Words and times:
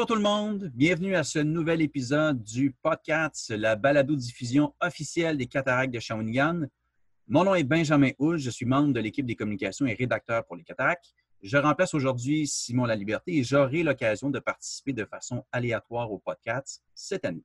Bonjour 0.00 0.16
tout 0.16 0.22
le 0.22 0.22
monde, 0.22 0.70
bienvenue 0.74 1.14
à 1.14 1.22
ce 1.22 1.40
nouvel 1.40 1.82
épisode 1.82 2.42
du 2.42 2.70
podcast, 2.70 3.50
la 3.50 3.76
balado-diffusion 3.76 4.72
officielle 4.80 5.36
des 5.36 5.44
cataractes 5.44 5.92
de 5.92 6.00
Shawinigan. 6.00 6.62
Mon 7.28 7.44
nom 7.44 7.54
est 7.54 7.64
Benjamin 7.64 8.12
Houge, 8.18 8.40
je 8.40 8.48
suis 8.48 8.64
membre 8.64 8.94
de 8.94 9.00
l'équipe 9.00 9.26
des 9.26 9.36
communications 9.36 9.84
et 9.84 9.92
rédacteur 9.92 10.46
pour 10.46 10.56
les 10.56 10.64
cataractes. 10.64 11.12
Je 11.42 11.58
remplace 11.58 11.92
aujourd'hui 11.92 12.46
Simon 12.46 12.86
Laliberté 12.86 13.36
et 13.36 13.44
j'aurai 13.44 13.82
l'occasion 13.82 14.30
de 14.30 14.38
participer 14.38 14.94
de 14.94 15.04
façon 15.04 15.44
aléatoire 15.52 16.10
au 16.10 16.18
podcast 16.18 16.82
cette 16.94 17.26
année. 17.26 17.44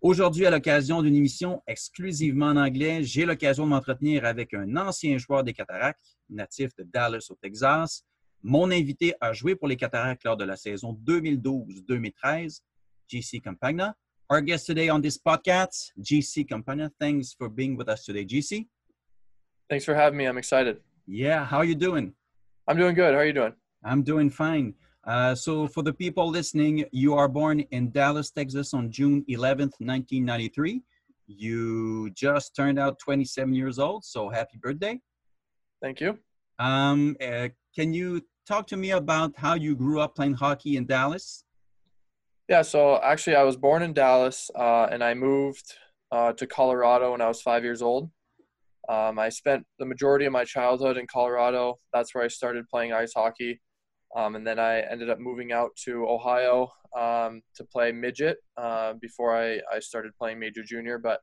Aujourd'hui, 0.00 0.46
à 0.46 0.50
l'occasion 0.52 1.02
d'une 1.02 1.16
émission 1.16 1.60
exclusivement 1.66 2.50
en 2.50 2.56
anglais, 2.56 3.02
j'ai 3.02 3.24
l'occasion 3.24 3.64
de 3.64 3.70
m'entretenir 3.70 4.24
avec 4.26 4.54
un 4.54 4.76
ancien 4.76 5.18
joueur 5.18 5.42
des 5.42 5.54
cataractes, 5.54 6.16
natif 6.30 6.72
de 6.76 6.84
Dallas 6.84 7.26
au 7.30 7.34
Texas, 7.34 8.04
mon 8.42 8.70
invité 8.70 9.14
a 9.20 9.32
joué 9.32 9.54
pour 9.54 9.68
les 9.68 9.76
Cataractes 9.76 10.24
lors 10.24 10.36
de 10.36 10.44
la 10.44 10.56
saison 10.56 10.98
2012-2013, 11.04 12.60
GC 13.08 13.40
Campagna. 13.40 13.94
Our 14.28 14.40
guest 14.40 14.66
today 14.66 14.88
on 14.88 15.00
this 15.00 15.18
podcast, 15.18 15.92
GC 16.00 16.48
Campagna. 16.48 16.90
Thanks 16.98 17.34
for 17.34 17.48
being 17.48 17.76
with 17.76 17.88
us 17.88 18.04
today, 18.04 18.24
GC. 18.24 18.66
Thanks 19.68 19.84
for 19.84 19.94
having 19.94 20.16
me. 20.16 20.24
I'm 20.24 20.38
excited. 20.38 20.78
Yeah, 21.06 21.44
how 21.44 21.58
are 21.58 21.64
you 21.64 21.74
doing? 21.74 22.14
I'm 22.66 22.76
doing 22.76 22.94
good. 22.94 23.14
How 23.14 23.20
are 23.20 23.26
you 23.26 23.32
doing? 23.32 23.52
I'm 23.84 24.02
doing 24.02 24.30
fine. 24.30 24.74
Uh, 25.04 25.34
so, 25.34 25.66
for 25.66 25.82
the 25.82 25.92
people 25.92 26.28
listening, 26.28 26.84
you 26.92 27.14
are 27.14 27.28
born 27.28 27.60
in 27.70 27.90
Dallas, 27.90 28.30
Texas 28.30 28.72
on 28.72 28.90
June 28.90 29.24
11th, 29.28 29.74
1993. 29.80 30.80
You 31.26 32.10
just 32.10 32.54
turned 32.54 32.78
out 32.78 32.98
27 33.00 33.52
years 33.54 33.78
old, 33.78 34.04
so 34.04 34.28
happy 34.28 34.58
birthday. 34.58 35.00
Thank 35.80 36.00
you. 36.00 36.18
Um, 36.58 37.16
uh, 37.20 37.48
can 37.74 37.92
you 37.92 38.22
talk 38.46 38.66
to 38.68 38.76
me 38.76 38.90
about 38.90 39.32
how 39.36 39.54
you 39.54 39.74
grew 39.74 40.00
up 40.00 40.14
playing 40.14 40.34
hockey 40.34 40.76
in 40.76 40.86
Dallas? 40.86 41.44
Yeah, 42.48 42.62
so 42.62 43.00
actually, 43.02 43.36
I 43.36 43.44
was 43.44 43.56
born 43.56 43.82
in 43.82 43.92
Dallas 43.92 44.50
uh, 44.54 44.88
and 44.90 45.02
I 45.02 45.14
moved 45.14 45.74
uh, 46.10 46.32
to 46.34 46.46
Colorado 46.46 47.12
when 47.12 47.20
I 47.20 47.28
was 47.28 47.40
five 47.40 47.64
years 47.64 47.82
old. 47.82 48.10
Um, 48.88 49.18
I 49.18 49.28
spent 49.28 49.64
the 49.78 49.86
majority 49.86 50.26
of 50.26 50.32
my 50.32 50.44
childhood 50.44 50.96
in 50.96 51.06
Colorado. 51.06 51.78
That's 51.92 52.14
where 52.14 52.24
I 52.24 52.28
started 52.28 52.68
playing 52.68 52.92
ice 52.92 53.12
hockey. 53.14 53.60
Um, 54.16 54.34
and 54.36 54.46
then 54.46 54.58
I 54.58 54.80
ended 54.80 55.08
up 55.08 55.18
moving 55.18 55.52
out 55.52 55.70
to 55.84 56.06
Ohio 56.06 56.68
um, 56.98 57.40
to 57.56 57.64
play 57.64 57.92
midget 57.92 58.38
uh, 58.56 58.94
before 59.00 59.34
I, 59.34 59.60
I 59.72 59.78
started 59.78 60.12
playing 60.18 60.38
major 60.38 60.62
junior. 60.62 60.98
But 60.98 61.20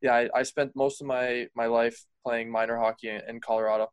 yeah, 0.00 0.14
I, 0.14 0.28
I 0.34 0.42
spent 0.42 0.72
most 0.74 1.00
of 1.00 1.06
my, 1.06 1.46
my 1.54 1.66
life 1.66 2.04
playing 2.26 2.50
minor 2.50 2.78
hockey 2.78 3.10
in, 3.10 3.20
in 3.28 3.40
Colorado. 3.40 3.88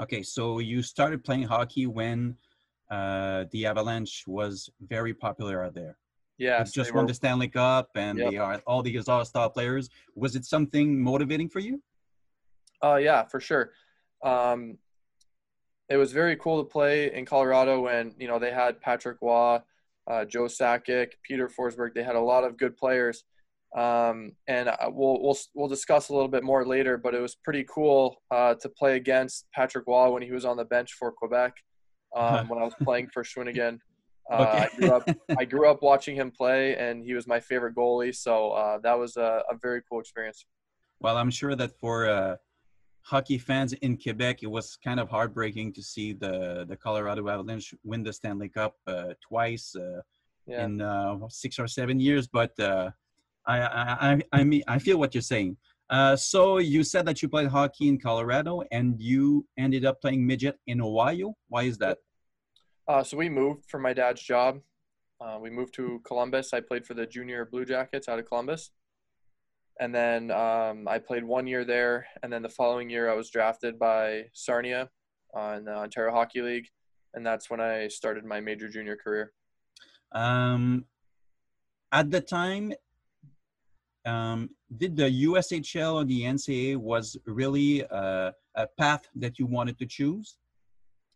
Okay, 0.00 0.22
so 0.22 0.60
you 0.60 0.82
started 0.82 1.22
playing 1.22 1.42
hockey 1.42 1.86
when 1.86 2.36
uh, 2.90 3.44
the 3.52 3.66
Avalanche 3.66 4.24
was 4.26 4.70
very 4.80 5.12
popular 5.12 5.62
out 5.64 5.74
there. 5.74 5.98
Yeah, 6.38 6.64
just 6.64 6.94
won 6.94 7.04
were, 7.04 7.08
the 7.08 7.14
Stanley 7.14 7.48
Cup, 7.48 7.90
and 7.94 8.18
yep. 8.18 8.30
they 8.30 8.38
are 8.38 8.62
all 8.66 8.82
these 8.82 9.08
all-star 9.08 9.50
players. 9.50 9.90
Was 10.14 10.36
it 10.36 10.46
something 10.46 10.98
motivating 10.98 11.50
for 11.50 11.58
you? 11.58 11.82
Uh, 12.82 12.96
yeah, 12.96 13.24
for 13.24 13.40
sure. 13.40 13.72
Um, 14.22 14.78
it 15.90 15.98
was 15.98 16.12
very 16.12 16.36
cool 16.36 16.64
to 16.64 16.70
play 16.70 17.12
in 17.12 17.26
Colorado 17.26 17.82
when 17.82 18.14
you 18.18 18.26
know 18.26 18.38
they 18.38 18.52
had 18.52 18.80
Patrick 18.80 19.18
Roy, 19.20 19.58
uh, 20.06 20.24
Joe 20.24 20.44
Sakic, 20.44 21.10
Peter 21.22 21.46
Forsberg. 21.46 21.92
They 21.94 22.02
had 22.02 22.16
a 22.16 22.20
lot 22.20 22.44
of 22.44 22.56
good 22.56 22.74
players, 22.74 23.24
um, 23.76 24.32
and 24.48 24.70
we'll, 24.88 25.22
we'll 25.22 25.38
we'll 25.54 25.68
discuss 25.68 26.08
a 26.08 26.12
little 26.12 26.28
bit 26.28 26.42
more 26.42 26.66
later. 26.66 26.96
But 26.96 27.14
it 27.14 27.20
was 27.20 27.36
pretty 27.36 27.64
cool 27.72 28.16
uh, 28.30 28.54
to 28.54 28.68
play 28.68 28.96
against 28.96 29.46
Patrick 29.54 29.86
Roy 29.86 30.10
when 30.10 30.22
he 30.22 30.32
was 30.32 30.44
on 30.44 30.56
the 30.56 30.64
bench 30.64 30.94
for 30.98 31.12
Quebec 31.12 31.54
um, 32.16 32.48
when 32.48 32.58
I 32.60 32.64
was 32.64 32.74
playing 32.82 33.08
for 33.12 33.22
Shawinigan. 33.22 33.78
Uh, 34.30 34.44
okay. 34.44 34.62
I 34.62 34.78
grew 34.78 34.92
up 34.92 35.16
I 35.40 35.44
grew 35.44 35.68
up 35.68 35.82
watching 35.82 36.14
him 36.14 36.30
play, 36.30 36.76
and 36.76 37.04
he 37.04 37.14
was 37.14 37.26
my 37.26 37.40
favorite 37.40 37.74
goalie. 37.74 38.14
So 38.14 38.52
uh, 38.52 38.78
that 38.84 38.96
was 38.96 39.16
a, 39.16 39.42
a, 39.50 39.56
very 39.60 39.82
cool 39.90 39.98
experience. 39.98 40.46
Well, 41.00 41.16
I'm 41.16 41.32
sure 41.32 41.56
that 41.56 41.72
for 41.80 42.08
uh, 42.08 42.36
hockey 43.02 43.38
fans 43.38 43.72
in 43.72 43.98
Quebec, 43.98 44.44
it 44.44 44.46
was 44.46 44.78
kind 44.84 45.00
of 45.00 45.08
heartbreaking 45.08 45.72
to 45.72 45.82
see 45.82 46.12
the 46.12 46.64
the 46.68 46.76
Colorado 46.76 47.28
Avalanche 47.28 47.74
win 47.82 48.04
the 48.04 48.12
Stanley 48.12 48.48
Cup 48.48 48.76
uh, 48.86 49.14
twice 49.20 49.74
uh, 49.74 50.00
yeah. 50.46 50.64
in 50.64 51.28
six 51.28 51.58
or 51.58 51.66
seven 51.66 51.98
years, 51.98 52.28
but 52.28 52.52
I, 53.46 53.60
I, 53.60 54.20
I 54.32 54.44
mean, 54.44 54.62
I 54.68 54.78
feel 54.78 54.98
what 54.98 55.14
you're 55.14 55.22
saying. 55.22 55.56
Uh, 55.88 56.14
so 56.14 56.58
you 56.58 56.84
said 56.84 57.04
that 57.06 57.20
you 57.20 57.28
played 57.28 57.48
hockey 57.48 57.88
in 57.88 57.98
Colorado 57.98 58.62
and 58.70 59.00
you 59.00 59.44
ended 59.58 59.84
up 59.84 60.00
playing 60.00 60.24
midget 60.24 60.56
in 60.68 60.80
Ohio. 60.80 61.34
Why 61.48 61.64
is 61.64 61.78
that? 61.78 61.98
Uh, 62.86 63.02
so 63.02 63.16
we 63.16 63.28
moved 63.28 63.64
for 63.68 63.80
my 63.80 63.92
dad's 63.92 64.22
job. 64.22 64.60
Uh, 65.20 65.38
we 65.40 65.50
moved 65.50 65.74
to 65.74 66.00
Columbus. 66.04 66.54
I 66.54 66.60
played 66.60 66.86
for 66.86 66.94
the 66.94 67.06
junior 67.06 67.44
Blue 67.44 67.64
Jackets 67.64 68.08
out 68.08 68.18
of 68.18 68.26
Columbus. 68.26 68.70
And 69.80 69.94
then 69.94 70.30
um, 70.30 70.86
I 70.86 70.98
played 70.98 71.24
one 71.24 71.46
year 71.46 71.64
there. 71.64 72.06
And 72.22 72.32
then 72.32 72.42
the 72.42 72.48
following 72.48 72.88
year, 72.88 73.10
I 73.10 73.14
was 73.14 73.30
drafted 73.30 73.78
by 73.78 74.24
Sarnia 74.32 74.88
on 75.34 75.64
the 75.64 75.74
Ontario 75.74 76.12
Hockey 76.12 76.42
League. 76.42 76.68
And 77.14 77.26
that's 77.26 77.50
when 77.50 77.60
I 77.60 77.88
started 77.88 78.24
my 78.24 78.40
major 78.40 78.68
junior 78.68 78.96
career. 78.96 79.32
Um, 80.12 80.84
at 81.92 82.10
the 82.10 82.20
time, 82.20 82.72
um, 84.06 84.50
did 84.76 84.96
the 84.96 85.10
USHL 85.26 85.94
or 85.94 86.04
the 86.04 86.22
NCAA 86.22 86.76
was 86.76 87.16
really 87.26 87.84
uh, 87.86 88.32
a 88.54 88.66
path 88.78 89.08
that 89.16 89.38
you 89.38 89.46
wanted 89.46 89.78
to 89.78 89.86
choose? 89.86 90.38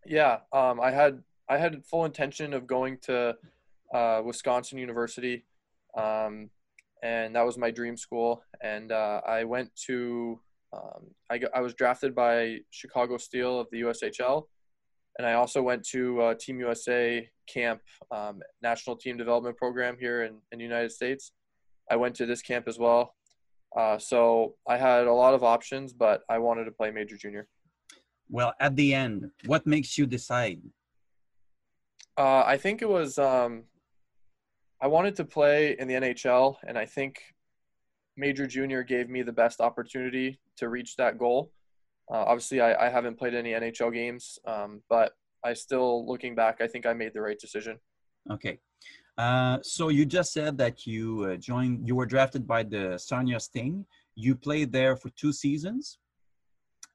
Yeah, 0.06 0.38
um, 0.52 0.80
I 0.80 0.90
had 0.90 1.22
I 1.48 1.58
had 1.58 1.84
full 1.84 2.04
intention 2.04 2.52
of 2.52 2.66
going 2.66 2.98
to 3.02 3.36
uh, 3.92 4.22
Wisconsin 4.24 4.78
University, 4.78 5.44
um, 5.96 6.50
and 7.02 7.34
that 7.36 7.44
was 7.44 7.56
my 7.56 7.70
dream 7.70 7.96
school. 7.96 8.42
And 8.62 8.92
uh, 8.92 9.20
I 9.26 9.44
went 9.44 9.70
to 9.86 10.40
um, 10.74 11.06
I, 11.30 11.40
I 11.54 11.60
was 11.60 11.74
drafted 11.74 12.14
by 12.14 12.58
Chicago 12.70 13.16
Steel 13.16 13.60
of 13.60 13.68
the 13.70 13.82
USHL, 13.82 14.44
and 15.18 15.26
I 15.26 15.34
also 15.34 15.62
went 15.62 15.86
to 15.88 16.20
uh, 16.20 16.34
Team 16.34 16.58
USA 16.60 17.26
camp, 17.46 17.80
um, 18.10 18.42
national 18.62 18.96
team 18.96 19.16
development 19.16 19.56
program 19.56 19.96
here 19.98 20.24
in, 20.24 20.36
in 20.52 20.58
the 20.58 20.64
United 20.64 20.92
States 20.92 21.32
I 21.90 21.96
went 21.96 22.14
to 22.16 22.26
this 22.26 22.42
camp 22.42 22.68
as 22.68 22.78
well. 22.78 23.14
Uh, 23.76 23.98
so 23.98 24.54
I 24.68 24.76
had 24.76 25.06
a 25.06 25.12
lot 25.12 25.34
of 25.34 25.42
options, 25.42 25.92
but 25.92 26.22
I 26.28 26.38
wanted 26.38 26.64
to 26.64 26.70
play 26.70 26.90
major 26.90 27.16
junior. 27.16 27.48
Well, 28.28 28.54
at 28.60 28.76
the 28.76 28.94
end, 28.94 29.30
what 29.46 29.66
makes 29.66 29.98
you 29.98 30.06
decide? 30.06 30.62
Uh, 32.16 32.44
I 32.46 32.56
think 32.56 32.80
it 32.80 32.88
was 32.88 33.18
um, 33.18 33.64
I 34.80 34.86
wanted 34.86 35.16
to 35.16 35.24
play 35.24 35.76
in 35.78 35.88
the 35.88 35.94
NHL, 35.94 36.56
and 36.66 36.78
I 36.78 36.86
think 36.86 37.20
major 38.16 38.46
junior 38.46 38.82
gave 38.82 39.08
me 39.08 39.22
the 39.22 39.32
best 39.32 39.60
opportunity 39.60 40.38
to 40.58 40.68
reach 40.68 40.96
that 40.96 41.18
goal. 41.18 41.52
Uh, 42.10 42.24
obviously, 42.26 42.60
I, 42.60 42.86
I, 42.86 42.90
haven't 42.90 43.18
played 43.18 43.34
any 43.34 43.52
NHL 43.52 43.92
games, 43.92 44.38
um, 44.46 44.82
but 44.90 45.12
I 45.42 45.54
still, 45.54 46.06
looking 46.06 46.34
back, 46.34 46.60
I 46.60 46.66
think 46.66 46.84
I 46.84 46.92
made 46.92 47.14
the 47.14 47.22
right 47.22 47.38
decision. 47.38 47.78
Okay. 48.30 48.58
Uh, 49.16 49.58
so 49.62 49.88
you 49.88 50.04
just 50.04 50.32
said 50.32 50.58
that 50.58 50.86
you 50.86 51.24
uh, 51.24 51.36
joined, 51.36 51.86
you 51.86 51.94
were 51.94 52.06
drafted 52.06 52.46
by 52.46 52.62
the 52.62 52.98
Sarnia 52.98 53.38
Sting. 53.38 53.86
You 54.16 54.34
played 54.34 54.72
there 54.72 54.96
for 54.96 55.10
two 55.10 55.32
seasons. 55.32 55.98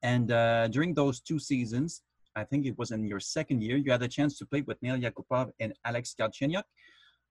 And 0.04 0.32
uh, 0.32 0.68
during 0.68 0.94
those 0.94 1.20
two 1.22 1.40
seasons, 1.40 2.04
I 2.36 2.44
think 2.44 2.66
it 2.66 2.78
was 2.78 2.92
in 2.92 3.06
your 3.06 3.20
second 3.20 3.62
year, 3.62 3.78
you 3.78 3.92
had 3.92 4.04
a 4.04 4.08
chance 4.08 4.38
to 4.38 4.46
play 4.46 4.62
with 4.62 4.82
Nail 4.82 4.98
Yakupov 4.98 5.52
and 5.60 5.74
Alex 5.86 6.16
Galchenyuk. 6.20 6.64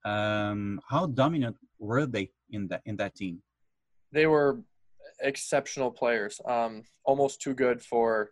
Um, 0.05 0.81
how 0.89 1.07
dominant 1.07 1.57
were 1.79 2.07
they 2.07 2.31
in 2.51 2.69
that 2.69 2.83
in 2.85 2.97
that 2.97 3.15
team? 3.15 3.43
They 4.13 4.27
were 4.27 4.61
exceptional 5.21 5.91
players, 5.91 6.41
um, 6.47 6.83
almost 7.05 7.41
too 7.41 7.55
good 7.55 7.83
for 7.83 8.31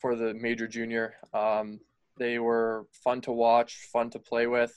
for 0.00 0.16
the 0.16 0.34
major 0.34 0.66
junior. 0.66 1.14
Um, 1.32 1.80
they 2.18 2.38
were 2.38 2.86
fun 3.04 3.20
to 3.22 3.32
watch, 3.32 3.88
fun 3.92 4.10
to 4.10 4.18
play 4.18 4.46
with. 4.46 4.72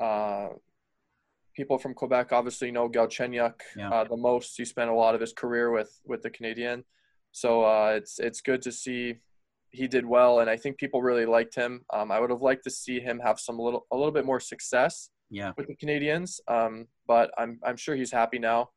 Uh, 0.00 0.48
people 1.54 1.78
from 1.78 1.94
Quebec 1.94 2.32
obviously 2.32 2.70
know 2.70 2.88
Galchenyuk 2.88 3.60
yeah. 3.76 3.90
uh, 3.90 4.04
the 4.04 4.16
most. 4.16 4.56
He 4.56 4.64
spent 4.64 4.90
a 4.90 4.94
lot 4.94 5.14
of 5.14 5.20
his 5.20 5.32
career 5.32 5.70
with 5.70 6.00
with 6.04 6.22
the 6.22 6.30
Canadian, 6.30 6.84
so 7.32 7.64
uh, 7.64 7.92
it's 7.96 8.18
it's 8.18 8.40
good 8.40 8.62
to 8.62 8.72
see 8.72 9.16
he 9.70 9.86
did 9.86 10.04
well, 10.04 10.40
and 10.40 10.50
I 10.50 10.56
think 10.56 10.78
people 10.78 11.02
really 11.02 11.26
liked 11.26 11.54
him. 11.54 11.84
Um, 11.92 12.10
I 12.10 12.18
would 12.18 12.30
have 12.30 12.42
liked 12.42 12.64
to 12.64 12.70
see 12.70 13.00
him 13.00 13.20
have 13.20 13.38
some 13.38 13.58
little 13.58 13.86
a 13.92 13.96
little 13.96 14.12
bit 14.12 14.24
more 14.24 14.40
success 14.40 15.10
yeah. 15.30 15.52
with 15.56 15.68
the 15.68 15.76
Canadiens, 15.76 16.40
um, 16.48 16.86
but 17.06 17.30
I'm 17.38 17.58
I'm 17.64 17.76
sure 17.76 17.94
he's 17.94 18.12
happy 18.12 18.38
now 18.38 18.70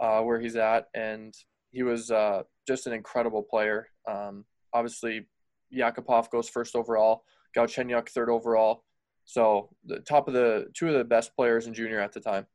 uh, 0.00 0.20
where 0.20 0.40
he's 0.40 0.56
at, 0.56 0.86
and 0.94 1.34
he 1.70 1.82
was 1.82 2.10
uh, 2.10 2.42
just 2.66 2.86
an 2.86 2.92
incredible 2.92 3.42
player. 3.42 3.88
Um, 4.08 4.44
obviously, 4.72 5.26
Yakupov 5.74 6.30
goes 6.30 6.48
first 6.48 6.76
overall, 6.76 7.24
Galchenyuk 7.56 8.08
third 8.10 8.28
overall. 8.28 8.84
So 9.24 9.70
the 9.84 10.00
top 10.00 10.28
of 10.28 10.34
the 10.34 10.68
two 10.74 10.88
of 10.88 10.94
the 10.94 11.04
best 11.04 11.34
players 11.34 11.66
in 11.66 11.74
junior 11.74 12.00
at 12.00 12.12
the 12.12 12.20
time. 12.20 12.46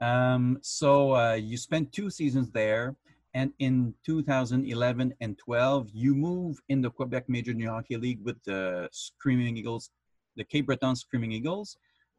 Um, 0.00 0.58
so 0.62 1.14
uh, 1.14 1.34
you 1.34 1.56
spent 1.56 1.92
two 1.92 2.10
seasons 2.10 2.50
there, 2.50 2.96
and 3.34 3.52
in 3.58 3.94
2011 4.04 5.14
and 5.20 5.38
12, 5.38 5.90
you 5.92 6.14
move 6.14 6.60
in 6.68 6.80
the 6.80 6.90
Quebec 6.90 7.28
Major 7.28 7.52
Junior 7.52 7.70
Hockey 7.70 7.96
League 7.96 8.20
with 8.22 8.42
the 8.44 8.88
Screaming 8.92 9.56
Eagles, 9.56 9.90
the 10.36 10.44
Cape 10.44 10.66
Breton 10.66 10.96
Screaming 10.96 11.32
Eagles. 11.32 11.76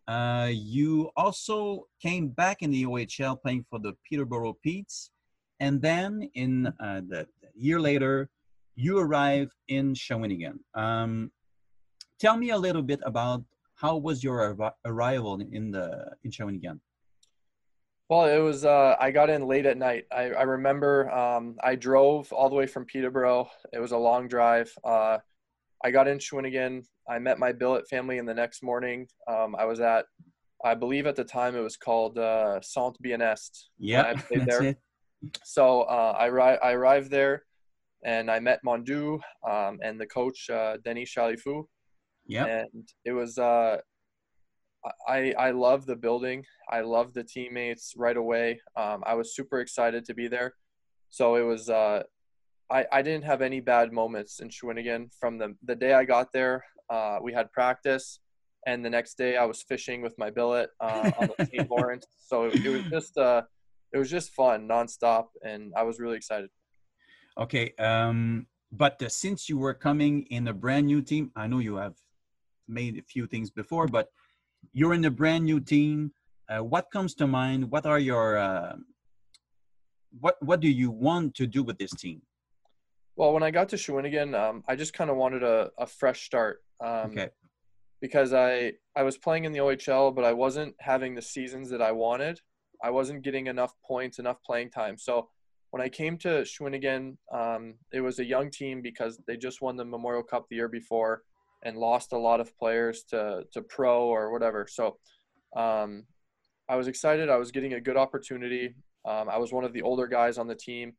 Uh, 0.07 0.49
you 0.51 1.09
also 1.17 1.87
came 2.01 2.27
back 2.27 2.61
in 2.61 2.69
the 2.69 2.85
OHL 2.85 3.41
playing 3.41 3.65
for 3.69 3.79
the 3.79 3.93
Peterborough 4.07 4.57
Petes. 4.61 5.09
And 5.59 5.81
then 5.81 6.29
in 6.35 6.67
uh, 6.67 7.01
the, 7.07 7.27
the 7.41 7.47
year 7.55 7.79
later, 7.79 8.29
you 8.75 8.99
arrive 8.99 9.51
in 9.69 9.93
Shawinigan. 9.93 10.59
Um, 10.75 11.31
tell 12.19 12.37
me 12.37 12.49
a 12.51 12.57
little 12.57 12.83
bit 12.83 12.99
about 13.03 13.43
how 13.75 13.97
was 13.97 14.23
your 14.23 14.55
ar- 14.59 14.75
arrival 14.85 15.39
in 15.51 15.71
the 15.71 16.15
in 16.23 16.31
Shawinigan? 16.31 16.79
Well, 18.09 18.25
it 18.25 18.39
was. 18.39 18.65
Uh, 18.65 18.95
I 18.99 19.11
got 19.11 19.29
in 19.29 19.47
late 19.47 19.65
at 19.65 19.77
night. 19.77 20.05
I, 20.11 20.31
I 20.31 20.43
remember 20.43 21.11
um, 21.11 21.55
I 21.63 21.75
drove 21.75 22.31
all 22.31 22.49
the 22.49 22.55
way 22.55 22.67
from 22.67 22.85
Peterborough. 22.85 23.49
It 23.73 23.79
was 23.79 23.91
a 23.91 23.97
long 23.97 24.27
drive. 24.27 24.71
Uh, 24.83 25.17
I 25.83 25.91
got 25.91 26.07
in 26.07 26.19
Shawinigan. 26.19 26.85
I 27.09 27.19
met 27.19 27.39
my 27.39 27.51
billet 27.51 27.87
family 27.89 28.17
in 28.17 28.25
the 28.25 28.33
next 28.33 28.63
morning. 28.63 29.07
Um, 29.27 29.55
I 29.55 29.65
was 29.65 29.79
at, 29.79 30.05
I 30.63 30.73
believe 30.75 31.05
at 31.05 31.15
the 31.15 31.23
time 31.23 31.55
it 31.55 31.61
was 31.61 31.77
called 31.77 32.17
uh, 32.17 32.61
Centre 32.61 32.97
Bionest. 33.03 33.65
Yeah, 33.77 34.13
that's 34.31 34.45
there. 34.45 34.63
it. 34.63 34.77
So 35.43 35.81
uh, 35.81 36.15
I, 36.17 36.25
ri- 36.27 36.59
I 36.63 36.71
arrived 36.73 37.09
there, 37.09 37.43
and 38.03 38.29
I 38.29 38.39
met 38.39 38.59
Mondou 38.63 39.19
um, 39.47 39.79
and 39.83 39.99
the 39.99 40.05
coach 40.05 40.49
uh, 40.49 40.77
Denis 40.83 41.09
Chalifoux. 41.15 41.65
Yeah, 42.27 42.45
and 42.45 42.87
it 43.03 43.11
was 43.11 43.37
uh, 43.37 43.77
I, 45.07 45.33
I 45.37 45.51
love 45.51 45.85
the 45.85 45.95
building. 45.95 46.45
I 46.69 46.81
love 46.81 47.13
the 47.13 47.23
teammates 47.23 47.93
right 47.97 48.17
away. 48.17 48.61
Um, 48.75 49.03
I 49.05 49.15
was 49.15 49.35
super 49.35 49.59
excited 49.59 50.05
to 50.05 50.13
be 50.13 50.27
there. 50.27 50.53
So 51.09 51.35
it 51.35 51.43
was, 51.43 51.69
uh, 51.69 52.03
I, 52.71 52.85
I 52.91 53.01
didn't 53.01 53.25
have 53.25 53.41
any 53.41 53.59
bad 53.59 53.91
moments 53.91 54.39
in 54.39 54.49
Shawinigan 54.49 55.11
from 55.19 55.37
the, 55.37 55.55
the 55.63 55.75
day 55.75 55.93
I 55.93 56.03
got 56.05 56.31
there. 56.33 56.63
Uh, 56.89 57.19
we 57.21 57.33
had 57.33 57.51
practice, 57.51 58.19
and 58.67 58.83
the 58.83 58.89
next 58.89 59.17
day 59.17 59.37
I 59.37 59.45
was 59.45 59.63
fishing 59.63 60.01
with 60.01 60.15
my 60.17 60.29
billet 60.29 60.69
uh, 60.79 61.11
on 61.19 61.29
the 61.37 61.45
St. 61.51 61.69
Lawrence. 61.69 62.05
So 62.19 62.45
it, 62.45 62.65
it, 62.65 62.69
was 62.69 62.83
just, 62.85 63.17
uh, 63.17 63.43
it 63.93 63.97
was 63.97 64.09
just 64.09 64.31
fun 64.33 64.67
nonstop, 64.67 65.27
and 65.43 65.73
I 65.75 65.83
was 65.83 65.99
really 65.99 66.17
excited. 66.17 66.49
Okay. 67.37 67.73
Um, 67.79 68.47
but 68.71 69.01
uh, 69.01 69.09
since 69.09 69.47
you 69.49 69.57
were 69.57 69.73
coming 69.73 70.23
in 70.29 70.47
a 70.47 70.53
brand 70.53 70.87
new 70.87 71.01
team, 71.01 71.31
I 71.35 71.47
know 71.47 71.59
you 71.59 71.75
have 71.75 71.95
made 72.67 72.97
a 72.97 73.01
few 73.01 73.27
things 73.27 73.49
before, 73.49 73.87
but 73.87 74.09
you're 74.73 74.93
in 74.93 75.05
a 75.05 75.11
brand 75.11 75.45
new 75.45 75.59
team. 75.59 76.11
Uh, 76.49 76.63
what 76.63 76.91
comes 76.91 77.15
to 77.15 77.27
mind? 77.27 77.71
What 77.71 77.85
are 77.85 77.99
your 77.99 78.37
uh, 78.37 78.75
what 80.19 80.35
What 80.41 80.59
do 80.59 80.69
you 80.69 80.91
want 80.91 81.35
to 81.35 81.47
do 81.47 81.63
with 81.63 81.77
this 81.77 81.91
team? 81.91 82.21
Well, 83.15 83.33
when 83.33 83.43
I 83.43 83.51
got 83.51 83.69
to 83.69 83.77
Shawinigan, 83.77 84.37
um, 84.37 84.63
I 84.67 84.75
just 84.75 84.93
kind 84.93 85.09
of 85.09 85.15
wanted 85.15 85.41
a, 85.41 85.71
a 85.77 85.87
fresh 85.87 86.25
start. 86.25 86.61
Um, 86.83 87.11
okay. 87.11 87.29
Because 88.01 88.33
I 88.33 88.73
I 88.95 89.03
was 89.03 89.17
playing 89.17 89.45
in 89.45 89.51
the 89.51 89.59
OHL, 89.59 90.13
but 90.15 90.25
I 90.25 90.33
wasn't 90.33 90.75
having 90.79 91.15
the 91.15 91.21
seasons 91.21 91.69
that 91.69 91.81
I 91.81 91.91
wanted. 91.91 92.39
I 92.83 92.89
wasn't 92.89 93.23
getting 93.23 93.47
enough 93.47 93.73
points, 93.85 94.19
enough 94.19 94.37
playing 94.45 94.69
time. 94.69 94.97
So 94.97 95.29
when 95.71 95.81
I 95.81 95.89
came 95.89 96.17
to 96.19 96.43
Shawinigan, 96.43 97.17
um, 97.33 97.75
it 97.91 98.01
was 98.01 98.19
a 98.19 98.25
young 98.25 98.51
team 98.51 98.81
because 98.81 99.19
they 99.27 99.37
just 99.37 99.61
won 99.61 99.75
the 99.75 99.85
Memorial 99.85 100.23
Cup 100.23 100.45
the 100.49 100.57
year 100.57 100.67
before 100.67 101.23
and 101.65 101.77
lost 101.77 102.13
a 102.13 102.17
lot 102.17 102.39
of 102.39 102.57
players 102.57 103.03
to 103.09 103.43
to 103.51 103.61
pro 103.61 104.05
or 104.07 104.31
whatever. 104.31 104.67
So 104.69 104.97
um, 105.55 106.05
I 106.69 106.75
was 106.75 106.87
excited. 106.87 107.29
I 107.29 107.37
was 107.37 107.51
getting 107.51 107.73
a 107.73 107.81
good 107.81 107.97
opportunity. 107.97 108.75
Um, 109.03 109.27
I 109.29 109.37
was 109.37 109.51
one 109.51 109.65
of 109.65 109.73
the 109.73 109.81
older 109.81 110.07
guys 110.07 110.37
on 110.37 110.47
the 110.47 110.55
team, 110.55 110.93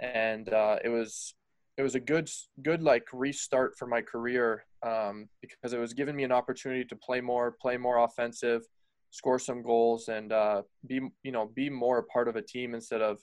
and 0.00 0.48
uh, 0.52 0.76
it 0.84 0.90
was 0.90 1.34
it 1.76 1.82
was 1.82 1.94
a 1.94 2.00
good 2.00 2.30
good 2.62 2.82
like 2.82 3.04
restart 3.12 3.76
for 3.76 3.86
my 3.86 4.00
career 4.00 4.64
um, 4.82 5.28
because 5.40 5.72
it 5.72 5.78
was 5.78 5.92
giving 5.92 6.14
me 6.14 6.24
an 6.24 6.32
opportunity 6.32 6.84
to 6.84 6.96
play 6.96 7.20
more, 7.20 7.56
play 7.60 7.76
more 7.76 8.04
offensive, 8.04 8.62
score 9.10 9.38
some 9.38 9.62
goals, 9.62 10.08
and 10.08 10.32
uh, 10.32 10.62
be 10.86 11.00
you 11.22 11.32
know 11.32 11.50
be 11.54 11.68
more 11.68 11.98
a 11.98 12.04
part 12.04 12.28
of 12.28 12.36
a 12.36 12.42
team 12.42 12.74
instead 12.74 13.02
of 13.02 13.18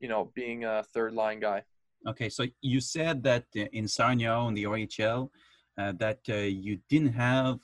you 0.00 0.08
know 0.08 0.32
being 0.34 0.64
a 0.64 0.82
third 0.94 1.12
line 1.12 1.40
guy. 1.40 1.62
Okay, 2.08 2.28
so 2.28 2.44
you 2.62 2.80
said 2.80 3.22
that 3.22 3.44
in 3.54 3.86
Sarnia 3.86 4.36
in 4.48 4.54
the 4.54 4.64
OHL, 4.64 5.30
uh, 5.78 5.92
that 5.98 6.20
uh, 6.28 6.34
you 6.34 6.78
didn't 6.88 7.12
have 7.12 7.58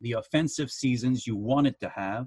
the 0.00 0.12
offensive 0.12 0.70
seasons 0.70 1.26
you 1.26 1.36
wanted 1.36 1.78
to 1.80 1.88
have. 1.88 2.26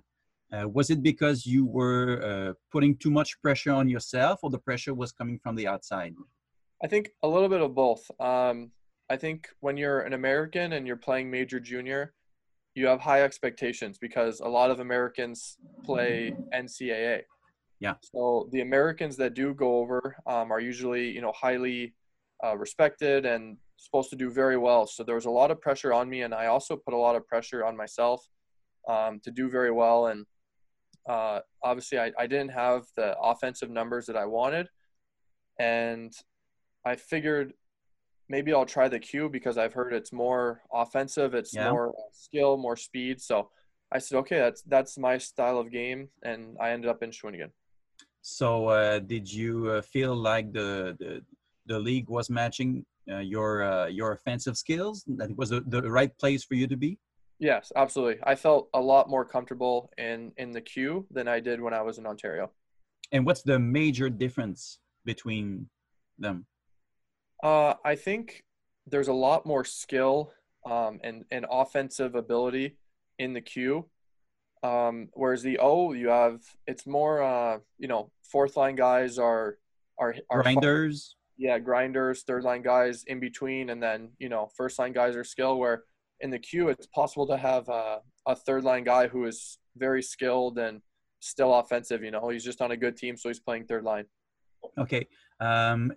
Uh, 0.54 0.68
was 0.68 0.90
it 0.90 1.02
because 1.02 1.46
you 1.46 1.66
were 1.66 2.22
uh, 2.24 2.54
putting 2.72 2.96
too 2.98 3.12
much 3.12 3.42
pressure 3.42 3.72
on 3.72 3.90
yourself, 3.90 4.40
or 4.44 4.50
the 4.50 4.60
pressure 4.60 4.94
was 4.94 5.12
coming 5.12 5.40
from 5.40 5.56
the 5.56 5.68
outside? 5.68 6.14
I 6.84 6.88
think 6.88 7.10
a 7.24 7.28
little 7.28 7.50
bit 7.50 7.62
of 7.62 7.74
both. 7.74 8.10
Um, 8.20 8.72
I 9.10 9.18
think 9.18 9.50
when 9.60 9.78
you're 9.78 10.02
an 10.02 10.14
American 10.14 10.74
and 10.74 10.88
you're 10.88 10.96
playing 10.96 11.30
major 11.30 11.60
junior, 11.60 12.14
you 12.76 12.88
have 12.88 13.00
high 13.00 13.24
expectations 13.24 13.98
because 13.98 14.40
a 14.40 14.48
lot 14.48 14.72
of 14.72 14.80
Americans 14.80 15.58
play 15.84 16.36
NCAA. 16.54 17.22
Yeah. 17.80 17.96
So 18.02 18.50
the 18.52 18.62
Americans 18.62 19.16
that 19.18 19.34
do 19.34 19.54
go 19.54 19.78
over 19.78 20.16
um, 20.28 20.52
are 20.52 20.60
usually, 20.60 21.10
you 21.10 21.22
know, 21.22 21.34
highly 21.34 21.94
uh, 22.44 22.58
respected 22.58 23.26
and 23.26 23.58
supposed 23.78 24.10
to 24.10 24.16
do 24.16 24.30
very 24.30 24.58
well. 24.58 24.88
So 24.88 25.04
there 25.04 25.16
was 25.16 25.26
a 25.26 25.32
lot 25.32 25.52
of 25.52 25.62
pressure 25.62 25.94
on 25.94 26.10
me, 26.10 26.22
and 26.22 26.34
I 26.34 26.48
also 26.48 26.76
put 26.76 26.94
a 26.94 26.98
lot 26.98 27.16
of 27.16 27.28
pressure 27.28 27.66
on 27.66 27.76
myself 27.76 28.26
um, 28.88 29.20
to 29.22 29.32
do 29.32 29.50
very 29.50 29.72
well. 29.72 30.08
And 30.08 30.26
uh, 31.08 31.40
obviously, 31.64 32.00
I, 32.00 32.12
I 32.18 32.28
didn't 32.28 32.52
have 32.52 32.86
the 32.96 33.18
offensive 33.20 33.70
numbers 33.70 34.06
that 34.08 34.16
I 34.16 34.26
wanted, 34.26 34.68
and 35.60 36.14
I 36.86 36.96
figured 36.96 37.54
maybe 38.30 38.54
I'll 38.54 38.66
try 38.66 38.88
the 38.88 39.00
Q 39.00 39.30
because 39.30 39.58
I've 39.58 39.74
heard 39.74 39.94
it's 39.94 40.12
more 40.12 40.62
offensive, 40.74 41.34
it's 41.36 41.54
yeah. 41.54 41.70
more 41.70 41.94
skill, 42.12 42.58
more 42.58 42.76
speed. 42.76 43.22
So 43.22 43.50
I 43.92 44.00
said, 44.00 44.18
okay, 44.20 44.38
that's 44.38 44.62
that's 44.64 44.98
my 44.98 45.18
style 45.18 45.60
of 45.60 45.72
game, 45.72 46.10
and 46.24 46.58
I 46.60 46.72
ended 46.72 46.90
up 46.90 47.04
in 47.04 47.12
Shawinigan. 47.12 47.52
So 48.22 48.68
uh, 48.70 49.00
did 49.00 49.32
you 49.32 49.70
uh, 49.70 49.82
feel 49.82 50.16
like 50.16 50.52
the, 50.52 50.96
the 51.00 51.22
the 51.68 51.80
league 51.80 52.10
was 52.10 52.30
matching 52.30 52.86
uh, 53.12 53.20
your 53.20 53.64
uh, 53.64 53.88
your 53.88 54.12
offensive 54.14 54.58
skills? 54.58 55.04
That 55.08 55.36
was 55.38 55.50
the, 55.50 55.62
the 55.62 55.90
right 55.90 56.16
place 56.18 56.44
for 56.44 56.56
you 56.56 56.68
to 56.68 56.78
be. 56.78 57.00
Yes, 57.40 57.72
absolutely. 57.76 58.22
I 58.24 58.36
felt 58.36 58.70
a 58.74 58.80
lot 58.80 59.10
more 59.10 59.26
comfortable 59.26 59.92
in 59.98 60.32
in 60.38 60.52
the 60.52 60.62
Q 60.62 61.06
than 61.12 61.28
I 61.28 61.40
did 61.40 61.62
when 61.62 61.74
I 61.74 61.82
was 61.82 61.98
in 61.98 62.06
Ontario. 62.06 62.52
And 63.12 63.26
what's 63.26 63.44
the 63.44 63.60
major 63.60 64.10
difference 64.10 64.80
between 65.04 65.70
them? 66.18 66.46
Uh, 67.44 67.76
I 67.84 67.96
think 67.96 68.44
there's 68.88 69.10
a 69.10 69.14
lot 69.14 69.46
more 69.46 69.66
skill 69.66 70.32
um, 70.66 71.00
and 71.04 71.26
and 71.32 71.46
offensive 71.50 72.16
ability 72.16 72.78
in 73.20 73.34
the 73.34 73.42
Q. 73.42 73.86
Um, 74.64 75.10
whereas 75.14 75.44
the 75.44 75.60
O, 75.60 75.94
you 75.94 76.08
have 76.08 76.40
it's 76.66 76.88
more 76.88 77.22
uh, 77.22 77.60
you 77.78 77.88
know 77.88 78.12
fourth 78.24 78.56
line 78.58 78.76
guys 78.76 79.20
are 79.20 79.58
are, 80.00 80.16
are 80.30 80.42
grinders 80.42 81.16
yeah, 81.38 81.60
grinders, 81.60 82.24
third 82.24 82.44
line 82.44 82.62
guys 82.62 83.04
in 83.08 83.20
between, 83.20 83.70
and 83.70 83.82
then 83.82 84.10
you 84.20 84.30
know 84.30 84.50
first 84.56 84.80
line 84.80 84.94
guys 84.94 85.16
are 85.16 85.24
skill. 85.24 85.58
Where 85.58 85.84
in 86.22 86.30
the 86.30 86.40
queue, 86.40 86.70
it's 86.70 86.88
possible 86.88 87.28
to 87.28 87.38
have 87.38 87.68
a, 87.70 88.00
a 88.26 88.36
third 88.36 88.64
line 88.64 88.84
guy 88.84 89.08
who 89.08 89.26
is 89.26 89.58
very 89.78 90.02
skilled 90.02 90.58
and 90.58 90.82
still 91.20 91.54
offensive. 91.54 92.04
You 92.04 92.12
know, 92.12 92.30
he's 92.30 92.44
just 92.44 92.62
on 92.62 92.72
a 92.72 92.78
good 92.78 92.98
team, 92.98 93.18
so 93.18 93.30
he's 93.30 93.40
playing 93.40 93.66
third 93.66 93.84
line. 93.84 94.06
Okay, 94.78 95.08
um, 95.40 95.92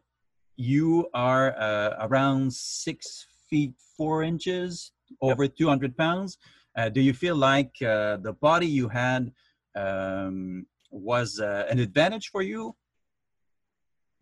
you 0.56 1.08
are 1.14 1.56
uh, 1.58 1.96
around 2.00 2.52
six 2.52 3.26
feet 3.48 3.74
four 3.96 4.22
inches, 4.22 4.92
over 5.20 5.44
yep. 5.44 5.56
200 5.56 5.96
pounds. 5.96 6.38
Uh, 6.76 6.88
do 6.88 7.00
you 7.00 7.12
feel 7.12 7.36
like 7.36 7.74
uh, 7.82 8.16
the 8.18 8.36
body 8.40 8.66
you 8.66 8.88
had 8.88 9.32
um, 9.74 10.66
was 10.90 11.40
uh, 11.40 11.66
an 11.70 11.78
advantage 11.78 12.28
for 12.28 12.42
you 12.42 12.74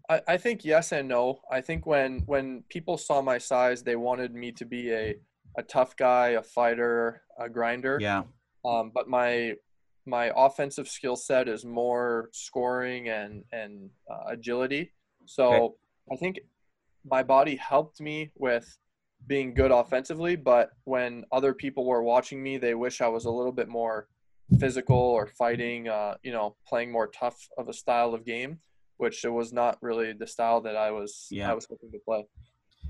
I, 0.09 0.21
I 0.29 0.37
think 0.37 0.65
yes 0.65 0.93
and 0.93 1.09
no. 1.09 1.41
I 1.51 1.61
think 1.61 1.87
when 1.87 2.21
when 2.27 2.63
people 2.69 2.99
saw 2.99 3.23
my 3.23 3.39
size, 3.39 3.83
they 3.83 3.97
wanted 3.97 4.35
me 4.35 4.53
to 4.53 4.65
be 4.65 4.93
a 4.93 5.17
a 5.59 5.63
tough 5.63 5.97
guy, 5.97 6.31
a 6.31 6.43
fighter, 6.43 7.23
a 7.39 7.49
grinder. 7.49 7.99
Yeah. 8.01 8.25
Um, 8.65 8.93
but 8.95 9.09
my 9.09 9.55
my 10.07 10.33
offensive 10.37 10.89
skill 10.89 11.17
set 11.17 11.49
is 11.49 11.65
more 11.65 12.29
scoring 12.33 13.09
and 13.09 13.45
and 13.53 13.91
uh, 14.11 14.29
agility. 14.29 14.93
So 15.25 15.53
okay. 15.53 15.75
I 16.13 16.17
think 16.17 16.41
my 17.05 17.23
body 17.23 17.57
helped 17.57 18.01
me 18.01 18.31
with 18.37 18.79
being 19.27 19.55
good 19.55 19.71
offensively. 19.71 20.37
But 20.37 20.71
when 20.85 21.25
other 21.33 21.55
people 21.55 21.85
were 21.85 22.03
watching 22.03 22.43
me, 22.43 22.59
they 22.59 22.75
wish 22.75 23.01
I 23.01 23.09
was 23.09 23.25
a 23.25 23.31
little 23.31 23.53
bit 23.53 23.69
more 23.69 24.09
physical 24.61 24.97
or 24.97 25.27
fighting. 25.27 25.89
Uh, 25.89 26.15
you 26.23 26.33
know, 26.33 26.57
playing 26.67 26.93
more 26.93 27.09
tough 27.09 27.49
of 27.59 27.69
a 27.69 27.73
style 27.73 28.15
of 28.15 28.25
game 28.25 28.61
which 28.99 29.25
it 29.25 29.29
was 29.29 29.53
not 29.53 29.79
really 29.83 30.13
the 30.13 30.27
style 30.27 30.61
that 30.63 30.77
I 30.77 30.91
was 30.91 31.29
yeah. 31.31 31.51
I 31.51 31.55
was 31.55 31.67
hoping 31.69 31.91
to 31.93 31.99
play. 31.99 32.27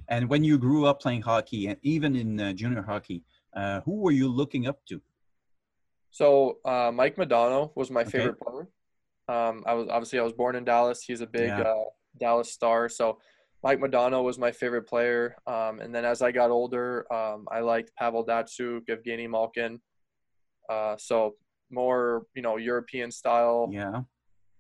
And 0.09 0.29
when 0.29 0.45
you 0.45 0.59
grew 0.59 0.87
up 0.87 1.01
playing 1.01 1.23
hockey, 1.23 1.67
and 1.67 1.79
even 1.83 2.15
in 2.15 2.41
uh, 2.41 2.53
junior 2.53 2.83
hockey, 2.83 3.25
uh, 3.57 3.81
who 3.81 3.97
were 3.97 4.13
you 4.13 4.29
looking 4.29 4.67
up 4.67 4.85
to? 4.87 5.01
So 6.11 6.59
uh, 6.65 6.93
Mike 6.95 7.17
Modano 7.17 7.73
was 7.75 7.91
my 7.91 8.03
okay. 8.03 8.11
favorite 8.11 8.41
player. 8.41 8.69
Um, 9.29 9.65
I 9.67 9.75
was 9.75 9.89
obviously 9.89 10.19
I 10.19 10.23
was 10.23 10.33
born 10.33 10.55
in 10.55 10.65
Dallas. 10.65 11.03
He's 11.03 11.21
a 11.21 11.27
big 11.27 11.49
yeah. 11.49 11.61
Uh, 11.63 11.85
Dallas 12.19 12.53
star. 12.53 12.89
So 12.89 13.19
Mike 13.63 13.81
Modano 13.81 14.23
was 14.23 14.39
my 14.39 14.53
favorite 14.53 14.87
player. 14.87 15.37
Um, 15.47 15.81
and 15.81 15.93
then 15.95 16.05
as 16.05 16.23
I 16.23 16.31
got 16.31 16.51
older, 16.51 17.13
um, 17.13 17.49
I 17.51 17.61
liked 17.61 17.91
Pavel 17.99 18.25
Datsyuk, 18.25 18.83
Evgeny 18.89 19.29
Malkin. 19.29 19.81
Uh, 20.71 20.97
so 20.99 21.35
more, 21.71 22.27
you 22.35 22.43
know, 22.43 22.57
European 22.57 23.11
style. 23.11 23.69
Yeah. 23.73 24.03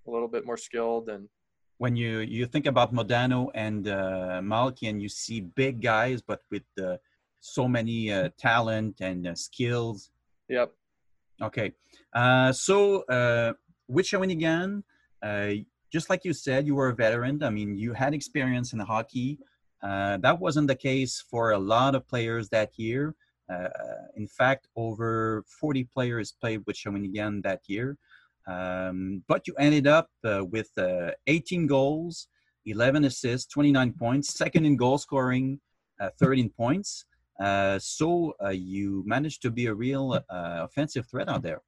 A 0.06 0.10
little 0.10 0.28
bit 0.28 0.44
more 0.44 0.56
skilled 0.56 1.08
and. 1.08 1.28
When 1.78 1.94
you 1.96 2.20
you 2.20 2.46
think 2.46 2.66
about 2.66 2.94
Modano 2.94 3.50
and 3.54 3.88
uh, 3.88 4.40
Malkin, 4.42 5.00
you 5.00 5.08
see 5.08 5.40
big 5.40 5.82
guys, 5.82 6.22
but 6.22 6.40
with 6.50 6.64
uh, 6.82 6.96
so 7.40 7.68
many 7.68 8.12
uh, 8.12 8.30
talent 8.38 9.00
and 9.00 9.26
uh, 9.26 9.34
skills. 9.34 10.10
Yep. 10.48 10.72
Okay. 11.42 11.72
Uh, 12.14 12.52
so 12.52 13.02
uh, 13.04 13.52
with 13.88 14.06
Shawinigan, 14.06 14.82
uh, 15.22 15.50
just 15.92 16.10
like 16.10 16.24
you 16.24 16.32
said, 16.32 16.66
you 16.66 16.74
were 16.74 16.88
a 16.88 16.94
veteran. 16.94 17.42
I 17.42 17.50
mean, 17.50 17.76
you 17.76 17.92
had 17.92 18.14
experience 18.14 18.72
in 18.72 18.80
hockey. 18.80 19.38
Uh, 19.82 20.16
that 20.18 20.38
wasn't 20.40 20.68
the 20.68 20.74
case 20.74 21.22
for 21.30 21.50
a 21.50 21.58
lot 21.58 21.94
of 21.94 22.08
players 22.08 22.48
that 22.48 22.78
year. 22.78 23.14
Uh, 23.48 23.68
in 24.16 24.26
fact, 24.26 24.66
over 24.74 25.44
40 25.60 25.84
players 25.84 26.32
played 26.32 26.62
with 26.66 26.76
Shawinigan 26.76 27.42
that 27.44 27.60
year. 27.66 27.96
Um, 28.46 29.22
but 29.26 29.46
you 29.46 29.54
ended 29.58 29.86
up 29.86 30.08
uh, 30.24 30.44
with 30.44 30.70
18 31.26 31.66
goals, 31.66 32.28
11 32.66 33.04
assists, 33.04 33.52
29 33.52 33.92
points, 33.92 34.36
second 34.36 34.64
in 34.64 34.76
goal 34.76 34.98
scoring, 34.98 35.60
13 36.20 36.50
points. 36.50 37.04
Uh, 37.40 37.78
so 37.78 38.34
uh, 38.42 38.48
you 38.48 39.02
managed 39.06 39.42
to 39.42 39.50
be 39.50 39.66
a 39.66 39.74
real 39.74 40.12
uh, 40.12 40.22
offensive 40.30 41.06
threat 41.10 41.28
out 41.28 41.42
there. 41.42 41.60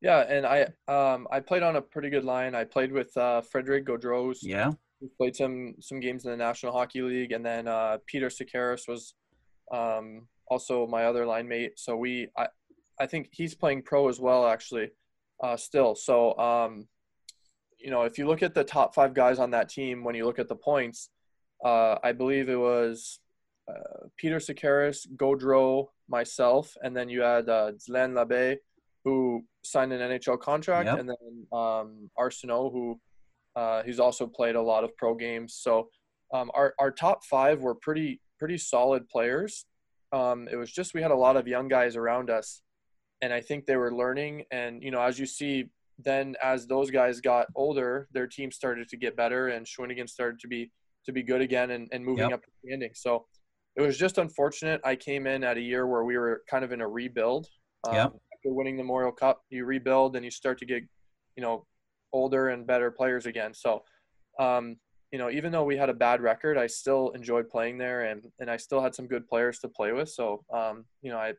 Yeah, 0.00 0.20
and 0.20 0.46
I 0.46 0.68
um, 0.86 1.26
I 1.30 1.40
played 1.40 1.62
on 1.62 1.76
a 1.76 1.82
pretty 1.82 2.08
good 2.08 2.24
line. 2.24 2.54
I 2.54 2.64
played 2.64 2.92
with 2.92 3.16
uh, 3.16 3.40
Frederick 3.40 3.84
Gaudreaus. 3.86 4.38
Yeah, 4.42 4.72
we 5.00 5.08
played 5.16 5.34
some 5.34 5.74
some 5.80 5.98
games 5.98 6.24
in 6.24 6.30
the 6.30 6.36
National 6.36 6.72
Hockey 6.72 7.02
League, 7.02 7.32
and 7.32 7.44
then 7.44 7.66
uh, 7.66 7.98
Peter 8.06 8.28
Sakaris 8.28 8.86
was 8.86 9.14
um, 9.72 10.28
also 10.48 10.86
my 10.86 11.04
other 11.04 11.26
line 11.26 11.48
mate. 11.48 11.72
So 11.76 11.96
we 11.96 12.28
I 12.36 12.46
I 13.00 13.06
think 13.06 13.30
he's 13.32 13.56
playing 13.56 13.82
pro 13.82 14.08
as 14.08 14.20
well 14.20 14.46
actually, 14.46 14.90
uh, 15.42 15.56
still. 15.56 15.94
So 15.94 16.36
um, 16.38 16.86
you 17.78 17.90
know 17.90 18.02
if 18.02 18.18
you 18.18 18.26
look 18.26 18.42
at 18.42 18.54
the 18.54 18.64
top 18.64 18.94
five 18.94 19.14
guys 19.14 19.38
on 19.38 19.50
that 19.52 19.68
team, 19.68 20.04
when 20.04 20.14
you 20.14 20.24
look 20.24 20.38
at 20.38 20.48
the 20.48 20.56
points, 20.56 21.10
I 21.64 22.12
believe 22.12 22.48
it 22.48 22.58
was 22.58 23.20
uh, 23.68 24.06
Peter 24.16 24.38
Sakaris, 24.38 25.06
Gaudreau, 25.16 25.88
myself, 26.08 26.74
and 26.82 26.96
then 26.96 27.08
you 27.08 27.20
had 27.20 27.48
uh, 27.48 27.72
Zlan 27.72 28.16
Labe, 28.16 28.58
who 29.04 29.44
signed 29.62 29.92
an 29.92 30.00
NHL 30.00 30.40
contract, 30.40 30.86
yep. 30.86 30.98
and 30.98 31.08
then 31.08 31.46
um, 31.52 32.10
Arsenault, 32.18 32.72
who 32.72 33.00
uh, 33.56 33.82
he's 33.82 34.00
also 34.00 34.26
played 34.26 34.54
a 34.54 34.62
lot 34.62 34.84
of 34.84 34.96
pro 34.96 35.14
games. 35.14 35.54
So 35.60 35.88
um, 36.32 36.50
our 36.54 36.74
our 36.78 36.90
top 36.90 37.24
five 37.24 37.60
were 37.60 37.74
pretty 37.74 38.20
pretty 38.38 38.58
solid 38.58 39.08
players. 39.08 39.66
Um, 40.12 40.48
it 40.50 40.56
was 40.56 40.72
just 40.72 40.94
we 40.94 41.02
had 41.02 41.10
a 41.10 41.16
lot 41.16 41.36
of 41.36 41.46
young 41.46 41.68
guys 41.68 41.96
around 41.96 42.30
us, 42.30 42.62
and 43.22 43.32
I 43.32 43.40
think 43.40 43.66
they 43.66 43.76
were 43.76 43.92
learning. 43.92 44.44
And 44.50 44.82
you 44.82 44.90
know, 44.90 45.00
as 45.00 45.18
you 45.18 45.26
see, 45.26 45.70
then 45.98 46.36
as 46.42 46.66
those 46.66 46.90
guys 46.90 47.20
got 47.20 47.46
older, 47.54 48.08
their 48.12 48.26
team 48.26 48.50
started 48.50 48.88
to 48.88 48.96
get 48.96 49.16
better, 49.16 49.48
and 49.48 49.66
Shawinigan 49.66 50.08
started 50.08 50.40
to 50.40 50.48
be 50.48 50.70
to 51.06 51.12
be 51.12 51.22
good 51.22 51.40
again 51.40 51.70
and, 51.70 51.88
and 51.92 52.04
moving 52.04 52.30
yep. 52.30 52.38
up 52.38 52.44
the 52.44 52.68
standing. 52.68 52.90
So 52.94 53.26
it 53.76 53.82
was 53.82 53.96
just 53.96 54.18
unfortunate. 54.18 54.80
I 54.84 54.96
came 54.96 55.26
in 55.26 55.42
at 55.44 55.56
a 55.56 55.60
year 55.60 55.86
where 55.86 56.04
we 56.04 56.18
were 56.18 56.42
kind 56.50 56.64
of 56.64 56.72
in 56.72 56.80
a 56.80 56.88
rebuild. 56.88 57.46
Um, 57.86 57.94
yeah. 57.94 58.04
After 58.04 58.52
winning 58.52 58.76
the 58.76 58.82
Memorial 58.82 59.12
Cup, 59.12 59.42
you 59.50 59.64
rebuild 59.64 60.16
and 60.16 60.24
you 60.24 60.30
start 60.30 60.58
to 60.58 60.66
get, 60.66 60.82
you 61.36 61.42
know, 61.42 61.64
older 62.12 62.48
and 62.48 62.66
better 62.66 62.90
players 62.90 63.26
again. 63.26 63.54
So, 63.54 63.84
um, 64.38 64.76
you 65.12 65.18
know, 65.18 65.30
even 65.30 65.52
though 65.52 65.64
we 65.64 65.76
had 65.76 65.88
a 65.88 65.94
bad 65.94 66.20
record, 66.20 66.58
I 66.58 66.66
still 66.66 67.10
enjoyed 67.10 67.48
playing 67.48 67.78
there, 67.78 68.04
and 68.04 68.26
and 68.40 68.50
I 68.50 68.58
still 68.58 68.82
had 68.82 68.94
some 68.94 69.06
good 69.06 69.26
players 69.26 69.58
to 69.60 69.68
play 69.68 69.92
with. 69.92 70.10
So, 70.10 70.44
um, 70.52 70.84
you 71.00 71.10
know, 71.10 71.18
I 71.18 71.32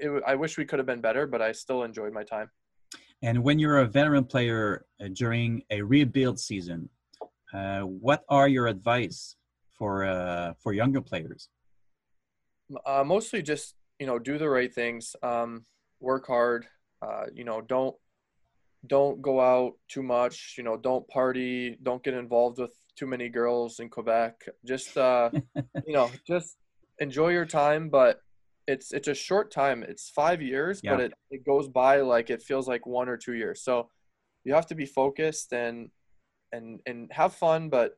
it, 0.00 0.22
I 0.26 0.34
wish 0.34 0.58
we 0.58 0.64
could 0.64 0.78
have 0.78 0.86
been 0.86 1.00
better, 1.00 1.26
but 1.26 1.42
I 1.42 1.52
still 1.52 1.84
enjoyed 1.84 2.12
my 2.12 2.24
time. 2.24 2.50
And 3.22 3.44
when 3.44 3.58
you're 3.58 3.78
a 3.78 3.86
veteran 3.86 4.24
player 4.24 4.86
uh, 5.00 5.08
during 5.12 5.62
a 5.70 5.82
rebuild 5.82 6.40
season, 6.40 6.88
uh, 7.52 7.80
what 7.80 8.24
are 8.28 8.48
your 8.48 8.66
advice 8.66 9.36
for 9.76 10.04
uh, 10.04 10.54
for 10.62 10.72
younger 10.72 11.00
players? 11.00 11.48
Uh, 12.86 13.04
mostly 13.04 13.42
just 13.42 13.74
you 13.98 14.06
know 14.06 14.18
do 14.18 14.38
the 14.38 14.48
right 14.48 14.72
things, 14.72 15.14
um, 15.22 15.66
work 16.00 16.26
hard. 16.26 16.66
Uh, 17.02 17.26
you 17.34 17.44
know 17.44 17.60
don't 17.60 17.94
don't 18.86 19.20
go 19.20 19.40
out 19.40 19.74
too 19.88 20.02
much. 20.02 20.54
You 20.56 20.64
know 20.64 20.76
don't 20.76 21.06
party. 21.08 21.76
Don't 21.82 22.02
get 22.02 22.14
involved 22.14 22.58
with 22.58 22.72
too 22.96 23.06
many 23.06 23.28
girls 23.28 23.80
in 23.80 23.90
Quebec. 23.90 24.34
Just 24.64 24.96
uh, 24.96 25.30
you 25.86 25.92
know 25.92 26.10
just 26.26 26.56
enjoy 26.98 27.30
your 27.30 27.46
time, 27.46 27.90
but 27.90 28.20
it's 28.66 28.92
it's 28.92 29.08
a 29.08 29.14
short 29.14 29.50
time. 29.50 29.82
It's 29.82 30.10
five 30.10 30.40
years, 30.42 30.80
yeah. 30.82 30.92
but 30.92 31.00
it, 31.00 31.12
it 31.30 31.44
goes 31.44 31.68
by 31.68 32.00
like 32.00 32.30
it 32.30 32.42
feels 32.42 32.68
like 32.68 32.86
one 32.86 33.08
or 33.08 33.16
two 33.16 33.34
years. 33.34 33.62
So 33.62 33.88
you 34.44 34.54
have 34.54 34.66
to 34.66 34.74
be 34.74 34.86
focused 34.86 35.52
and 35.52 35.90
and 36.52 36.80
and 36.86 37.10
have 37.12 37.34
fun, 37.34 37.68
but 37.68 37.92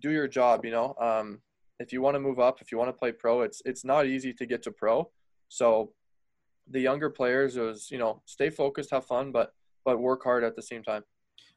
do 0.00 0.10
your 0.10 0.28
job. 0.28 0.64
You 0.64 0.72
know, 0.72 0.94
um, 1.00 1.40
if 1.78 1.92
you 1.92 2.02
want 2.02 2.14
to 2.14 2.20
move 2.20 2.38
up, 2.38 2.60
if 2.60 2.72
you 2.72 2.78
want 2.78 2.88
to 2.88 2.98
play 2.98 3.12
pro, 3.12 3.42
it's 3.42 3.62
it's 3.64 3.84
not 3.84 4.06
easy 4.06 4.32
to 4.34 4.46
get 4.46 4.62
to 4.64 4.72
pro. 4.72 5.10
So 5.48 5.92
the 6.70 6.80
younger 6.80 7.10
players 7.10 7.56
is 7.56 7.90
you 7.90 7.98
know 7.98 8.22
stay 8.26 8.50
focused, 8.50 8.90
have 8.90 9.06
fun, 9.06 9.32
but 9.32 9.52
but 9.84 9.98
work 9.98 10.22
hard 10.24 10.44
at 10.44 10.56
the 10.56 10.62
same 10.62 10.82
time. 10.82 11.02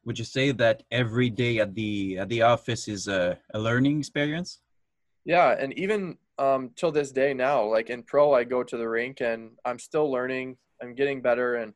Would 0.06 0.18
you 0.18 0.26
say 0.26 0.52
that 0.52 0.84
every 0.92 1.30
day 1.30 1.60
at 1.60 1.76
the 1.76 2.18
at 2.20 2.30
the 2.30 2.42
office 2.42 2.88
is 2.88 3.08
a, 3.08 3.38
a 3.54 3.60
learning 3.60 4.00
experience? 4.00 4.62
Yeah, 5.26 5.56
and 5.60 5.78
even 5.78 6.18
um, 6.42 6.72
till 6.76 6.92
this 6.92 7.12
day 7.12 7.36
now, 7.36 7.64
like 7.64 7.92
in 7.92 8.02
pro, 8.02 8.34
I 8.34 8.44
go 8.44 8.64
to 8.64 8.76
the 8.76 8.90
rink 8.90 9.22
and 9.22 9.52
I'm 9.64 9.78
still 9.78 10.12
learning. 10.12 10.58
I'm 10.82 10.96
getting 10.96 11.22
better, 11.22 11.56
and 11.58 11.74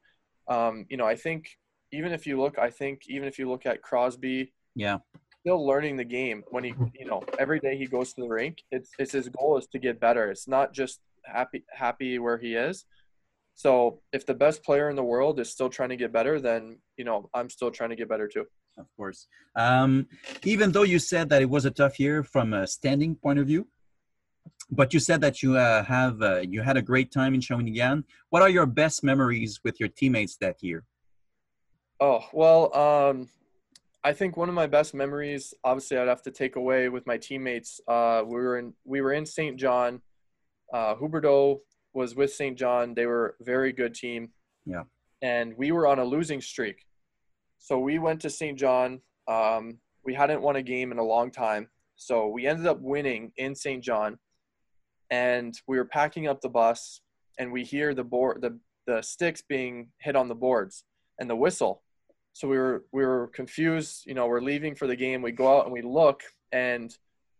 um, 0.47 0.85
you 0.89 0.97
know 0.97 1.05
I 1.05 1.15
think 1.15 1.47
even 1.93 2.11
if 2.11 2.25
you 2.25 2.41
look, 2.41 2.57
I 2.57 2.71
think 2.71 3.03
even 3.07 3.27
if 3.27 3.37
you 3.37 3.47
look 3.47 3.67
at 3.67 3.83
Crosby, 3.83 4.51
yeah, 4.75 4.97
still 5.41 5.63
learning 5.63 5.97
the 5.97 6.03
game 6.03 6.43
when 6.49 6.63
he 6.63 6.73
you 6.99 7.05
know 7.05 7.23
every 7.37 7.59
day 7.59 7.77
he 7.77 7.85
goes 7.85 8.13
to 8.13 8.21
the 8.21 8.27
rink 8.27 8.57
it's 8.71 8.89
it's 8.97 9.11
his 9.11 9.29
goal 9.29 9.57
is 9.59 9.67
to 9.67 9.77
get 9.77 9.99
better. 9.99 10.31
It's 10.31 10.47
not 10.47 10.73
just 10.73 10.99
happy 11.23 11.63
happy 11.71 12.17
where 12.17 12.39
he 12.39 12.55
is. 12.55 12.85
So 13.53 14.01
if 14.11 14.25
the 14.25 14.33
best 14.33 14.63
player 14.63 14.89
in 14.89 14.95
the 14.95 15.03
world 15.03 15.39
is 15.39 15.51
still 15.51 15.69
trying 15.69 15.89
to 15.89 15.95
get 15.95 16.11
better 16.11 16.41
then 16.41 16.77
you 16.97 17.05
know 17.05 17.29
i'm 17.33 17.49
still 17.49 17.71
trying 17.71 17.91
to 17.91 17.95
get 17.95 18.09
better 18.09 18.27
too. 18.27 18.45
Of 18.77 18.87
course. 18.97 19.27
Um, 19.55 20.07
even 20.43 20.73
though 20.73 20.83
you 20.83 20.99
said 20.99 21.29
that 21.29 21.41
it 21.41 21.49
was 21.49 21.63
a 21.63 21.71
tough 21.71 21.97
year 21.97 22.23
from 22.23 22.53
a 22.53 22.67
standing 22.67 23.15
point 23.15 23.39
of 23.39 23.47
view 23.47 23.67
but 24.71 24.93
you 24.93 24.99
said 24.99 25.21
that 25.21 25.43
you 25.43 25.57
uh, 25.57 25.83
have 25.83 26.21
uh, 26.21 26.39
you 26.39 26.61
had 26.61 26.77
a 26.77 26.81
great 26.81 27.11
time 27.11 27.33
in 27.33 27.39
Shawinigan. 27.39 28.03
What 28.29 28.41
are 28.41 28.49
your 28.49 28.65
best 28.65 29.03
memories 29.03 29.59
with 29.63 29.79
your 29.79 29.89
teammates 29.89 30.37
that 30.37 30.61
year? 30.61 30.83
Oh 31.99 32.25
well, 32.33 32.75
um, 32.75 33.29
I 34.03 34.13
think 34.13 34.37
one 34.37 34.49
of 34.49 34.55
my 34.55 34.67
best 34.67 34.93
memories, 34.93 35.53
obviously, 35.63 35.97
I'd 35.97 36.07
have 36.07 36.21
to 36.23 36.31
take 36.31 36.55
away 36.55 36.89
with 36.89 37.05
my 37.07 37.17
teammates. 37.17 37.79
Uh, 37.87 38.23
we 38.25 38.35
were 38.35 38.59
in 38.59 38.73
we 38.83 39.01
were 39.01 39.13
in 39.13 39.25
Saint 39.25 39.57
John. 39.57 40.01
Uh, 40.73 40.95
Huberdeau 40.95 41.59
was 41.93 42.15
with 42.15 42.33
Saint 42.33 42.57
John. 42.57 42.93
They 42.93 43.05
were 43.05 43.35
a 43.39 43.43
very 43.43 43.71
good 43.71 43.93
team. 43.93 44.29
Yeah. 44.65 44.83
And 45.21 45.55
we 45.57 45.71
were 45.71 45.87
on 45.87 45.99
a 45.99 46.03
losing 46.03 46.41
streak, 46.41 46.85
so 47.59 47.79
we 47.79 47.99
went 47.99 48.21
to 48.21 48.29
Saint 48.29 48.59
John. 48.59 49.01
Um, 49.27 49.79
we 50.03 50.13
hadn't 50.13 50.41
won 50.41 50.55
a 50.55 50.61
game 50.61 50.91
in 50.91 50.99
a 50.99 51.03
long 51.03 51.31
time, 51.31 51.69
so 51.95 52.27
we 52.27 52.45
ended 52.45 52.67
up 52.67 52.79
winning 52.81 53.31
in 53.37 53.55
Saint 53.55 53.83
John. 53.83 54.19
And 55.09 55.53
we 55.67 55.77
were 55.77 55.85
packing 55.85 56.27
up 56.27 56.41
the 56.41 56.49
bus, 56.49 57.01
and 57.37 57.51
we 57.51 57.63
hear 57.63 57.93
the 57.93 58.03
board 58.03 58.41
the 58.41 58.59
the 58.87 59.01
sticks 59.01 59.41
being 59.41 59.89
hit 59.99 60.15
on 60.15 60.27
the 60.27 60.35
boards 60.35 60.83
and 61.19 61.27
the 61.29 61.35
whistle 61.35 61.81
so 62.35 62.49
we 62.49 62.57
were 62.57 62.83
we 62.91 63.05
were 63.05 63.27
confused. 63.33 64.03
You 64.05 64.13
know, 64.13 64.27
we're 64.27 64.41
leaving 64.41 64.75
for 64.75 64.87
the 64.87 64.95
game. 64.95 65.21
We 65.21 65.31
go 65.31 65.57
out 65.57 65.63
and 65.63 65.71
we 65.71 65.81
look, 65.81 66.21
and 66.51 66.93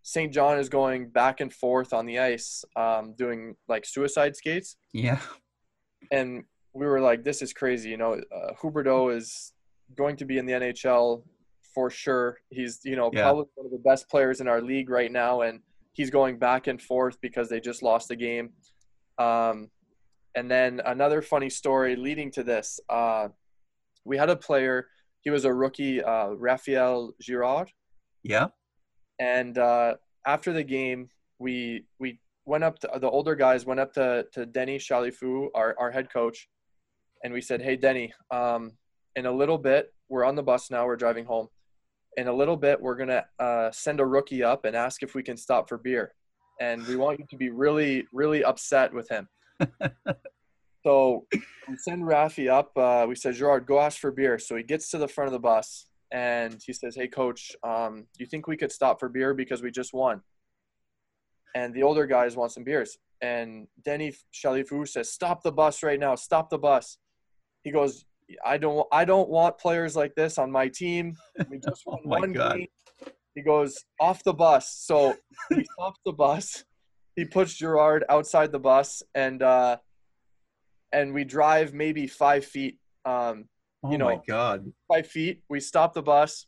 Saint 0.04 0.34
John 0.34 0.58
is 0.58 0.70
going 0.70 1.10
back 1.10 1.42
and 1.42 1.54
forth 1.54 1.92
on 1.92 2.06
the 2.06 2.20
ice, 2.20 2.64
um, 2.78 3.14
doing 3.18 3.58
like 3.68 3.86
suicide 3.86 4.38
skates. 4.38 4.78
Yeah. 4.94 5.20
And 6.12 6.46
we 6.74 6.86
were 6.86 7.02
like, 7.02 7.26
"This 7.26 7.42
is 7.42 7.52
crazy." 7.52 7.90
You 7.90 7.98
know, 7.98 8.14
uh, 8.14 8.54
Huberdeau 8.62 9.14
is 9.14 9.52
going 9.98 10.16
to 10.16 10.26
be 10.26 10.38
in 10.38 10.46
the 10.46 10.54
NHL 10.54 11.24
for 11.74 11.90
sure. 11.90 12.38
He's 12.50 12.80
you 12.86 12.96
know 12.96 13.10
yeah. 13.12 13.24
probably 13.24 13.48
one 13.56 13.66
of 13.66 13.74
the 13.74 13.90
best 13.90 14.10
players 14.10 14.40
in 14.40 14.48
our 14.48 14.62
league 14.62 14.90
right 14.90 15.12
now, 15.12 15.42
and 15.42 15.60
he's 15.96 16.10
going 16.10 16.38
back 16.38 16.68
and 16.68 16.82
forth 16.82 17.18
because 17.22 17.50
they 17.50 17.60
just 17.60 17.82
lost 17.82 18.10
the 18.10 18.16
game. 18.16 18.52
Um, 19.18 19.70
and 20.36 20.52
then 20.52 20.82
another 20.86 21.22
funny 21.22 21.50
story 21.50 21.96
leading 21.96 22.30
to 22.32 22.44
this. 22.44 22.80
Uh, 22.90 23.30
we 24.04 24.18
had 24.18 24.30
a 24.30 24.36
player. 24.36 24.88
He 25.22 25.30
was 25.30 25.46
a 25.46 25.54
rookie, 25.54 26.04
uh, 26.04 26.32
Raphael 26.32 27.14
Girard. 27.22 27.72
Yeah. 28.24 28.48
And 29.20 29.58
uh, 29.58 29.96
after 30.28 30.52
the 30.52 30.64
game, 30.64 31.10
we 31.40 31.86
we 32.00 32.20
went 32.46 32.64
up 32.64 32.80
to 32.80 32.90
the 33.00 33.10
older 33.10 33.36
guys 33.36 33.66
went 33.66 33.80
up 33.80 33.94
to 33.94 34.26
to 34.34 34.46
Denny 34.46 34.78
Chalifoux, 34.78 35.48
our 35.56 35.76
our 35.80 35.92
head 35.92 36.12
coach, 36.12 36.50
and 37.24 37.34
we 37.34 37.42
said, 37.42 37.62
"Hey, 37.62 37.78
Denny, 37.78 38.14
um, 38.30 38.74
in 39.16 39.26
a 39.26 39.32
little 39.32 39.58
bit, 39.58 39.94
we're 40.10 40.26
on 40.26 40.36
the 40.36 40.44
bus 40.44 40.70
now. 40.70 40.86
We're 40.86 40.98
driving 40.98 41.26
home. 41.26 41.48
In 42.18 42.28
a 42.28 42.34
little 42.34 42.58
bit, 42.58 42.82
we're 42.82 42.96
gonna 42.96 43.26
uh, 43.40 43.72
send 43.72 44.00
a 44.00 44.06
rookie 44.06 44.44
up 44.44 44.66
and 44.66 44.76
ask 44.76 45.04
if 45.04 45.16
we 45.16 45.24
can 45.24 45.38
stop 45.38 45.68
for 45.68 45.78
beer, 45.78 46.14
and 46.62 46.86
we 46.88 46.96
want 46.96 47.20
you 47.20 47.26
to 47.30 47.38
be 47.38 47.50
really 47.50 48.06
really 48.14 48.44
upset 48.44 48.94
with 48.94 49.10
him." 49.10 49.28
So 50.86 51.26
we 51.68 51.78
send 51.78 52.04
Rafi 52.04 52.48
up. 52.48 52.78
Uh, 52.78 53.08
we 53.10 53.16
said, 53.16 53.34
Gerard, 53.34 53.66
go 53.66 53.80
ask 53.80 53.98
for 53.98 54.12
beer. 54.12 54.38
So 54.38 54.56
he 54.56 54.62
gets 54.62 54.92
to 54.92 55.00
the 55.00 55.08
front 55.08 55.28
of 55.28 55.32
the 55.32 55.40
bus 55.40 55.88
and 56.12 56.62
he 56.64 56.74
says, 56.74 56.96
Hey, 56.96 57.08
coach, 57.08 57.56
um, 57.64 58.06
do 58.14 58.24
you 58.24 58.28
think 58.28 58.46
we 58.46 58.56
could 58.56 58.72
stop 58.72 59.00
for 59.00 59.10
beer 59.10 59.34
because 59.34 59.64
we 59.64 59.72
just 59.72 59.96
won? 59.96 60.22
And 61.56 61.74
the 61.74 61.82
older 61.82 62.06
guys 62.06 62.36
want 62.36 62.52
some 62.52 62.64
beers. 62.64 63.00
And 63.20 63.68
Denny 63.84 64.14
Chalifoux 64.32 64.88
says, 64.88 65.12
Stop 65.12 65.42
the 65.42 65.52
bus 65.52 65.82
right 65.82 66.00
now. 66.00 66.14
Stop 66.14 66.52
the 66.52 66.60
bus. 66.60 67.00
He 67.64 67.72
goes, 67.72 68.06
I 68.46 68.58
don't 68.58 68.88
I 68.92 69.06
don't 69.06 69.30
want 69.30 69.58
players 69.58 69.96
like 69.96 70.16
this 70.16 70.38
on 70.38 70.52
my 70.52 70.68
team. 70.68 71.16
We 71.50 71.60
just 71.60 71.84
won 71.86 72.00
Oh 72.04 72.08
my 72.10 72.20
one 72.20 72.34
God. 72.34 72.58
game. 72.58 72.68
He 73.36 73.42
goes 73.42 73.78
off 74.00 74.24
the 74.24 74.34
bus. 74.34 74.74
So 74.80 75.16
he 75.50 75.64
stops 75.74 76.00
the 76.06 76.14
bus. 76.14 76.64
He 77.16 77.26
puts 77.26 77.54
Gerard 77.54 78.04
outside 78.10 78.52
the 78.52 78.60
bus 78.60 79.04
and 79.14 79.42
uh 79.44 79.78
and 80.92 81.14
we 81.14 81.24
drive 81.24 81.74
maybe 81.74 82.08
five 82.08 82.46
feet. 82.46 82.80
Um 83.06 83.46
Oh 83.84 83.92
You 83.92 83.98
my 84.00 84.16
know, 84.16 84.24
God. 84.28 84.72
five 84.92 85.06
feet. 85.08 85.44
We 85.50 85.60
stop 85.60 85.94
the 85.94 86.02
bus 86.02 86.48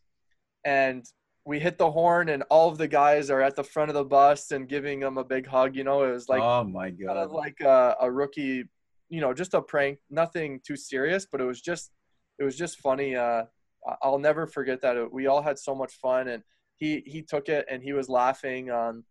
and 0.66 1.06
we 1.46 1.60
hit 1.60 1.78
the 1.78 1.92
horn 1.92 2.30
and 2.30 2.44
all 2.50 2.70
of 2.70 2.78
the 2.78 2.88
guys 2.88 3.30
are 3.30 3.42
at 3.42 3.56
the 3.56 3.64
front 3.64 3.90
of 3.90 3.96
the 3.96 4.04
bus 4.04 4.52
and 4.52 4.68
giving 4.68 5.00
them 5.00 5.18
a 5.18 5.24
big 5.24 5.46
hug. 5.46 5.76
You 5.76 5.84
know, 5.84 6.04
it 6.04 6.12
was 6.12 6.28
like 6.28 6.42
oh 6.42 6.64
my 6.64 6.88
kind 6.90 7.00
God. 7.06 7.18
of 7.18 7.32
like 7.32 7.60
a, 7.62 7.96
a 8.02 8.12
rookie, 8.12 8.66
you 9.10 9.22
know, 9.22 9.34
just 9.34 9.54
a 9.54 9.62
prank, 9.62 10.00
nothing 10.10 10.60
too 10.66 10.76
serious, 10.76 11.28
but 11.32 11.42
it 11.42 11.46
was 11.46 11.62
just, 11.62 11.92
it 12.40 12.44
was 12.44 12.56
just 12.56 12.80
funny. 12.80 13.16
Uh, 13.16 13.44
I'll 14.02 14.20
never 14.20 14.48
forget 14.48 14.82
that. 14.82 15.12
We 15.12 15.28
all 15.28 15.42
had 15.42 15.58
so 15.58 15.74
much 15.74 15.94
fun, 15.94 16.28
and 16.28 16.44
he 16.76 17.04
he 17.06 17.22
took 17.22 17.50
it 17.50 17.66
and 17.70 17.82
he 17.82 17.94
was 17.94 18.10
laughing. 18.10 18.70
Um, 18.70 19.04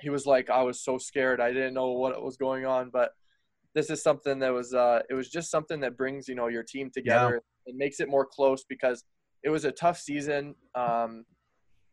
he 0.00 0.10
was 0.10 0.24
like, 0.26 0.48
I 0.50 0.62
was 0.62 0.82
so 0.82 0.98
scared, 0.98 1.40
I 1.40 1.52
didn't 1.52 1.74
know 1.74 1.92
what 1.92 2.22
was 2.22 2.36
going 2.36 2.64
on, 2.64 2.90
but 2.90 3.10
this 3.74 3.90
is 3.90 4.02
something 4.02 4.38
that 4.40 4.52
was, 4.52 4.72
uh, 4.74 5.00
it 5.08 5.14
was 5.14 5.28
just 5.28 5.50
something 5.50 5.80
that 5.80 5.96
brings 5.96 6.26
you 6.26 6.34
know 6.34 6.48
your 6.48 6.62
team 6.62 6.90
together 6.92 7.42
and 7.66 7.76
makes 7.76 8.00
it 8.00 8.08
more 8.08 8.26
close 8.26 8.64
because 8.68 9.04
it 9.42 9.50
was 9.50 9.64
a 9.64 9.72
tough 9.72 9.98
season. 9.98 10.54
Um, 10.74 11.24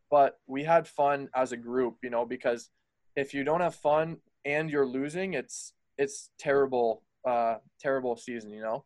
but 0.09 0.35
we 0.47 0.63
had 0.63 0.87
fun 0.87 1.27
as 1.35 1.51
a 1.51 1.57
group, 1.57 1.95
you 2.01 2.09
know, 2.09 2.25
because 2.25 2.69
if 3.15 3.33
you 3.33 3.43
don't 3.43 3.61
have 3.61 3.75
fun 3.75 4.17
and 4.45 4.69
you're 4.69 4.87
losing, 4.87 5.33
it's 5.33 5.73
it's 5.97 6.29
terrible, 6.39 7.03
uh, 7.27 7.57
terrible 7.79 8.15
season, 8.15 8.51
you 8.51 8.61
know. 8.61 8.85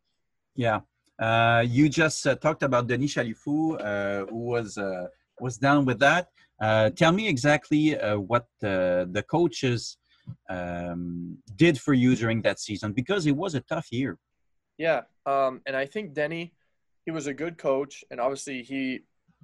Yeah. 0.56 0.82
Uh, 1.20 1.64
you 1.68 1.88
just 1.88 2.26
uh, 2.26 2.36
talked 2.36 2.64
about 2.64 2.88
Denis 2.88 3.14
Chalifoux, 3.14 3.80
uh, 3.80 4.26
who 4.26 4.38
was 4.38 4.78
uh, 4.78 5.08
was 5.40 5.58
down 5.58 5.86
with 5.86 6.00
that. 6.00 6.30
Uh, 6.60 6.90
tell 6.92 7.12
me 7.12 7.28
exactly 7.28 8.00
uh, 8.00 8.18
what 8.18 8.48
uh, 8.64 9.06
the 9.16 9.24
coaches 9.30 9.98
um, 10.50 11.38
did 11.56 11.80
for 11.80 11.94
you 11.94 12.16
during 12.16 12.42
that 12.42 12.60
season 12.60 12.94
because 12.94 13.26
it 13.26 13.36
was 13.36 13.56
a 13.56 13.62
tough 13.62 13.88
year. 13.92 14.18
Yeah, 14.78 15.02
um, 15.26 15.62
and 15.66 15.76
I 15.76 15.86
think 15.86 16.14
Denny, 16.14 16.54
he 17.06 17.12
was 17.12 17.28
a 17.28 17.34
good 17.34 17.58
coach, 17.58 18.04
and 18.10 18.20
obviously 18.20 18.64
he 18.64 19.02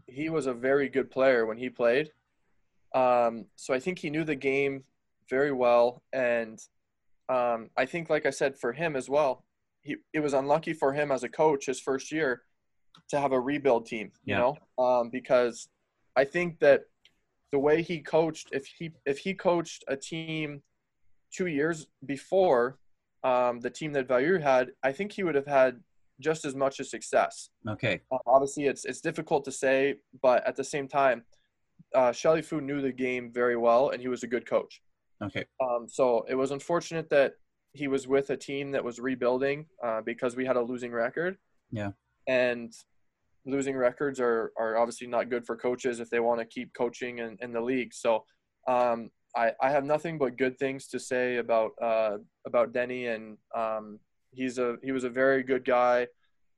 he 0.08 0.30
was 0.30 0.48
a 0.48 0.54
very 0.54 0.90
good 0.90 1.10
player 1.12 1.46
when 1.46 1.58
he 1.58 1.70
played. 1.70 2.12
Um, 2.96 3.46
so 3.56 3.74
I 3.74 3.80
think 3.80 4.00
he 4.00 4.10
knew 4.10 4.24
the 4.24 4.36
game 4.36 4.84
very 5.30 5.52
well, 5.52 6.02
and 6.14 6.60
um, 7.30 7.70
I 7.78 7.86
think, 7.86 8.10
like 8.10 8.26
I 8.26 8.30
said, 8.30 8.58
for 8.58 8.74
him 8.74 8.96
as 8.96 9.10
well, 9.10 9.44
he 9.82 9.98
it 10.14 10.20
was 10.20 10.34
unlucky 10.34 10.74
for 10.74 10.94
him 10.94 11.12
as 11.12 11.24
a 11.24 11.30
coach 11.30 11.66
his 11.66 11.80
first 11.80 12.12
year 12.12 12.44
to 13.10 13.20
have 13.20 13.32
a 13.32 13.40
rebuild 13.40 13.86
team. 13.86 14.12
You 14.26 14.36
Yeah. 14.36 14.40
know, 14.40 14.84
um, 14.84 15.10
because 15.10 15.70
I 16.16 16.24
think 16.26 16.60
that 16.60 16.86
the 17.52 17.60
way 17.60 17.82
he 17.82 18.00
coached, 18.02 18.50
if 18.52 18.66
he 18.66 18.92
if 19.06 19.20
he 19.20 19.34
coached 19.34 19.84
a 19.88 19.96
team 19.96 20.62
two 21.32 21.48
years 21.48 21.88
before 22.06 22.80
um, 23.24 23.60
the 23.60 23.70
team 23.70 23.92
that 23.94 24.08
Valu 24.08 24.42
had, 24.42 24.72
I 24.84 24.92
think 24.92 25.12
he 25.12 25.24
would 25.24 25.36
have 25.36 25.48
had 25.48 25.82
just 26.20 26.46
as 26.46 26.56
much 26.56 26.80
as 26.80 26.90
success. 26.90 27.50
Okay. 27.68 28.02
Uh, 28.12 28.18
obviously, 28.26 28.66
it's 28.66 28.86
it's 28.86 29.02
difficult 29.02 29.46
to 29.46 29.52
say, 29.52 29.96
but 30.22 30.46
at 30.48 30.56
the 30.56 30.64
same 30.64 30.88
time, 30.88 31.24
uh, 31.94 32.12
Chalifoux 32.12 32.62
knew 32.62 32.82
the 32.82 32.92
game 32.92 33.32
very 33.32 33.56
well, 33.58 33.90
and 33.90 34.02
he 34.02 34.08
was 34.08 34.24
a 34.24 34.28
good 34.28 34.46
coach. 34.46 34.82
Okay. 35.24 35.46
Um, 35.62 35.88
so 35.88 36.26
it 36.30 36.36
was 36.36 36.52
unfortunate 36.52 37.10
that 37.10 37.34
he 37.74 37.88
was 37.88 38.08
with 38.08 38.30
a 38.30 38.38
team 38.38 38.72
that 38.72 38.84
was 38.84 39.00
rebuilding 39.00 39.66
uh, 39.84 40.02
because 40.02 40.36
we 40.36 40.46
had 40.46 40.56
a 40.56 40.62
losing 40.62 40.92
record. 40.92 41.38
Yeah. 41.72 41.92
And 42.28 42.74
losing 43.46 43.76
records 43.76 44.20
are, 44.20 44.52
are 44.58 44.78
obviously 44.78 45.08
not 45.08 45.30
good 45.30 45.46
for 45.46 45.56
coaches 45.56 46.00
if 46.00 46.10
they 46.10 46.20
want 46.20 46.40
to 46.40 46.46
keep 46.46 46.74
coaching 46.74 47.20
in, 47.20 47.38
in 47.42 47.52
the 47.52 47.62
league. 47.62 47.94
So 47.94 48.26
um, 48.68 49.10
I, 49.36 49.52
I 49.62 49.70
have 49.70 49.86
nothing 49.86 50.18
but 50.18 50.38
good 50.38 50.58
things 50.58 50.88
to 50.90 51.00
say 51.00 51.38
about 51.38 51.72
uh, 51.82 52.18
about 52.46 52.74
Denny, 52.74 53.08
and 53.08 53.38
um, 53.56 54.00
he's 54.32 54.58
a 54.58 54.78
he 54.84 54.92
was 54.92 55.04
a 55.04 55.10
very 55.10 55.44
good 55.44 55.64
guy, 55.64 56.08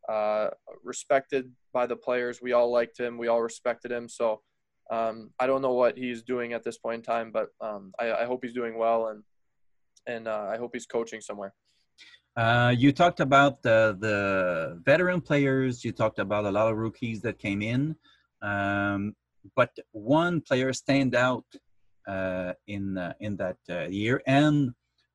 uh, 0.08 0.50
respected 0.84 1.52
by 1.74 1.86
the 1.86 1.96
players. 1.96 2.42
We 2.42 2.54
all 2.54 2.72
liked 2.72 3.00
him. 3.00 3.18
We 3.18 3.28
all 3.28 3.42
respected 3.42 3.92
him. 3.92 4.08
So 4.10 4.42
um, 4.90 5.32
I 5.40 5.48
don't 5.48 5.62
know 5.62 5.74
what 5.74 5.98
he's 5.98 6.24
doing 6.24 6.54
at 6.54 6.64
this 6.64 6.78
point 6.78 6.98
in 6.98 7.02
time, 7.04 7.32
but 7.32 7.50
um, 7.62 7.94
I, 8.00 8.12
I 8.12 8.26
hope 8.26 8.40
he's 8.44 8.54
doing 8.54 8.78
well, 8.78 9.08
and 9.08 9.24
and 10.08 10.28
uh, 10.28 10.48
I 10.50 10.58
hope 10.58 10.72
he's 10.74 10.86
coaching 10.86 11.22
somewhere. 11.22 11.54
Uh, 12.36 12.74
you 12.78 12.92
talked 12.92 13.20
about 13.20 13.62
the, 13.62 13.98
the 14.00 14.82
veteran 14.86 15.20
players. 15.20 15.84
You 15.84 15.92
talked 15.92 16.20
about 16.20 16.46
a 16.46 16.52
lot 16.52 16.72
of 16.72 16.78
rookies 16.78 17.22
that 17.22 17.38
came 17.38 17.62
in, 17.62 17.96
um, 18.42 19.14
but 19.56 19.72
one 19.92 20.42
player 20.42 20.72
stand 20.72 21.16
out 21.16 21.44
uh, 22.08 22.54
in 22.68 22.98
uh, 22.98 23.14
in 23.20 23.36
that 23.38 23.58
uh, 23.70 23.88
year 23.88 24.22
and 24.26 24.70
a 24.70 24.74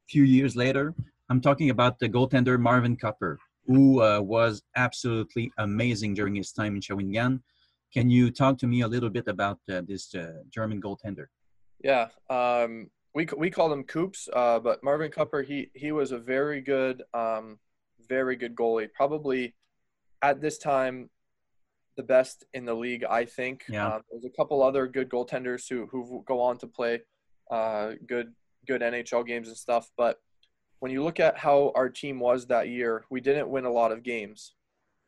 few 0.08 0.22
years 0.22 0.54
later. 0.54 0.94
I'm 1.30 1.40
talking 1.40 1.70
about 1.70 1.98
the 1.98 2.08
goaltender 2.08 2.60
Marvin 2.60 2.96
Cüpper, 2.96 3.38
who 3.66 4.02
uh, 4.02 4.20
was 4.20 4.62
absolutely 4.76 5.50
amazing 5.58 6.14
during 6.14 6.34
his 6.34 6.52
time 6.52 6.74
in 6.76 6.82
Shawinigan. 6.82 7.40
Can 7.94 8.10
you 8.10 8.32
talk 8.32 8.58
to 8.58 8.66
me 8.66 8.80
a 8.80 8.88
little 8.88 9.08
bit 9.08 9.28
about 9.28 9.60
uh, 9.70 9.80
this 9.86 10.14
uh, 10.16 10.42
German 10.50 10.82
goaltender? 10.82 11.26
Yeah, 11.82 12.08
um, 12.28 12.90
we 13.14 13.28
we 13.36 13.50
call 13.50 13.72
him 13.72 13.84
Coops, 13.84 14.28
uh, 14.32 14.58
but 14.58 14.82
Marvin 14.82 15.12
Cüpper 15.12 15.44
he 15.46 15.70
he 15.74 15.92
was 15.92 16.10
a 16.10 16.18
very 16.18 16.60
good, 16.60 17.04
um, 17.14 17.58
very 18.08 18.34
good 18.34 18.56
goalie. 18.56 18.88
Probably 18.92 19.54
at 20.22 20.40
this 20.40 20.58
time 20.58 21.08
the 21.96 22.02
best 22.02 22.44
in 22.52 22.64
the 22.64 22.74
league, 22.74 23.04
I 23.04 23.24
think. 23.24 23.64
Yeah. 23.68 23.86
Um, 23.86 24.02
there's 24.10 24.24
a 24.24 24.36
couple 24.36 24.60
other 24.60 24.88
good 24.88 25.08
goaltenders 25.08 25.68
who 25.70 25.86
who 25.86 26.24
go 26.26 26.40
on 26.40 26.58
to 26.58 26.66
play 26.66 27.02
uh, 27.48 27.92
good 28.08 28.32
good 28.66 28.80
NHL 28.80 29.24
games 29.24 29.46
and 29.46 29.56
stuff. 29.56 29.88
But 29.96 30.18
when 30.80 30.90
you 30.90 31.04
look 31.04 31.20
at 31.20 31.38
how 31.38 31.70
our 31.76 31.88
team 31.88 32.18
was 32.18 32.46
that 32.46 32.68
year, 32.68 33.04
we 33.08 33.20
didn't 33.20 33.48
win 33.48 33.66
a 33.66 33.70
lot 33.70 33.92
of 33.92 34.02
games, 34.02 34.54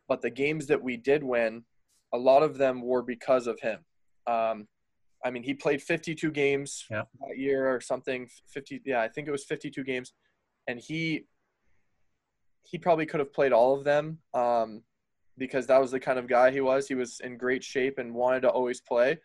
but 0.07 0.23
the 0.23 0.31
games 0.31 0.69
that 0.69 0.83
we 0.83 0.97
did 0.97 1.25
win, 1.25 1.65
a 2.13 2.19
lot 2.19 2.43
of 2.43 2.59
them 2.59 2.83
were 2.83 3.03
because 3.03 3.47
of 3.47 3.61
him. 3.61 3.81
Um, 4.27 4.69
I 5.25 5.31
mean, 5.31 5.43
he 5.43 5.55
played 5.55 5.83
52 5.83 6.31
games 6.31 6.85
Yeah. 6.91 7.03
that 7.27 7.39
year 7.39 7.69
or 7.75 7.81
something. 7.81 8.29
50, 8.49 8.83
yeah, 8.85 9.01
I 9.01 9.09
think 9.09 9.29
it 9.29 9.33
was 9.33 9.45
52 9.45 9.83
games, 9.85 10.13
and 10.67 10.79
he 10.79 11.27
he 12.65 12.79
probably 12.79 13.07
could 13.07 13.21
have 13.21 13.33
played 13.33 13.53
all 13.53 13.75
of 13.79 13.85
them 13.85 14.19
um, 14.35 14.83
because 15.39 15.69
that 15.69 15.81
was 15.81 15.93
the 15.93 16.01
kind 16.01 16.19
of 16.19 16.27
guy 16.27 16.51
he 16.51 16.61
was. 16.61 16.89
He 16.89 16.97
was 16.97 17.21
in 17.21 17.39
great 17.39 17.63
shape 17.63 17.99
and 17.99 18.13
wanted 18.13 18.41
to 18.41 18.51
always 18.51 18.81
play, 18.81 19.19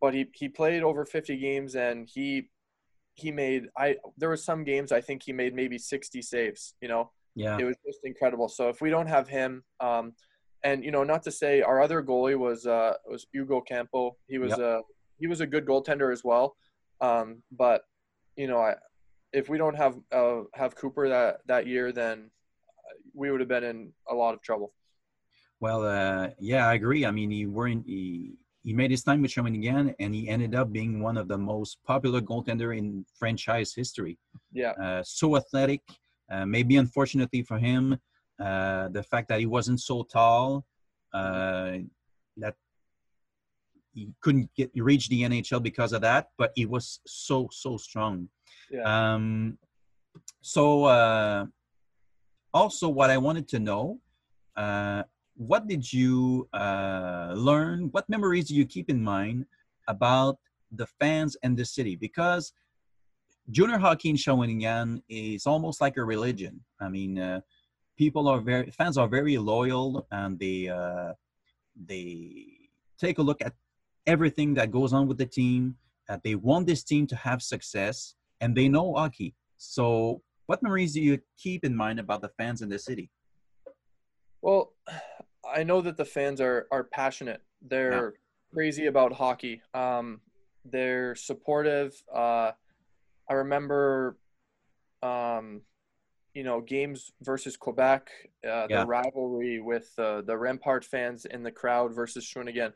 but 0.00 0.14
he 0.14 0.26
he 0.34 0.48
played 0.48 0.82
over 0.82 1.04
50 1.04 1.36
games 1.36 1.74
and 1.76 2.08
he 2.08 2.48
he 3.14 3.30
made 3.30 3.68
I 3.76 3.96
there 4.16 4.30
were 4.30 4.36
some 4.36 4.64
games 4.64 4.92
I 4.92 5.00
think 5.02 5.22
he 5.22 5.32
made 5.32 5.54
maybe 5.54 5.76
60 5.78 6.22
saves. 6.22 6.74
You 6.80 6.88
know, 6.88 7.10
Yeah, 7.34 7.58
it 7.58 7.64
was 7.64 7.76
just 7.86 8.00
incredible. 8.04 8.48
So 8.48 8.68
if 8.70 8.80
we 8.80 8.88
don't 8.90 9.08
have 9.08 9.28
him, 9.28 9.62
um, 9.80 10.14
and 10.62 10.84
you 10.84 10.90
know, 10.90 11.04
not 11.04 11.22
to 11.24 11.30
say 11.30 11.62
our 11.62 11.80
other 11.80 12.02
goalie 12.02 12.38
was 12.38 12.66
uh, 12.66 12.94
was 13.08 13.26
Hugo 13.32 13.60
Campo. 13.60 14.16
He 14.28 14.38
was 14.38 14.58
a 14.58 14.82
he 15.18 15.26
was 15.26 15.40
a 15.40 15.46
good 15.46 15.66
goaltender 15.66 16.12
as 16.12 16.24
well. 16.24 16.56
Um, 17.00 17.42
but 17.52 17.82
you 18.36 18.46
know, 18.46 18.58
I, 18.58 18.74
if 19.32 19.48
we 19.48 19.58
don't 19.58 19.76
have 19.76 19.96
uh, 20.12 20.42
have 20.54 20.74
Cüpper 20.74 21.08
that 21.08 21.38
that 21.46 21.66
year, 21.66 21.92
then 21.92 22.30
we 23.14 23.30
would 23.30 23.40
have 23.40 23.48
been 23.48 23.64
in 23.64 23.92
a 24.08 24.14
lot 24.14 24.34
of 24.34 24.42
trouble. 24.42 24.72
Well, 25.60 25.84
uh, 25.84 26.30
yeah, 26.38 26.66
I 26.66 26.74
agree. 26.74 27.04
I 27.04 27.10
mean, 27.10 27.30
he 27.30 27.46
weren't 27.46 27.86
he, 27.86 28.32
he 28.62 28.72
made 28.72 28.90
his 28.90 29.02
time 29.02 29.22
with 29.22 29.30
Shawinigan, 29.30 29.94
and 29.98 30.14
he 30.14 30.28
ended 30.28 30.54
up 30.54 30.72
being 30.72 31.02
one 31.02 31.16
of 31.16 31.28
the 31.28 31.36
most 31.36 31.78
popular 31.86 32.20
goaltender 32.20 32.76
in 32.76 33.04
franchise 33.18 33.74
history. 33.74 34.18
Yeah, 34.52 34.72
Uh, 34.82 35.02
so 35.04 35.36
athletic. 35.36 35.82
Uh, 36.30 36.46
maybe 36.46 36.76
unfortunately 36.76 37.42
for 37.42 37.58
him, 37.58 37.98
uh, 38.40 38.88
the 38.88 39.02
fact 39.02 39.28
that 39.28 39.40
he 39.40 39.46
wasn't 39.46 39.80
so 39.80 40.02
tall, 40.02 40.64
uh, 41.12 41.78
that 42.36 42.54
he 43.92 44.12
couldn't 44.20 44.48
get 44.56 44.70
reach 44.74 45.08
the 45.08 45.22
NHL 45.22 45.62
because 45.62 45.92
of 45.92 46.00
that. 46.02 46.30
But 46.38 46.52
he 46.54 46.66
was 46.66 47.00
so 47.06 47.48
so 47.52 47.76
strong. 47.76 48.28
yeah, 48.70 49.14
Um, 49.14 49.58
so, 50.42 50.84
uh, 50.84 51.46
also, 52.52 52.88
what 52.88 53.10
I 53.10 53.18
wanted 53.18 53.46
to 53.48 53.58
know, 53.58 54.00
uh, 54.56 55.02
what 55.36 55.68
did 55.68 55.92
you 55.92 56.48
uh, 56.52 57.34
learn? 57.36 57.88
What 57.92 58.08
memories 58.08 58.48
do 58.48 58.54
you 58.54 58.66
keep 58.66 58.90
in 58.90 59.02
mind 59.02 59.46
about 59.88 60.38
the 60.72 60.86
fans 60.86 61.36
and 61.42 61.56
the 61.56 61.64
city? 61.64 61.96
Because 61.96 62.52
junior 63.50 63.78
hockey 63.78 64.10
in 64.10 64.16
Shawinigan 64.16 65.02
is 65.08 65.46
almost 65.46 65.80
like 65.80 65.96
a 65.96 66.04
religion. 66.04 66.60
I 66.80 66.88
mean, 66.88 67.18
uh, 67.18 67.40
people 68.00 68.26
are 68.32 68.40
very 68.40 68.70
fans 68.70 68.96
are 68.96 69.10
very 69.18 69.36
loyal 69.36 70.06
and 70.10 70.38
they 70.38 70.58
uh, 70.80 71.12
they 71.90 72.08
take 73.04 73.18
a 73.18 73.24
look 73.28 73.40
at 73.48 73.52
everything 74.06 74.54
that 74.54 74.68
goes 74.78 74.92
on 74.96 75.04
with 75.08 75.18
the 75.18 75.30
team. 75.40 75.76
Uh, 76.08 76.18
they 76.24 76.34
want 76.34 76.66
this 76.66 76.82
team 76.82 77.04
to 77.12 77.16
have 77.26 77.40
success, 77.54 78.14
and 78.40 78.56
they 78.56 78.68
know 78.68 78.86
hockey. 78.94 79.34
So, 79.58 80.22
what 80.46 80.62
memories 80.62 80.92
do 80.94 81.02
you 81.08 81.18
keep 81.44 81.60
in 81.62 81.74
mind 81.76 82.00
about 82.00 82.20
the 82.22 82.30
fans 82.38 82.62
in 82.62 82.68
the 82.70 82.78
city? 82.78 83.10
Well, 84.40 84.72
I 85.58 85.62
know 85.68 85.80
that 85.82 85.96
the 85.98 86.08
fans 86.16 86.40
are 86.40 86.66
are 86.72 86.84
passionate. 86.84 87.42
They're 87.72 88.06
yeah. 88.14 88.54
crazy 88.54 88.86
about 88.86 89.12
hockey. 89.12 89.60
Um, 89.74 90.22
they're 90.64 91.14
supportive. 91.14 91.90
Uh, 92.22 92.52
I 93.30 93.34
remember, 93.44 94.16
um, 95.02 95.62
you 96.34 96.44
know, 96.44 96.60
games 96.60 97.10
versus 97.22 97.56
Quebec, 97.56 98.10
uh, 98.46 98.66
yeah. 98.68 98.80
the 98.80 98.86
rivalry 98.86 99.60
with 99.60 99.90
uh, 99.98 100.22
the 100.22 100.34
Rempart 100.34 100.84
fans 100.84 101.24
in 101.24 101.42
the 101.42 101.50
crowd 101.50 101.94
versus 101.94 102.24
Shawinigan. 102.24 102.72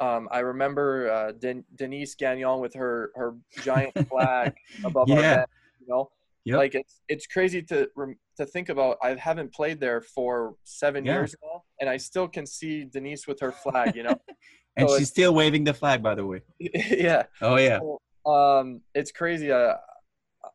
Um, 0.00 0.28
I 0.30 0.40
remember 0.40 1.10
uh, 1.10 1.32
Den- 1.32 1.64
Denise 1.74 2.14
Gagnon 2.14 2.60
with 2.60 2.74
her 2.74 3.12
her 3.14 3.34
giant 3.62 3.94
flag 4.08 4.54
above 4.84 5.08
yeah. 5.08 5.20
head. 5.20 5.46
You 5.80 5.86
know, 5.88 6.10
yep. 6.44 6.58
like 6.58 6.74
it's 6.74 7.00
it's 7.08 7.26
crazy 7.26 7.62
to 7.62 7.88
to 8.36 8.46
think 8.46 8.68
about. 8.68 8.98
I 9.02 9.14
haven't 9.14 9.52
played 9.52 9.80
there 9.80 10.00
for 10.00 10.56
seven 10.64 11.04
yeah. 11.04 11.14
years 11.14 11.34
now, 11.42 11.62
and 11.80 11.88
I 11.88 11.96
still 11.96 12.28
can 12.28 12.46
see 12.46 12.84
Denise 12.84 13.26
with 13.26 13.40
her 13.40 13.52
flag. 13.52 13.94
You 13.94 14.04
know, 14.04 14.20
and 14.76 14.88
so 14.88 14.98
she's 14.98 15.08
still 15.08 15.34
waving 15.34 15.64
the 15.64 15.74
flag, 15.74 16.02
by 16.02 16.14
the 16.14 16.26
way. 16.26 16.42
yeah. 16.58 17.24
Oh 17.40 17.56
yeah. 17.56 17.78
So, 17.78 18.30
um, 18.30 18.80
it's 18.94 19.12
crazy. 19.12 19.50
Uh, 19.50 19.74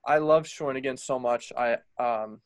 I 0.06 0.18
love 0.18 0.46
Shawinigan 0.46 1.00
so 1.00 1.20
much. 1.20 1.52
I 1.58 1.74
um, 2.00 2.42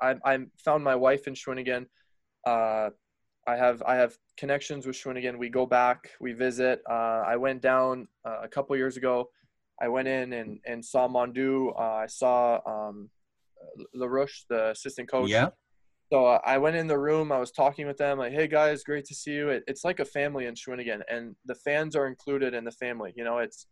I 0.00 0.16
I 0.24 0.38
found 0.64 0.84
my 0.84 0.94
wife 0.94 1.26
in 1.26 1.34
Shawinigan. 1.34 1.86
Uh, 2.46 2.90
I 3.46 3.56
have 3.56 3.82
I 3.82 3.94
have 3.96 4.16
connections 4.36 4.86
with 4.86 4.96
Shawinigan. 4.96 5.38
We 5.38 5.48
go 5.48 5.66
back, 5.66 6.10
we 6.20 6.32
visit. 6.32 6.82
Uh, 6.88 7.22
I 7.26 7.36
went 7.36 7.62
down 7.62 8.06
uh, 8.24 8.40
a 8.42 8.48
couple 8.48 8.76
years 8.76 8.96
ago. 8.96 9.30
I 9.80 9.88
went 9.88 10.08
in 10.08 10.32
and, 10.32 10.58
and 10.66 10.84
saw 10.84 11.08
Mondou. 11.08 11.72
Uh, 11.78 12.02
I 12.04 12.06
saw 12.06 12.60
um, 12.66 13.10
LaRouche, 13.96 14.44
the 14.48 14.70
assistant 14.70 15.10
coach. 15.10 15.30
Yeah. 15.30 15.50
So 16.12 16.26
uh, 16.26 16.40
I 16.44 16.58
went 16.58 16.76
in 16.76 16.86
the 16.86 16.98
room. 16.98 17.30
I 17.32 17.38
was 17.38 17.50
talking 17.50 17.86
with 17.86 17.98
them. 17.98 18.18
Like, 18.18 18.32
hey 18.32 18.48
guys, 18.48 18.82
great 18.82 19.04
to 19.06 19.14
see 19.14 19.32
you. 19.32 19.50
It, 19.50 19.64
it's 19.66 19.84
like 19.84 20.00
a 20.00 20.04
family 20.04 20.46
in 20.46 20.54
Shawinigan, 20.54 21.02
and 21.08 21.36
the 21.44 21.54
fans 21.54 21.94
are 21.96 22.06
included 22.06 22.54
in 22.54 22.64
the 22.64 22.72
family. 22.72 23.12
You 23.16 23.24
know, 23.24 23.38
it's 23.38 23.66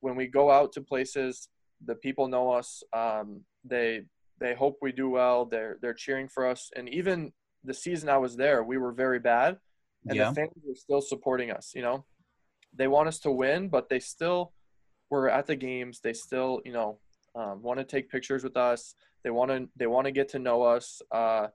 when 0.00 0.14
we 0.14 0.26
go 0.26 0.50
out 0.50 0.72
to 0.72 0.80
places, 0.80 1.48
the 1.84 1.94
people 1.94 2.28
know 2.28 2.52
us. 2.52 2.82
Um, 2.92 3.42
they 3.64 4.02
they 4.40 4.54
hope 4.54 4.78
we 4.80 4.92
do 4.92 5.08
well. 5.08 5.44
They're 5.44 5.78
they're 5.80 5.94
cheering 5.94 6.28
for 6.28 6.46
us, 6.46 6.70
and 6.76 6.88
even 6.88 7.32
the 7.64 7.74
season 7.74 8.08
I 8.08 8.18
was 8.18 8.36
there, 8.36 8.62
we 8.62 8.78
were 8.78 8.92
very 8.92 9.18
bad, 9.18 9.58
and 10.06 10.16
yeah. 10.16 10.30
the 10.30 10.34
fans 10.34 10.52
were 10.64 10.74
still 10.74 11.00
supporting 11.00 11.50
us. 11.50 11.72
You 11.74 11.82
know, 11.82 12.04
they 12.74 12.88
want 12.88 13.08
us 13.08 13.18
to 13.20 13.30
win, 13.30 13.68
but 13.68 13.88
they 13.88 14.00
still 14.00 14.52
were 15.10 15.28
at 15.28 15.46
the 15.46 15.56
games. 15.56 16.00
They 16.00 16.12
still, 16.12 16.60
you 16.64 16.72
know, 16.72 16.98
um, 17.34 17.62
want 17.62 17.78
to 17.78 17.84
take 17.84 18.10
pictures 18.10 18.44
with 18.44 18.56
us. 18.56 18.94
They 19.24 19.30
want 19.30 19.50
to 19.50 19.68
they 19.76 19.86
want 19.86 20.06
to 20.06 20.12
get 20.12 20.28
to 20.30 20.38
know 20.38 20.62
us. 20.62 21.02
Uh, 21.10 21.48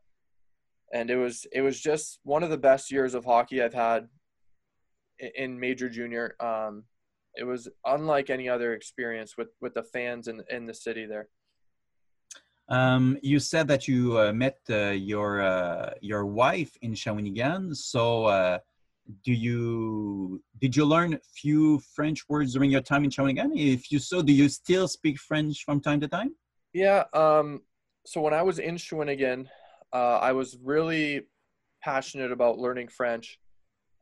and 0.93 1.09
it 1.09 1.17
was 1.17 1.45
it 1.51 1.61
was 1.61 1.79
just 1.79 2.19
one 2.23 2.43
of 2.43 2.49
the 2.49 2.57
best 2.57 2.91
years 2.91 3.13
of 3.13 3.25
hockey 3.25 3.61
I've 3.61 3.73
had 3.73 4.07
in 5.35 5.59
major 5.59 5.89
junior. 5.89 6.35
Um, 6.39 6.83
it 7.35 7.45
was 7.45 7.67
unlike 7.85 8.29
any 8.29 8.47
other 8.49 8.73
experience 8.73 9.37
with 9.37 9.49
with 9.61 9.73
the 9.73 9.83
fans 9.83 10.27
in 10.27 10.43
in 10.49 10.65
the 10.65 10.73
city 10.73 11.05
there. 11.05 11.27
Um, 12.69 13.17
you 13.21 13.39
said 13.39 13.67
that 13.67 13.87
you 13.87 14.17
uh, 14.17 14.33
met 14.33 14.59
uh, 14.69 14.89
your 14.89 15.41
uh, 15.41 15.93
your 16.01 16.25
wife 16.25 16.75
in 16.81 16.93
Shawinigan. 16.93 17.75
So, 17.75 18.25
uh, 18.25 18.59
do 19.23 19.33
you 19.33 20.41
did 20.59 20.75
you 20.75 20.85
learn 20.85 21.13
a 21.13 21.19
few 21.35 21.79
French 21.79 22.23
words 22.29 22.53
during 22.53 22.71
your 22.71 22.81
time 22.81 23.03
in 23.03 23.09
Shawinigan? 23.09 23.51
If 23.55 23.91
you 23.91 23.99
so, 23.99 24.21
do 24.21 24.31
you 24.31 24.47
still 24.47 24.87
speak 24.87 25.19
French 25.19 25.63
from 25.65 25.81
time 25.81 25.99
to 26.01 26.07
time? 26.07 26.35
Yeah. 26.73 27.03
Um, 27.13 27.61
so 28.05 28.21
when 28.21 28.33
I 28.33 28.41
was 28.41 28.59
in 28.59 28.75
Shawinigan, 28.75 29.47
uh, 29.93 30.19
I 30.19 30.31
was 30.31 30.57
really 30.61 31.27
passionate 31.83 32.31
about 32.31 32.57
learning 32.57 32.87
French. 32.87 33.39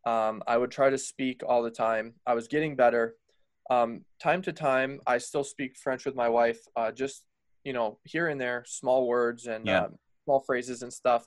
Um, 0.06 0.42
I 0.48 0.58
would 0.58 0.72
try 0.72 0.90
to 0.90 0.98
speak 0.98 1.42
all 1.48 1.62
the 1.62 1.72
time. 1.72 2.14
I 2.26 2.34
was 2.34 2.48
getting 2.48 2.76
better. 2.76 3.16
Um, 3.72 4.02
time 4.22 4.42
to 4.42 4.52
time, 4.52 5.00
I 5.08 5.18
still 5.18 5.46
speak 5.46 5.78
French 5.78 6.06
with 6.06 6.14
my 6.14 6.28
wife, 6.28 6.60
uh, 6.76 6.92
just 6.92 7.24
you 7.64 7.72
know, 7.72 8.00
here 8.04 8.28
and 8.28 8.40
there, 8.40 8.66
small 8.68 9.08
words 9.08 9.48
and 9.48 9.66
yeah. 9.66 9.84
um, 9.84 9.98
small 10.26 10.42
phrases 10.42 10.82
and 10.82 10.92
stuff. 10.92 11.26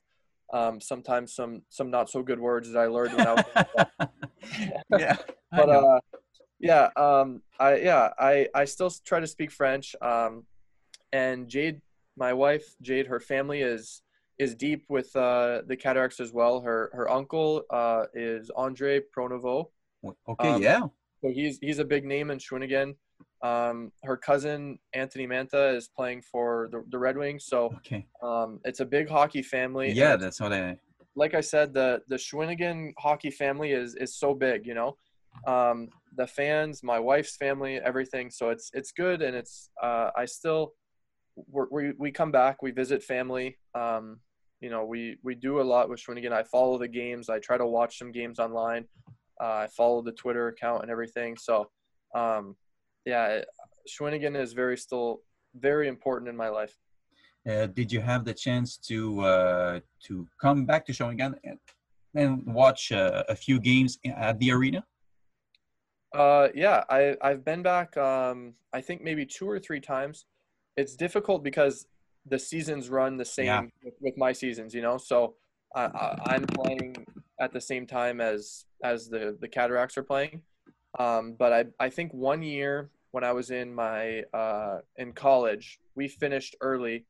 Um, 0.53 0.79
sometimes 0.79 1.35
some 1.35 1.63
some 1.71 1.91
not 1.91 2.11
so 2.11 2.23
good 2.23 2.39
words 2.39 2.71
that 2.71 2.79
I 2.79 2.87
learned 2.87 3.15
when 3.15 3.27
I 3.27 3.33
was. 3.33 4.09
yeah, 4.99 5.17
but 5.51 5.71
uh, 5.71 6.01
yeah, 6.61 6.91
um, 6.97 7.41
I 7.59 7.77
yeah, 7.77 8.11
I 8.19 8.49
I 8.55 8.67
still 8.67 8.91
try 8.91 9.21
to 9.21 9.27
speak 9.27 9.51
French. 9.51 9.97
Um, 10.03 10.45
and 11.15 11.49
Jade, 11.49 11.81
my 12.17 12.35
wife, 12.35 12.65
Jade, 12.83 13.07
her 13.07 13.21
family 13.21 13.63
is 13.63 14.03
is 14.39 14.55
deep 14.55 14.85
with 14.91 15.17
uh, 15.17 15.63
the 15.67 15.77
cataracts 15.77 16.21
as 16.21 16.31
well. 16.31 16.61
Her 16.61 16.91
her 16.93 17.11
uncle 17.11 17.63
uh, 17.71 18.05
is 18.13 18.51
Andre 18.55 19.01
Pronovost. 19.01 19.71
Okay, 20.29 20.51
um, 20.51 20.63
yeah. 20.63 20.83
So 21.25 21.31
he's 21.31 21.59
he's 21.63 21.79
a 21.79 21.85
big 21.87 22.05
name 22.05 22.31
in 22.31 22.37
Shawinigan. 22.37 22.97
Um, 23.43 23.93
her 24.03 24.17
cousin 24.17 24.79
Anthony 24.93 25.27
Mantha 25.27 25.75
is 25.75 25.89
playing 25.89 26.21
for 26.21 26.69
the, 26.71 26.85
the 26.91 26.99
Red 26.99 27.17
Wings, 27.17 27.47
so 27.47 27.73
okay. 27.77 28.07
um, 28.23 28.61
it's 28.65 28.81
a 28.81 28.85
big 28.85 29.09
hockey 29.09 29.41
family. 29.41 29.91
Yeah, 29.91 30.17
that's 30.17 30.39
what 30.39 30.53
I. 30.53 30.77
Like 31.17 31.33
I 31.33 31.41
said, 31.41 31.73
the 31.73 32.03
the 32.09 32.17
Shawinigan 32.17 32.93
hockey 32.99 33.31
family 33.31 33.73
is 33.73 33.95
is 33.95 34.15
so 34.19 34.35
big, 34.35 34.67
you 34.67 34.75
know. 34.75 34.99
Um, 35.47 35.89
the 36.15 36.27
fans, 36.27 36.83
my 36.83 36.99
wife's 36.99 37.37
family, 37.37 37.79
everything. 37.79 38.31
So 38.31 38.51
it's 38.51 38.71
it's 38.75 38.93
good, 38.93 39.23
and 39.23 39.35
it's 39.35 39.71
uh, 39.83 40.11
I 40.15 40.27
still 40.27 40.75
we 41.51 41.93
we 41.99 42.11
come 42.11 42.33
back, 42.33 42.61
we 42.61 42.71
visit 42.71 43.03
family. 43.03 43.57
Um, 43.75 44.21
you 44.61 44.69
know, 44.69 44.85
we 44.85 45.17
we 45.23 45.35
do 45.35 45.63
a 45.63 45.63
lot 45.63 45.89
with 45.89 46.01
Shawinigan. 46.01 46.33
I 46.33 46.43
follow 46.43 46.77
the 46.77 46.89
games. 46.89 47.31
I 47.31 47.39
try 47.39 47.57
to 47.57 47.67
watch 47.67 47.99
some 47.99 48.13
games 48.13 48.39
online. 48.39 48.85
Uh, 49.41 49.65
I 49.65 49.67
follow 49.67 50.03
the 50.03 50.13
Twitter 50.13 50.49
account 50.49 50.83
and 50.83 50.91
everything. 50.91 51.37
So 51.37 51.71
um, 52.15 52.57
yeah, 53.05 53.43
Shawinigan 53.89 54.37
is 54.37 54.53
very 54.53 54.77
still 54.77 55.21
very 55.57 55.89
important 55.89 56.29
in 56.29 56.37
my 56.37 56.49
life. 56.49 56.77
Uh, 57.49 57.67
did 57.67 57.93
you 57.93 58.01
have 58.01 58.25
the 58.25 58.33
chance 58.33 58.77
to 58.79 59.21
uh, 59.21 59.81
to 60.05 60.27
come 60.41 60.65
back 60.65 60.87
to 60.87 60.93
Shawinigan 60.93 61.35
and, 61.45 61.59
and 62.15 62.47
watch 62.47 62.91
uh, 62.93 63.25
a 63.29 63.37
few 63.37 63.61
games 63.61 63.99
at 64.05 64.39
the 64.39 64.51
arena? 64.51 64.85
Uh, 66.15 66.49
yeah, 66.55 66.85
I 66.89 67.17
I've 67.21 67.45
been 67.45 67.63
back. 67.63 67.97
Um, 67.97 68.55
I 68.73 68.81
think 68.81 69.03
maybe 69.03 69.27
two 69.27 69.49
or 69.49 69.59
three 69.59 69.81
times. 69.81 70.25
It's 70.77 70.97
difficult 70.97 71.45
because 71.45 71.87
the 72.27 72.39
seasons 72.39 72.89
run 72.89 73.17
the 73.17 73.25
same 73.25 73.47
yeah. 73.47 73.63
with, 73.85 73.95
with, 74.01 74.17
my 74.17 74.33
seasons, 74.33 74.75
you 74.75 74.83
know. 74.83 74.97
So 74.97 75.35
I, 75.77 76.17
I'm 76.27 76.45
playing 76.47 77.07
at 77.41 77.53
the 77.53 77.61
same 77.61 77.87
time 77.87 78.21
as 78.21 78.65
as 78.83 79.09
the 79.09 79.37
the 79.41 79.49
Cataracts 79.49 79.97
are 79.97 80.03
playing. 80.03 80.43
Um, 80.99 81.35
but 81.39 81.53
I 81.53 81.65
I 81.81 81.91
think 81.91 82.13
one 82.13 82.43
year 82.43 82.91
when 83.11 83.25
I 83.25 83.33
was 83.33 83.51
in 83.51 83.75
my 83.75 84.23
uh, 84.33 84.79
in 84.97 85.13
college, 85.13 85.79
we 85.95 86.09
finished 86.09 86.57
early, 86.61 87.07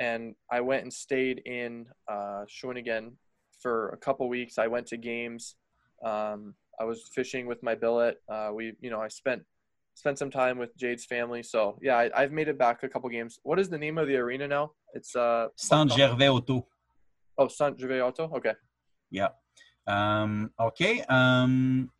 and 0.00 0.34
I 0.50 0.60
went 0.60 0.82
and 0.82 0.92
stayed 0.92 1.42
in 1.46 1.86
uh, 2.08 2.44
Shawinigan 2.48 3.12
for 3.60 3.88
a 3.90 3.96
couple 3.96 4.28
weeks. 4.28 4.58
I 4.58 4.66
went 4.66 4.86
to 4.88 4.96
games. 4.96 5.56
Um, 6.04 6.54
I 6.80 6.84
was 6.84 7.10
fishing 7.12 7.46
with 7.46 7.60
my 7.62 7.74
billet. 7.74 8.18
Uh, 8.28 8.50
we, 8.54 8.74
you 8.80 8.90
know, 8.90 9.00
I 9.00 9.08
spent 9.08 9.42
spent 9.94 10.16
some 10.16 10.30
time 10.30 10.58
with 10.58 10.76
Jade's 10.76 11.04
family. 11.04 11.42
So 11.42 11.76
yeah, 11.82 12.08
I, 12.14 12.20
have 12.22 12.32
made 12.32 12.46
it 12.46 12.56
back 12.56 12.84
a 12.84 12.88
couple 12.88 13.10
games. 13.10 13.40
What 13.42 13.58
is 13.58 13.68
the 13.68 13.78
name 13.78 13.98
of 13.98 14.06
the 14.06 14.16
arena 14.16 14.46
now? 14.46 14.70
It's 14.94 15.16
uh 15.16 15.48
Centre 15.56 15.96
Gervais 15.96 16.28
Auto. 16.28 16.66
Oh, 17.36 17.48
Centre 17.48 17.80
Gervais 17.80 18.00
Auto. 18.00 18.30
Okay. 18.36 18.54
Yeah. 19.10 19.28
Um, 19.88 20.52
okay. 20.60 21.02
Um, 21.08 21.90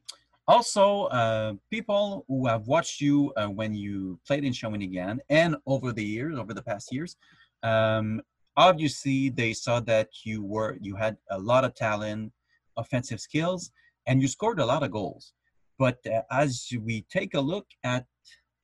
also, 0.46 1.04
uh, 1.06 1.54
people 1.70 2.24
who 2.28 2.46
have 2.46 2.66
watched 2.68 3.00
you 3.00 3.32
uh, 3.36 3.46
when 3.46 3.74
you 3.74 4.18
played 4.26 4.44
in 4.44 4.52
Shawinigan 4.52 5.18
and 5.28 5.56
over 5.66 5.92
the 5.92 6.04
years, 6.04 6.38
over 6.38 6.54
the 6.54 6.62
past 6.62 6.92
years, 6.92 7.16
um, 7.62 8.22
obviously 8.56 9.30
they 9.30 9.52
saw 9.52 9.80
that 9.80 10.08
you 10.24 10.42
were 10.42 10.78
you 10.80 10.96
had 10.96 11.16
a 11.30 11.38
lot 11.38 11.64
of 11.64 11.74
talent, 11.74 12.32
offensive 12.76 13.20
skills, 13.20 13.70
and 14.06 14.22
you 14.22 14.28
scored 14.28 14.60
a 14.60 14.66
lot 14.66 14.82
of 14.82 14.90
goals. 14.90 15.32
But 15.78 15.98
uh, 16.06 16.22
as 16.30 16.66
we 16.82 17.06
take 17.10 17.34
a 17.34 17.40
look 17.40 17.66
at 17.84 18.06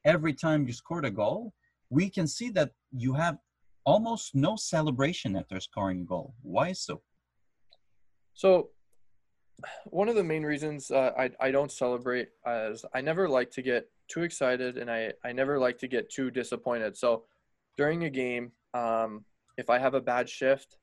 every 0.04 0.32
time 0.32 0.66
you 0.66 0.72
scored 0.72 1.04
a 1.04 1.10
goal, 1.10 1.52
we 1.90 2.08
can 2.08 2.26
see 2.26 2.50
that 2.50 2.70
you 2.92 3.12
have 3.14 3.37
almost 3.84 4.34
no 4.34 4.56
celebration 4.56 5.37
after 5.37 5.60
scoring 5.60 6.00
a 6.02 6.04
goal. 6.04 6.34
Why 6.42 6.72
so? 6.72 7.02
So 8.32 8.70
one 9.86 10.08
of 10.08 10.16
the 10.16 10.24
main 10.24 10.42
reasons 10.42 10.90
uh, 10.90 11.12
I, 11.16 11.30
I 11.40 11.50
don't 11.50 11.70
celebrate 11.70 12.28
is 12.46 12.84
I 12.94 13.00
never 13.00 13.28
like 13.28 13.50
to 13.52 13.62
get 13.62 13.88
too 14.08 14.22
excited 14.22 14.76
and 14.78 14.90
I, 14.90 15.12
I 15.24 15.32
never 15.32 15.58
like 15.58 15.78
to 15.78 15.88
get 15.88 16.10
too 16.10 16.30
disappointed. 16.30 16.96
So 16.96 17.24
during 17.76 18.04
a 18.04 18.10
game, 18.10 18.52
um, 18.74 19.24
if 19.56 19.70
I 19.70 19.78
have 19.78 19.94
a 19.94 20.00
bad 20.00 20.28
shift, 20.28 20.76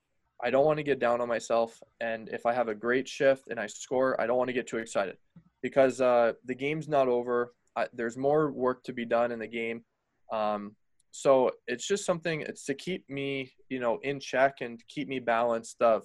I 0.44 0.50
don't 0.50 0.66
want 0.66 0.78
to 0.78 0.84
get 0.84 1.00
down 1.00 1.22
on 1.22 1.28
myself. 1.28 1.82
And 2.00 2.30
if 2.30 2.46
I 2.46 2.54
have 2.54 2.68
a 2.68 2.76
great 2.76 3.08
shift 3.08 3.48
and 3.50 3.60
I 3.60 3.68
score, 3.68 4.20
I 4.20 4.26
don't 4.26 4.38
want 4.38 4.48
to 4.48 4.54
get 4.54 4.68
too 4.68 4.78
excited 4.78 5.18
because 5.62 6.02
uh, 6.02 6.34
the 6.46 6.56
game's 6.56 6.88
not 6.88 7.08
over. 7.08 7.54
I, 7.76 7.88
there's 7.94 8.18
more 8.18 8.52
work 8.52 8.84
to 8.86 8.94
be 8.94 9.06
done 9.06 9.32
in 9.32 9.40
the 9.40 9.48
game. 9.48 9.84
Um, 10.32 10.76
so 11.12 11.52
it's 11.68 11.88
just 11.88 12.06
something. 12.06 12.42
It's 12.42 12.66
to 12.66 12.74
keep 12.74 13.08
me, 13.10 13.52
you 13.70 13.80
know, 13.80 14.00
in 14.02 14.20
check 14.20 14.62
and 14.62 14.82
keep 14.88 15.08
me 15.08 15.20
balanced. 15.20 15.82
Of, 15.82 16.04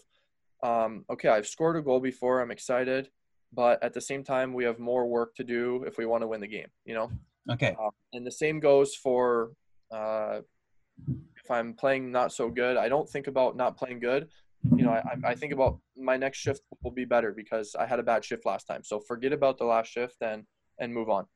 um, 0.63 1.05
okay, 1.11 1.29
I've 1.29 1.47
scored 1.47 1.77
a 1.77 1.83
goal 1.83 2.01
before. 2.01 2.41
I'm 2.41 2.51
excited, 2.51 3.11
but 3.53 3.83
at 3.83 3.93
the 3.93 4.01
same 4.01 4.25
time, 4.25 4.55
we 4.55 4.65
have 4.65 4.79
more 4.79 5.07
work 5.07 5.35
to 5.37 5.45
do 5.45 5.85
if 5.87 5.99
we 5.99 6.07
want 6.07 6.23
to 6.23 6.27
win 6.27 6.41
the 6.41 6.49
game. 6.49 6.69
You 6.85 6.95
know. 6.95 7.11
Okay. 7.51 7.77
Uh, 7.81 7.91
and 8.13 8.27
the 8.27 8.33
same 8.33 8.59
goes 8.59 8.95
for 8.95 9.53
uh, 9.93 10.41
if 11.07 11.51
I'm 11.51 11.75
playing 11.75 12.11
not 12.11 12.33
so 12.33 12.49
good. 12.49 12.77
I 12.77 12.89
don't 12.89 13.09
think 13.09 13.27
about 13.27 13.57
not 13.57 13.77
playing 13.77 14.01
good. 14.01 14.29
You 14.75 14.85
know, 14.85 14.91
I, 14.91 15.15
I 15.25 15.35
think 15.35 15.53
about 15.53 15.79
my 15.97 16.17
next 16.17 16.39
shift 16.39 16.63
will 16.83 16.91
be 16.91 17.05
better 17.05 17.33
because 17.33 17.77
I 17.79 17.87
had 17.87 18.01
a 18.01 18.03
bad 18.03 18.25
shift 18.25 18.45
last 18.45 18.65
time. 18.65 18.83
So 18.83 18.99
forget 18.99 19.33
about 19.33 19.59
the 19.59 19.65
last 19.65 19.89
shift 19.89 20.17
and 20.21 20.45
and 20.81 20.93
move 20.93 21.09
on. 21.09 21.27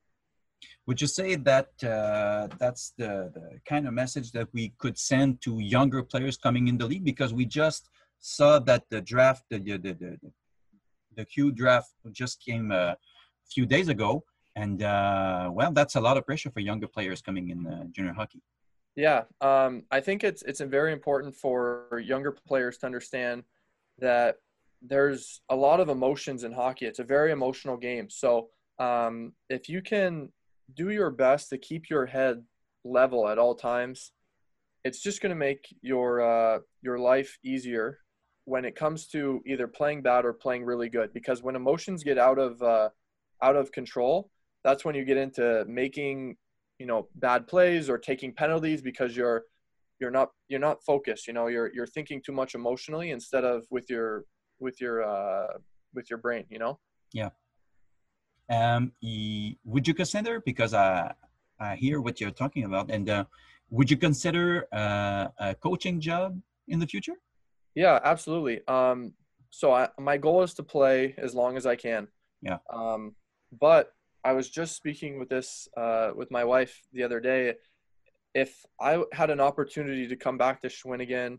Would 0.86 1.00
you 1.00 1.06
say 1.06 1.36
that 1.36 1.68
uh, 1.82 2.48
that's 2.58 2.92
the, 2.98 3.30
the 3.32 3.60
kind 3.64 3.86
of 3.86 3.94
message 3.94 4.32
that 4.32 4.48
we 4.52 4.74
could 4.78 4.98
send 4.98 5.40
to 5.42 5.58
younger 5.58 6.02
players 6.02 6.36
coming 6.36 6.68
in 6.68 6.76
the 6.76 6.86
league? 6.86 7.04
Because 7.04 7.32
we 7.32 7.46
just 7.46 7.88
saw 8.20 8.58
that 8.60 8.84
the 8.90 9.00
draft, 9.00 9.44
the 9.50 9.58
the 9.58 9.78
the, 9.78 10.18
the 11.16 11.24
Q 11.24 11.50
draft 11.50 11.90
just 12.12 12.44
came 12.44 12.70
a 12.70 12.96
few 13.52 13.66
days 13.66 13.88
ago, 13.88 14.24
and 14.56 14.82
uh, 14.82 15.50
well, 15.52 15.72
that's 15.72 15.96
a 15.96 16.00
lot 16.00 16.16
of 16.16 16.26
pressure 16.26 16.50
for 16.50 16.60
younger 16.60 16.86
players 16.86 17.22
coming 17.22 17.50
in 17.50 17.66
uh, 17.66 17.84
junior 17.90 18.12
hockey. 18.12 18.40
Yeah, 18.96 19.22
um, 19.40 19.84
I 19.90 20.00
think 20.00 20.24
it's 20.24 20.42
it's 20.42 20.60
very 20.60 20.92
important 20.92 21.34
for 21.34 22.02
younger 22.04 22.32
players 22.32 22.78
to 22.78 22.86
understand 22.86 23.44
that 23.98 24.36
there's 24.82 25.40
a 25.48 25.56
lot 25.56 25.80
of 25.80 25.88
emotions 25.88 26.44
in 26.44 26.52
hockey. 26.52 26.86
It's 26.86 26.98
a 26.98 27.04
very 27.04 27.32
emotional 27.32 27.76
game. 27.76 28.08
So 28.10 28.48
um, 28.78 29.32
if 29.48 29.68
you 29.68 29.82
can 29.82 30.32
do 30.74 30.90
your 30.90 31.10
best 31.10 31.50
to 31.50 31.58
keep 31.58 31.90
your 31.90 32.06
head 32.06 32.42
level 32.84 33.28
at 33.28 33.38
all 33.38 33.54
times, 33.54 34.12
it's 34.84 35.00
just 35.00 35.20
going 35.20 35.30
to 35.30 35.36
make 35.36 35.74
your 35.82 36.20
uh, 36.20 36.58
your 36.82 36.98
life 36.98 37.38
easier 37.44 37.99
when 38.44 38.64
it 38.64 38.74
comes 38.74 39.06
to 39.08 39.42
either 39.46 39.66
playing 39.66 40.02
bad 40.02 40.24
or 40.24 40.32
playing 40.32 40.64
really 40.64 40.88
good. 40.88 41.12
Because 41.12 41.42
when 41.42 41.56
emotions 41.56 42.02
get 42.02 42.18
out 42.18 42.38
of 42.38 42.62
uh, 42.62 42.90
out 43.42 43.56
of 43.56 43.72
control, 43.72 44.30
that's 44.64 44.84
when 44.84 44.94
you 44.94 45.04
get 45.04 45.16
into 45.16 45.64
making 45.66 46.36
you 46.78 46.86
know 46.86 47.08
bad 47.16 47.46
plays 47.46 47.88
or 47.90 47.98
taking 47.98 48.32
penalties 48.32 48.82
because 48.82 49.16
you're 49.16 49.44
you're 50.00 50.10
not 50.10 50.30
you're 50.48 50.60
not 50.60 50.82
focused. 50.82 51.26
You 51.26 51.34
know, 51.34 51.46
you're 51.48 51.70
you're 51.74 51.86
thinking 51.86 52.22
too 52.24 52.32
much 52.32 52.54
emotionally 52.54 53.10
instead 53.10 53.44
of 53.44 53.64
with 53.70 53.88
your 53.90 54.24
with 54.58 54.80
your 54.80 55.04
uh, 55.04 55.58
with 55.94 56.10
your 56.10 56.18
brain. 56.18 56.44
You 56.50 56.58
know. 56.58 56.78
Yeah. 57.12 57.30
Um, 58.48 58.92
would 59.64 59.86
you 59.86 59.94
consider 59.94 60.40
because 60.40 60.74
I 60.74 61.14
I 61.60 61.76
hear 61.76 62.00
what 62.00 62.20
you're 62.20 62.30
talking 62.30 62.64
about, 62.64 62.90
and 62.90 63.08
uh, 63.08 63.24
would 63.68 63.90
you 63.90 63.96
consider 63.96 64.66
uh, 64.72 65.28
a 65.38 65.54
coaching 65.54 66.00
job 66.00 66.40
in 66.66 66.78
the 66.80 66.86
future? 66.86 67.14
Yeah, 67.74 67.98
absolutely. 68.02 68.60
Um, 68.66 69.14
so 69.50 69.72
I, 69.72 69.88
my 69.98 70.16
goal 70.16 70.42
is 70.42 70.54
to 70.54 70.62
play 70.62 71.14
as 71.18 71.34
long 71.34 71.56
as 71.56 71.66
I 71.66 71.76
can. 71.76 72.08
Yeah. 72.42 72.58
Um, 72.72 73.14
but 73.58 73.92
I 74.24 74.32
was 74.32 74.48
just 74.48 74.76
speaking 74.76 75.18
with 75.18 75.28
this 75.28 75.68
uh, 75.76 76.10
with 76.14 76.30
my 76.30 76.44
wife 76.44 76.80
the 76.92 77.02
other 77.02 77.20
day. 77.20 77.54
If 78.34 78.64
I 78.80 79.02
had 79.12 79.30
an 79.30 79.40
opportunity 79.40 80.06
to 80.06 80.16
come 80.16 80.38
back 80.38 80.60
to 80.62 80.68
Shawinigan 80.68 81.38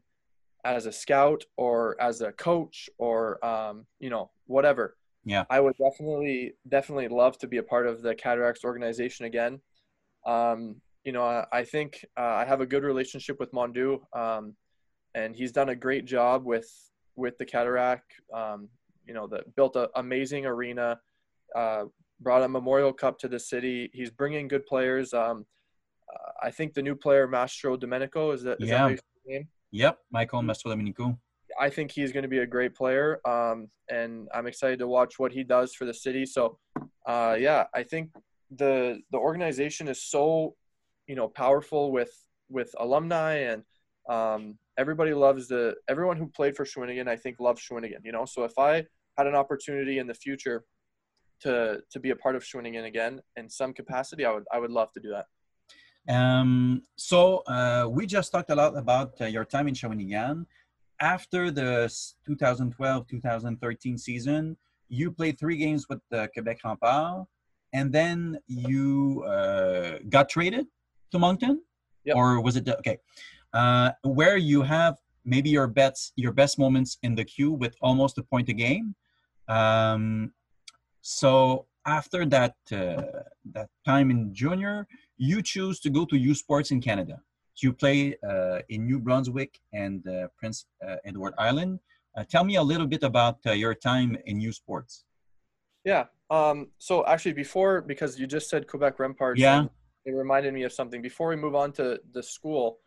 as 0.63 0.85
a 0.85 0.91
scout 0.91 1.43
or 1.57 1.99
as 2.01 2.21
a 2.21 2.31
coach 2.33 2.89
or 2.97 3.43
um, 3.45 3.85
you 3.99 4.09
know 4.09 4.31
whatever, 4.45 4.97
yeah, 5.23 5.45
I 5.49 5.59
would 5.59 5.75
definitely 5.77 6.53
definitely 6.67 7.07
love 7.07 7.37
to 7.39 7.47
be 7.47 7.57
a 7.57 7.63
part 7.63 7.87
of 7.87 8.01
the 8.01 8.15
Cataracts 8.15 8.65
organization 8.65 9.25
again. 9.25 9.61
Um, 10.25 10.81
you 11.03 11.11
know, 11.11 11.23
I, 11.23 11.45
I 11.51 11.63
think 11.63 12.05
uh, 12.17 12.21
I 12.21 12.45
have 12.45 12.61
a 12.61 12.65
good 12.65 12.83
relationship 12.83 13.39
with 13.39 13.51
Mondou, 13.53 13.99
um, 14.15 14.55
and 15.15 15.35
he's 15.35 15.51
done 15.51 15.69
a 15.69 15.75
great 15.75 16.05
job 16.05 16.45
with 16.45 16.69
with 17.15 17.37
the 17.37 17.45
Cataract. 17.45 18.11
Um, 18.33 18.69
you 19.05 19.13
know, 19.13 19.27
that 19.27 19.55
built 19.55 19.75
an 19.75 19.87
amazing 19.95 20.45
arena. 20.45 20.99
Uh, 21.55 21.85
brought 22.21 22.43
a 22.43 22.47
Memorial 22.47 22.93
Cup 22.93 23.17
to 23.19 23.27
the 23.27 23.39
city. 23.39 23.89
He's 23.93 24.11
bringing 24.11 24.47
good 24.47 24.65
players. 24.65 25.13
Um, 25.13 25.45
uh, 26.13 26.31
I 26.43 26.51
think 26.51 26.73
the 26.73 26.81
new 26.81 26.95
player 26.95 27.27
Mastro 27.27 27.75
Domenico 27.75 28.31
is 28.31 28.43
that, 28.43 28.61
is 28.61 28.69
yeah. 28.69 28.89
that 28.89 28.99
name? 29.25 29.47
Yep, 29.71 29.99
Michael 30.11 30.41
Mastro 30.41 30.71
Domenico. 30.71 31.17
I 31.59 31.69
think 31.69 31.91
he's 31.91 32.11
going 32.11 32.23
to 32.23 32.29
be 32.29 32.39
a 32.39 32.45
great 32.45 32.75
player, 32.75 33.19
um, 33.27 33.67
and 33.89 34.29
I'm 34.33 34.47
excited 34.47 34.79
to 34.79 34.87
watch 34.87 35.19
what 35.19 35.31
he 35.33 35.43
does 35.43 35.73
for 35.73 35.85
the 35.85 35.93
city. 35.93 36.25
So, 36.25 36.57
uh, 37.05 37.35
yeah, 37.37 37.65
I 37.73 37.83
think 37.83 38.11
the 38.55 39.01
the 39.11 39.17
organization 39.17 39.87
is 39.87 40.01
so, 40.01 40.55
you 41.07 41.15
know, 41.15 41.27
powerful 41.27 41.91
with 41.91 42.13
with 42.49 42.73
alumni 42.79 43.33
and 43.35 43.63
um, 44.09 44.57
everybody 44.81 45.13
loves 45.25 45.43
the 45.53 45.63
everyone 45.93 46.17
who 46.17 46.27
played 46.39 46.55
for 46.57 46.65
Shawinigan. 46.71 47.07
I 47.15 47.17
think 47.23 47.39
loves 47.39 47.61
Shawinigan. 47.65 48.01
You 48.07 48.13
know, 48.15 48.25
so 48.25 48.39
if 48.43 48.55
I 48.57 48.73
had 49.17 49.27
an 49.31 49.35
opportunity 49.43 49.95
in 50.01 50.07
the 50.11 50.17
future 50.25 50.57
to 51.43 51.53
to 51.91 51.97
be 52.05 52.09
a 52.15 52.17
part 52.23 52.35
of 52.37 52.41
Shawinigan 52.49 52.85
again 52.91 53.13
in 53.39 53.45
some 53.59 53.71
capacity, 53.81 54.23
I 54.29 54.31
would 54.35 54.47
I 54.55 54.57
would 54.61 54.73
love 54.79 54.91
to 54.93 55.01
do 55.05 55.11
that. 55.17 55.27
Um, 56.17 56.83
so 56.95 57.19
uh, 57.55 57.85
we 57.89 58.05
just 58.17 58.31
talked 58.31 58.49
a 58.49 58.55
lot 58.55 58.75
about 58.75 59.09
uh, 59.21 59.25
your 59.25 59.45
time 59.45 59.67
in 59.67 59.75
Shawinigan. 59.75 60.45
After 60.99 61.49
the 61.49 61.69
2012-2013 62.29 63.99
season, 63.99 64.57
you 64.87 65.11
played 65.11 65.39
three 65.39 65.57
games 65.57 65.87
with 65.89 65.99
the 66.11 66.29
Quebec 66.33 66.59
Remparts, 66.63 67.25
and 67.73 67.91
then 67.91 68.37
you 68.47 69.23
uh, 69.23 69.97
got 70.09 70.29
traded 70.29 70.65
to 71.11 71.17
Moncton, 71.19 71.61
yep. 72.03 72.15
or 72.15 72.41
was 72.41 72.55
it 72.55 72.67
okay? 72.81 72.97
Uh, 73.53 73.91
where 74.03 74.37
you 74.37 74.61
have 74.61 74.97
maybe 75.25 75.49
your 75.49 75.67
bets, 75.67 76.13
your 76.15 76.31
best 76.31 76.57
moments 76.57 76.97
in 77.03 77.15
the 77.15 77.25
queue 77.25 77.51
with 77.51 77.75
almost 77.81 78.17
a 78.17 78.23
point 78.23 78.49
a 78.49 78.53
game. 78.53 78.95
Um, 79.47 80.31
so 81.01 81.65
after 81.85 82.25
that 82.25 82.55
uh, 82.71 83.23
that 83.53 83.69
time 83.85 84.11
in 84.11 84.33
junior, 84.33 84.87
you 85.17 85.41
choose 85.41 85.79
to 85.81 85.89
go 85.89 86.05
to 86.05 86.17
U 86.17 86.33
Sports 86.33 86.71
in 86.71 86.81
Canada. 86.81 87.21
You 87.61 87.73
play 87.73 88.15
uh, 88.27 88.59
in 88.69 88.87
New 88.87 88.99
Brunswick 88.99 89.59
and 89.73 90.07
uh, 90.07 90.27
Prince 90.37 90.65
uh, 90.87 90.95
Edward 91.05 91.33
Island. 91.37 91.79
Uh, 92.17 92.23
tell 92.23 92.43
me 92.43 92.55
a 92.55 92.63
little 92.63 92.87
bit 92.87 93.03
about 93.03 93.37
uh, 93.45 93.51
your 93.51 93.75
time 93.75 94.17
in 94.25 94.41
U 94.41 94.51
Sports. 94.51 95.05
Yeah. 95.83 96.05
Um, 96.29 96.69
so 96.77 97.05
actually, 97.05 97.33
before 97.33 97.81
because 97.81 98.19
you 98.19 98.25
just 98.25 98.49
said 98.49 98.67
Quebec 98.67 98.97
Remparts, 98.97 99.37
yeah, 99.37 99.65
it 100.05 100.11
reminded 100.11 100.53
me 100.53 100.63
of 100.63 100.71
something. 100.71 101.01
Before 101.01 101.29
we 101.29 101.35
move 101.35 101.55
on 101.55 101.71
to 101.73 101.99
the 102.13 102.23
school, 102.23 102.79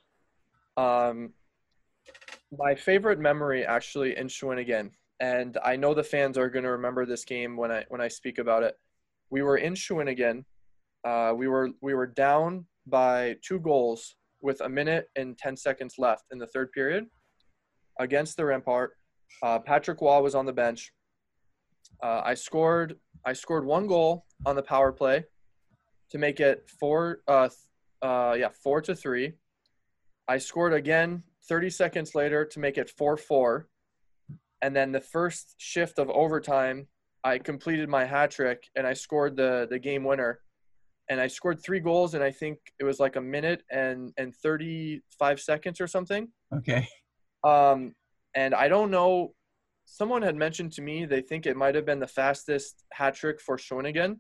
um, 0.77 1.33
my 2.57 2.75
favorite 2.75 3.19
memory 3.19 3.65
actually 3.65 4.17
in 4.17 4.29
Shawinigan 4.29 4.91
and 5.21 5.59
I 5.65 5.77
know 5.77 5.95
the 5.95 6.03
fans 6.03 6.37
are 6.37 6.51
going 6.51 6.65
to 6.65 6.71
remember 6.71 7.07
this 7.07 7.25
game 7.25 7.57
when 7.57 7.71
I 7.71 7.85
when 7.89 8.01
I 8.01 8.09
speak 8.09 8.39
about 8.39 8.63
it. 8.63 8.77
We 9.31 9.43
were 9.43 9.57
in 9.57 9.75
Shawinigan. 9.75 10.45
Uh, 11.05 11.33
we 11.37 11.49
were 11.49 11.71
we 11.81 11.95
were 11.95 12.07
down 12.07 12.67
by 12.87 13.37
two 13.43 13.61
goals 13.61 14.17
with 14.43 14.61
a 14.61 14.69
minute 14.69 15.09
and 15.17 15.39
ten 15.39 15.57
seconds 15.57 15.95
left 15.99 16.25
in 16.33 16.39
the 16.39 16.47
third 16.47 16.73
period 16.73 17.07
against 18.01 18.37
the 18.37 18.43
Rempart. 18.43 18.89
Uh, 19.43 19.59
Patrick 19.59 20.01
Roy 20.01 20.21
was 20.21 20.35
on 20.35 20.47
the 20.47 20.53
bench. 20.53 20.93
Uh, 22.03 22.23
I 22.25 22.35
scored 22.35 22.97
I 23.25 23.33
scored 23.33 23.65
one 23.65 23.87
goal 23.87 24.27
on 24.45 24.57
the 24.57 24.63
power 24.63 24.93
play 24.93 25.25
to 26.11 26.19
make 26.19 26.41
it 26.41 26.69
four 26.81 27.21
uh, 27.29 27.49
uh, 28.03 28.37
yeah 28.39 28.51
four 28.63 28.81
to 28.83 28.95
three. 28.95 29.35
I 30.29 30.39
scored 30.39 30.73
again 30.73 31.23
30 31.49 31.71
seconds 31.71 32.15
later 32.15 32.45
to 32.45 32.59
make 32.59 32.79
it 32.79 32.91
four 32.91 33.17
four 33.17 33.69
and 34.65 34.75
then 34.75 34.93
the 34.93 35.01
first 35.01 35.57
shift 35.59 35.99
of 35.99 36.09
overtime, 36.09 36.87
I 37.23 37.37
completed 37.37 37.87
my 37.91 38.07
hat 38.07 38.31
trick 38.31 38.67
and 38.75 38.87
I 38.87 38.95
scored 38.95 39.37
the 39.37 39.67
the 39.69 39.79
game 39.79 40.05
winner. 40.05 40.41
And 41.11 41.21
I 41.21 41.27
scored 41.27 41.63
three 41.63 41.81
goals, 41.81 42.15
and 42.15 42.25
I 42.25 42.31
think 42.31 42.59
it 42.81 42.85
was 42.85 42.99
like 42.99 43.17
a 43.17 43.21
minute 43.21 43.63
and 43.71 44.11
and 44.17 44.35
35 44.35 45.39
seconds 45.39 45.79
or 45.83 45.87
something. 45.87 46.29
Okay. 46.57 46.89
Um, 47.45 47.95
and 48.35 48.55
I 48.55 48.69
don't 48.69 48.91
know. 48.91 49.35
Someone 49.85 50.23
had 50.23 50.35
mentioned 50.35 50.73
to 50.73 50.83
me 50.83 51.05
they 51.05 51.21
think 51.21 51.45
it 51.45 51.59
might 51.59 51.75
have 51.75 51.85
been 51.85 52.01
the 52.01 52.07
fastest 52.07 52.85
hat 52.91 53.17
trick 53.17 53.43
for 53.43 53.59
Shawinigan 53.59 54.17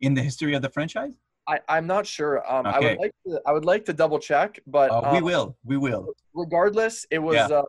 in 0.00 0.14
the 0.14 0.22
history 0.22 0.54
of 0.54 0.62
the 0.62 0.70
franchise. 0.70 1.14
I, 1.46 1.60
I'm 1.68 1.86
not 1.86 2.06
sure. 2.06 2.40
Um, 2.50 2.66
okay. 2.66 2.76
I 2.76 2.80
would 2.80 2.98
like 2.98 3.14
to. 3.26 3.40
I 3.46 3.52
would 3.52 3.64
like 3.64 3.84
to 3.86 3.92
double 3.92 4.18
check, 4.18 4.58
but 4.66 4.90
uh, 4.90 5.10
we 5.12 5.18
um, 5.18 5.24
will. 5.24 5.56
We 5.64 5.76
will. 5.76 6.14
Regardless, 6.34 7.06
it 7.10 7.18
was. 7.18 7.36
Yeah. 7.36 7.46
Uh, 7.46 7.62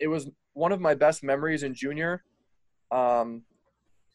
it 0.00 0.08
was 0.08 0.28
one 0.52 0.72
of 0.72 0.80
my 0.80 0.94
best 0.94 1.22
memories 1.22 1.62
in 1.62 1.74
junior. 1.74 2.22
Um, 2.90 3.42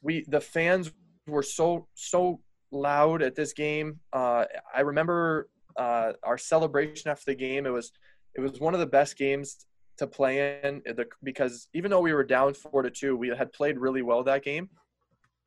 we 0.01 0.25
the 0.27 0.41
fans 0.41 0.91
were 1.27 1.43
so 1.43 1.87
so 1.95 2.39
loud 2.71 3.21
at 3.21 3.35
this 3.35 3.53
game. 3.53 3.99
Uh, 4.13 4.45
I 4.73 4.81
remember 4.81 5.49
uh, 5.77 6.13
our 6.23 6.37
celebration 6.37 7.09
after 7.09 7.31
the 7.31 7.35
game. 7.35 7.65
It 7.65 7.71
was 7.71 7.91
it 8.35 8.41
was 8.41 8.59
one 8.59 8.73
of 8.73 8.79
the 8.79 8.85
best 8.85 9.17
games 9.17 9.65
to 9.97 10.07
play 10.07 10.61
in 10.63 10.81
the, 10.85 11.05
because 11.23 11.67
even 11.73 11.91
though 11.91 11.99
we 11.99 12.13
were 12.13 12.23
down 12.23 12.53
four 12.53 12.81
to 12.81 12.89
two, 12.89 13.17
we 13.17 13.29
had 13.29 13.51
played 13.51 13.77
really 13.77 14.01
well 14.01 14.23
that 14.23 14.43
game. 14.43 14.69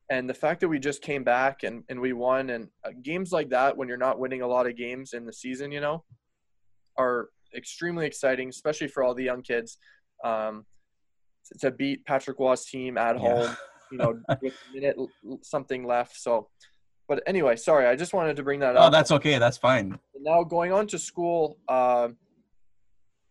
And 0.09 0.29
the 0.29 0.33
fact 0.33 0.59
that 0.61 0.67
we 0.67 0.79
just 0.79 1.01
came 1.01 1.23
back 1.23 1.63
and, 1.63 1.83
and 1.89 1.99
we 1.99 2.13
won 2.13 2.49
and 2.49 2.67
uh, 2.85 2.91
games 3.01 3.31
like 3.31 3.49
that, 3.49 3.75
when 3.77 3.87
you're 3.87 3.97
not 3.97 4.19
winning 4.19 4.41
a 4.41 4.47
lot 4.47 4.67
of 4.67 4.75
games 4.75 5.13
in 5.13 5.25
the 5.25 5.33
season, 5.33 5.71
you 5.71 5.79
know, 5.79 6.03
are 6.97 7.29
extremely 7.55 8.05
exciting, 8.05 8.49
especially 8.49 8.87
for 8.87 9.03
all 9.03 9.13
the 9.13 9.23
young 9.23 9.41
kids. 9.41 9.77
Um, 10.23 10.65
to 11.59 11.71
beat 11.71 12.05
Patrick 12.05 12.39
Roy's 12.39 12.65
team 12.65 12.97
at 12.97 13.17
home, 13.17 13.55
you 13.91 13.97
know, 13.97 14.19
with 14.41 14.53
a 14.53 14.75
minute 14.75 14.97
something 15.41 15.85
left. 15.85 16.17
So, 16.17 16.49
but 17.07 17.21
anyway, 17.27 17.55
sorry, 17.55 17.85
I 17.87 17.95
just 17.95 18.13
wanted 18.13 18.35
to 18.37 18.43
bring 18.43 18.59
that 18.61 18.75
oh, 18.75 18.79
up. 18.79 18.87
Oh, 18.87 18.91
that's 18.91 19.11
okay. 19.11 19.37
That's 19.37 19.57
fine. 19.57 19.99
Now 20.19 20.43
going 20.43 20.71
on 20.71 20.87
to 20.87 20.99
school, 20.99 21.57
uh, 21.67 22.09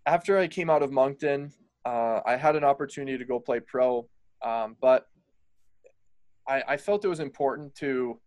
after 0.04 0.38
I 0.38 0.48
came 0.48 0.68
out 0.68 0.82
of 0.82 0.92
Moncton, 0.92 1.52
uh, 1.84 2.20
I 2.26 2.36
had 2.36 2.56
an 2.56 2.64
opportunity 2.64 3.16
to 3.18 3.24
go 3.24 3.40
play 3.40 3.60
pro, 3.60 4.06
um, 4.44 4.76
but 4.80 5.06
I, 6.48 6.62
I, 6.68 6.76
felt 6.76 7.04
it 7.04 7.08
was 7.08 7.20
important 7.20 7.74
to 7.76 8.20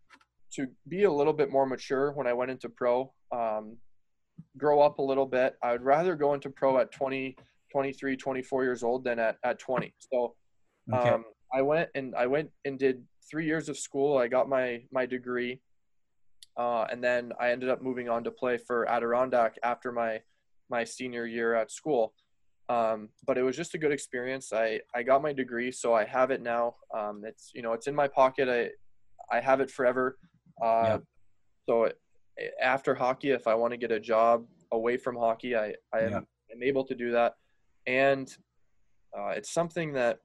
to 0.53 0.67
be 0.87 1.03
a 1.03 1.11
little 1.11 1.33
bit 1.33 1.51
more 1.51 1.65
mature 1.65 2.11
when 2.11 2.27
I 2.27 2.33
went 2.33 2.51
into 2.51 2.69
pro. 2.69 3.11
Um, 3.31 3.77
grow 4.57 4.81
up 4.81 4.99
a 4.99 5.01
little 5.01 5.25
bit. 5.25 5.55
I 5.61 5.71
would 5.71 5.83
rather 5.83 6.15
go 6.15 6.33
into 6.33 6.49
pro 6.49 6.77
at 6.79 6.91
20, 6.91 7.35
23, 7.71 8.17
24 8.17 8.63
years 8.63 8.83
old 8.83 9.03
than 9.03 9.19
at, 9.19 9.37
at 9.43 9.59
20. 9.59 9.93
So 9.99 10.35
okay. 10.93 11.09
um, 11.09 11.25
I 11.53 11.61
went 11.61 11.89
and 11.95 12.15
I 12.15 12.27
went 12.27 12.49
and 12.63 12.79
did 12.79 13.03
three 13.29 13.45
years 13.45 13.69
of 13.69 13.77
school. 13.77 14.17
I 14.17 14.27
got 14.27 14.49
my 14.49 14.83
my 14.91 15.05
degree, 15.05 15.61
uh, 16.57 16.85
and 16.91 17.03
then 17.03 17.31
I 17.39 17.51
ended 17.51 17.69
up 17.69 17.81
moving 17.81 18.09
on 18.09 18.23
to 18.23 18.31
play 18.31 18.57
for 18.57 18.89
Adirondack 18.89 19.55
after 19.63 19.91
my 19.91 20.21
my 20.69 20.83
senior 20.83 21.25
year 21.25 21.55
at 21.55 21.71
school. 21.71 22.13
Um, 22.67 23.09
but 23.27 23.37
it 23.37 23.43
was 23.43 23.55
just 23.55 23.75
a 23.75 23.77
good 23.77 23.91
experience. 23.91 24.51
I, 24.51 24.81
I 24.95 25.03
got 25.03 25.21
my 25.21 25.33
degree, 25.33 25.71
so 25.71 25.93
I 25.93 26.03
have 26.05 26.31
it 26.31 26.41
now. 26.41 26.75
Um, 26.95 27.23
it's 27.25 27.51
you 27.53 27.61
know 27.61 27.73
it's 27.73 27.87
in 27.87 27.95
my 27.95 28.07
pocket. 28.07 28.49
I 28.49 29.35
I 29.35 29.39
have 29.39 29.61
it 29.61 29.69
forever. 29.69 30.17
Uh, 30.63 30.83
yeah. 30.83 30.97
So 31.67 31.83
it, 31.83 31.99
after 32.61 32.95
hockey, 32.95 33.31
if 33.31 33.47
I 33.47 33.53
want 33.55 33.71
to 33.71 33.77
get 33.77 33.91
a 33.91 33.99
job 33.99 34.45
away 34.71 34.97
from 34.97 35.15
hockey, 35.15 35.55
I 35.55 35.73
I 35.93 35.99
am, 35.99 36.11
yeah. 36.11 36.19
am 36.51 36.63
able 36.63 36.83
to 36.85 36.95
do 36.95 37.11
that, 37.11 37.35
and 37.85 38.35
uh, 39.17 39.29
it's 39.29 39.51
something 39.51 39.93
that 39.93 40.19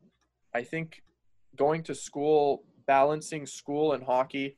I 0.54 0.62
think 0.62 1.02
going 1.56 1.82
to 1.84 1.94
school, 1.94 2.64
balancing 2.86 3.46
school 3.46 3.92
and 3.92 4.02
hockey, 4.02 4.56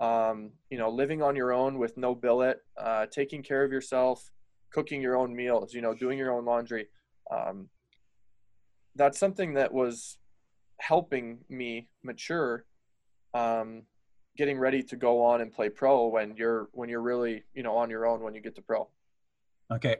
um, 0.00 0.50
you 0.70 0.78
know, 0.78 0.90
living 0.90 1.22
on 1.22 1.36
your 1.36 1.52
own 1.52 1.78
with 1.78 1.96
no 1.96 2.14
billet, 2.14 2.58
uh, 2.78 3.06
taking 3.06 3.42
care 3.42 3.62
of 3.62 3.70
yourself, 3.70 4.30
cooking 4.72 5.00
your 5.00 5.16
own 5.16 5.34
meals, 5.34 5.74
you 5.74 5.80
know, 5.80 5.94
doing 5.94 6.18
your 6.18 6.32
own 6.32 6.44
laundry. 6.44 6.86
Um, 7.30 7.68
that's 8.96 9.18
something 9.18 9.54
that 9.54 9.72
was 9.72 10.18
helping 10.80 11.38
me 11.48 11.88
mature, 12.02 12.64
um, 13.34 13.82
getting 14.36 14.58
ready 14.58 14.82
to 14.82 14.96
go 14.96 15.22
on 15.22 15.40
and 15.40 15.52
play 15.52 15.68
pro 15.68 16.06
when 16.06 16.36
you're 16.36 16.68
when 16.72 16.88
you're 16.88 17.02
really 17.02 17.44
you 17.54 17.62
know 17.62 17.76
on 17.76 17.90
your 17.90 18.06
own 18.06 18.20
when 18.22 18.34
you 18.34 18.40
get 18.40 18.54
to 18.56 18.62
pro. 18.62 18.88
Okay. 19.70 19.96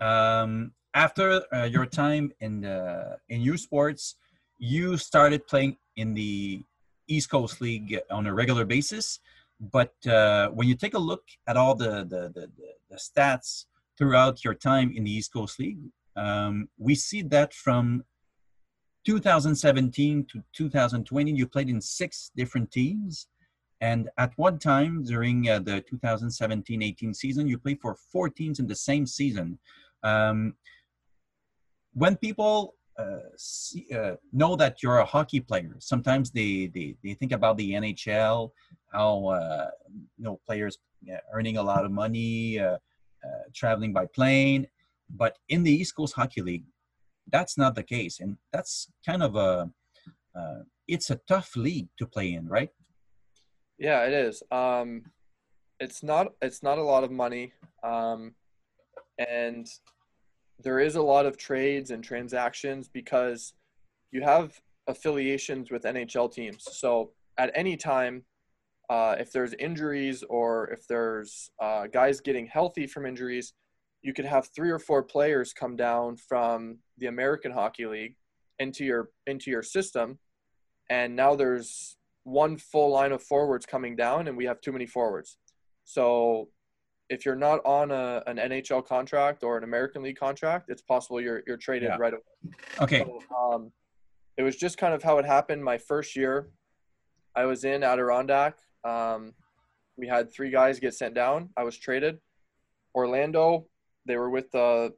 Um, 0.00 0.72
after 0.94 1.42
uh, 1.52 1.64
your 1.64 1.86
time 1.86 2.32
in 2.40 2.60
the 2.62 3.18
in 3.28 3.40
U 3.42 3.56
Sports, 3.56 4.16
you 4.58 4.96
started 4.96 5.46
playing 5.46 5.76
in 5.96 6.14
the 6.14 6.64
East 7.06 7.30
Coast 7.30 7.60
League 7.60 7.98
on 8.10 8.26
a 8.26 8.34
regular 8.34 8.64
basis. 8.64 9.20
But 9.60 9.94
uh, 10.06 10.48
when 10.48 10.66
you 10.66 10.74
take 10.74 10.94
a 10.94 10.98
look 10.98 11.24
at 11.46 11.56
all 11.56 11.74
the 11.74 12.04
the, 12.04 12.32
the, 12.34 12.50
the 12.90 12.96
stats 12.96 13.66
throughout 13.96 14.44
your 14.44 14.54
time 14.54 14.92
in 14.94 15.04
the 15.04 15.10
East 15.10 15.32
Coast 15.32 15.58
League. 15.58 15.78
Um, 16.16 16.68
we 16.78 16.94
see 16.94 17.22
that 17.22 17.52
from 17.52 18.04
2017 19.04 20.26
to 20.32 20.42
2020, 20.52 21.32
you 21.32 21.46
played 21.46 21.68
in 21.68 21.80
six 21.80 22.30
different 22.36 22.70
teams. 22.70 23.26
And 23.80 24.08
at 24.16 24.32
one 24.36 24.58
time 24.58 25.04
during 25.04 25.48
uh, 25.48 25.58
the 25.58 25.82
2017 25.82 26.82
18 26.82 27.12
season, 27.12 27.46
you 27.46 27.58
played 27.58 27.80
for 27.80 27.96
four 28.10 28.28
teams 28.28 28.58
in 28.58 28.66
the 28.66 28.74
same 28.74 29.06
season. 29.06 29.58
Um, 30.02 30.54
when 31.92 32.16
people 32.16 32.74
uh, 32.98 33.28
see, 33.36 33.86
uh, 33.94 34.14
know 34.32 34.56
that 34.56 34.82
you're 34.82 34.98
a 34.98 35.04
hockey 35.04 35.40
player, 35.40 35.76
sometimes 35.80 36.30
they, 36.30 36.70
they, 36.72 36.96
they 37.02 37.14
think 37.14 37.32
about 37.32 37.56
the 37.56 37.72
NHL, 37.72 38.50
how 38.92 39.26
uh, 39.26 39.70
you 40.16 40.24
know 40.24 40.40
players 40.46 40.78
earning 41.32 41.56
a 41.56 41.62
lot 41.62 41.84
of 41.84 41.90
money, 41.90 42.58
uh, 42.58 42.76
uh, 43.24 43.42
traveling 43.54 43.92
by 43.92 44.06
plane. 44.06 44.66
But 45.10 45.36
in 45.48 45.62
the 45.62 45.72
East 45.72 45.96
Coast 45.96 46.14
Hockey 46.14 46.42
League, 46.42 46.64
that's 47.30 47.56
not 47.56 47.74
the 47.74 47.82
case, 47.82 48.20
and 48.20 48.36
that's 48.52 48.90
kind 49.06 49.22
of 49.22 49.36
a 49.36 49.70
uh, 50.36 50.62
it's 50.88 51.10
a 51.10 51.20
tough 51.28 51.56
league 51.56 51.88
to 51.98 52.06
play 52.06 52.34
in, 52.34 52.46
right? 52.48 52.70
Yeah, 53.78 54.04
it 54.04 54.12
is. 54.12 54.42
Um, 54.50 55.02
it's 55.80 56.02
not 56.02 56.32
it's 56.42 56.62
not 56.62 56.78
a 56.78 56.82
lot 56.82 57.04
of 57.04 57.10
money, 57.10 57.52
um, 57.82 58.34
and 59.18 59.66
there 60.62 60.78
is 60.78 60.96
a 60.96 61.02
lot 61.02 61.26
of 61.26 61.36
trades 61.36 61.90
and 61.90 62.02
transactions 62.02 62.88
because 62.88 63.54
you 64.12 64.22
have 64.22 64.60
affiliations 64.86 65.70
with 65.70 65.82
NHL 65.82 66.32
teams. 66.32 66.64
So 66.70 67.10
at 67.38 67.50
any 67.54 67.76
time, 67.76 68.24
uh, 68.88 69.16
if 69.18 69.32
there's 69.32 69.54
injuries 69.54 70.22
or 70.28 70.70
if 70.70 70.86
there's 70.86 71.50
uh, 71.60 71.86
guys 71.86 72.20
getting 72.20 72.46
healthy 72.46 72.86
from 72.86 73.06
injuries, 73.06 73.54
you 74.04 74.12
could 74.12 74.24
have 74.24 74.48
three 74.54 74.70
or 74.70 74.78
four 74.78 75.02
players 75.02 75.52
come 75.52 75.76
down 75.76 76.16
from 76.16 76.78
the 76.98 77.06
American 77.06 77.50
Hockey 77.50 77.86
League 77.86 78.14
into 78.58 78.84
your 78.84 79.10
into 79.26 79.50
your 79.50 79.62
system, 79.62 80.18
and 80.90 81.16
now 81.16 81.34
there's 81.34 81.96
one 82.24 82.56
full 82.56 82.90
line 82.90 83.12
of 83.12 83.22
forwards 83.22 83.66
coming 83.66 83.96
down, 83.96 84.28
and 84.28 84.36
we 84.36 84.44
have 84.44 84.60
too 84.60 84.72
many 84.72 84.86
forwards. 84.86 85.38
So 85.84 86.48
if 87.10 87.26
you're 87.26 87.36
not 87.36 87.60
on 87.66 87.90
a, 87.90 88.22
an 88.26 88.36
NHL 88.36 88.86
contract 88.86 89.42
or 89.42 89.58
an 89.58 89.64
American 89.64 90.02
League 90.02 90.18
contract, 90.18 90.70
it's 90.70 90.82
possible 90.82 91.20
you're 91.20 91.42
you're 91.46 91.56
traded 91.56 91.88
yeah. 91.88 91.96
right 91.98 92.12
away. 92.12 92.54
Okay. 92.80 93.00
So, 93.00 93.18
um, 93.36 93.72
it 94.36 94.42
was 94.42 94.56
just 94.56 94.78
kind 94.78 94.94
of 94.94 95.02
how 95.02 95.18
it 95.18 95.24
happened. 95.24 95.64
My 95.64 95.78
first 95.78 96.16
year, 96.16 96.48
I 97.36 97.44
was 97.44 97.64
in 97.64 97.82
Adirondack 97.82 98.56
um, 98.84 99.32
we 99.96 100.06
had 100.06 100.32
three 100.32 100.50
guys 100.50 100.78
get 100.78 100.94
sent 100.94 101.14
down. 101.14 101.50
I 101.56 101.64
was 101.64 101.76
traded. 101.76 102.18
Orlando, 102.94 103.66
they 104.06 104.16
were 104.16 104.30
with 104.30 104.50
the 104.50 104.94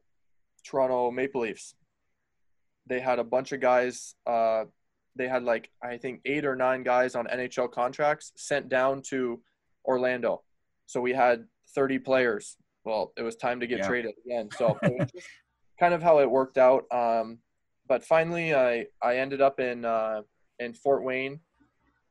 Toronto 0.63 1.11
Maple 1.11 1.41
Leafs. 1.41 1.75
They 2.87 2.99
had 2.99 3.19
a 3.19 3.23
bunch 3.23 3.51
of 3.51 3.59
guys. 3.59 4.15
Uh, 4.25 4.65
they 5.15 5.27
had 5.27 5.43
like 5.43 5.69
I 5.83 5.97
think 5.97 6.21
eight 6.25 6.45
or 6.45 6.55
nine 6.55 6.83
guys 6.83 7.15
on 7.15 7.27
NHL 7.27 7.71
contracts 7.71 8.31
sent 8.35 8.69
down 8.69 9.01
to 9.09 9.41
Orlando. 9.85 10.43
So 10.85 11.01
we 11.01 11.13
had 11.13 11.45
30 11.75 11.99
players. 11.99 12.57
Well, 12.85 13.11
it 13.17 13.23
was 13.23 13.35
time 13.35 13.59
to 13.59 13.67
get 13.67 13.79
yeah. 13.79 13.87
traded 13.87 14.13
again. 14.25 14.49
So 14.57 14.79
kind 15.79 15.93
of 15.93 16.01
how 16.01 16.19
it 16.19 16.29
worked 16.29 16.57
out. 16.57 16.85
Um, 16.91 17.39
but 17.87 18.03
finally, 18.05 18.53
I 18.55 18.85
I 19.01 19.17
ended 19.17 19.41
up 19.41 19.59
in 19.59 19.83
uh, 19.85 20.21
in 20.59 20.73
Fort 20.73 21.03
Wayne 21.03 21.39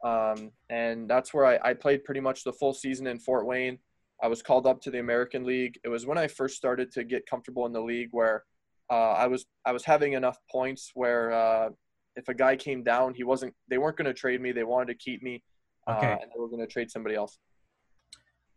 um, 0.05 0.53
and 0.69 1.09
that's 1.09 1.33
where 1.33 1.47
I, 1.47 1.71
I 1.71 1.75
played 1.75 2.05
pretty 2.05 2.21
much 2.21 2.45
the 2.45 2.53
full 2.53 2.73
season 2.73 3.07
in 3.07 3.19
Fort 3.19 3.47
Wayne. 3.47 3.79
I 4.23 4.29
was 4.29 4.43
called 4.43 4.67
up 4.67 4.81
to 4.83 4.91
the 4.91 4.99
American 4.99 5.45
League. 5.45 5.79
It 5.85 5.89
was 5.89 6.07
when 6.07 6.19
I 6.19 6.27
first 6.27 6.57
started 6.57 6.91
to 6.93 7.05
get 7.05 7.27
comfortable 7.27 7.67
in 7.67 7.73
the 7.73 7.81
league 7.81 8.09
where 8.13 8.45
uh, 8.91 9.13
I 9.13 9.27
was 9.27 9.47
I 9.65 9.73
was 9.73 9.85
having 9.85 10.15
enough 10.15 10.39
points 10.51 10.91
where 10.95 11.33
uh, 11.33 11.69
if 12.17 12.29
a 12.29 12.35
guy 12.35 12.57
came 12.57 12.83
down, 12.83 13.15
he 13.15 13.25
wasn't. 13.25 13.55
They 13.69 13.79
weren't 13.79 13.97
going 13.97 14.07
to 14.07 14.15
trade 14.15 14.41
me. 14.41 14.53
They 14.53 14.65
wanted 14.65 14.89
to 14.89 14.95
keep 14.95 15.23
me, 15.23 15.43
uh, 15.87 15.97
okay. 15.97 16.13
uh, 16.13 16.19
and 16.23 16.31
they 16.33 16.39
were 16.39 16.49
going 16.49 16.61
to 16.61 16.67
trade 16.67 16.91
somebody 16.91 17.15
else. 17.15 17.39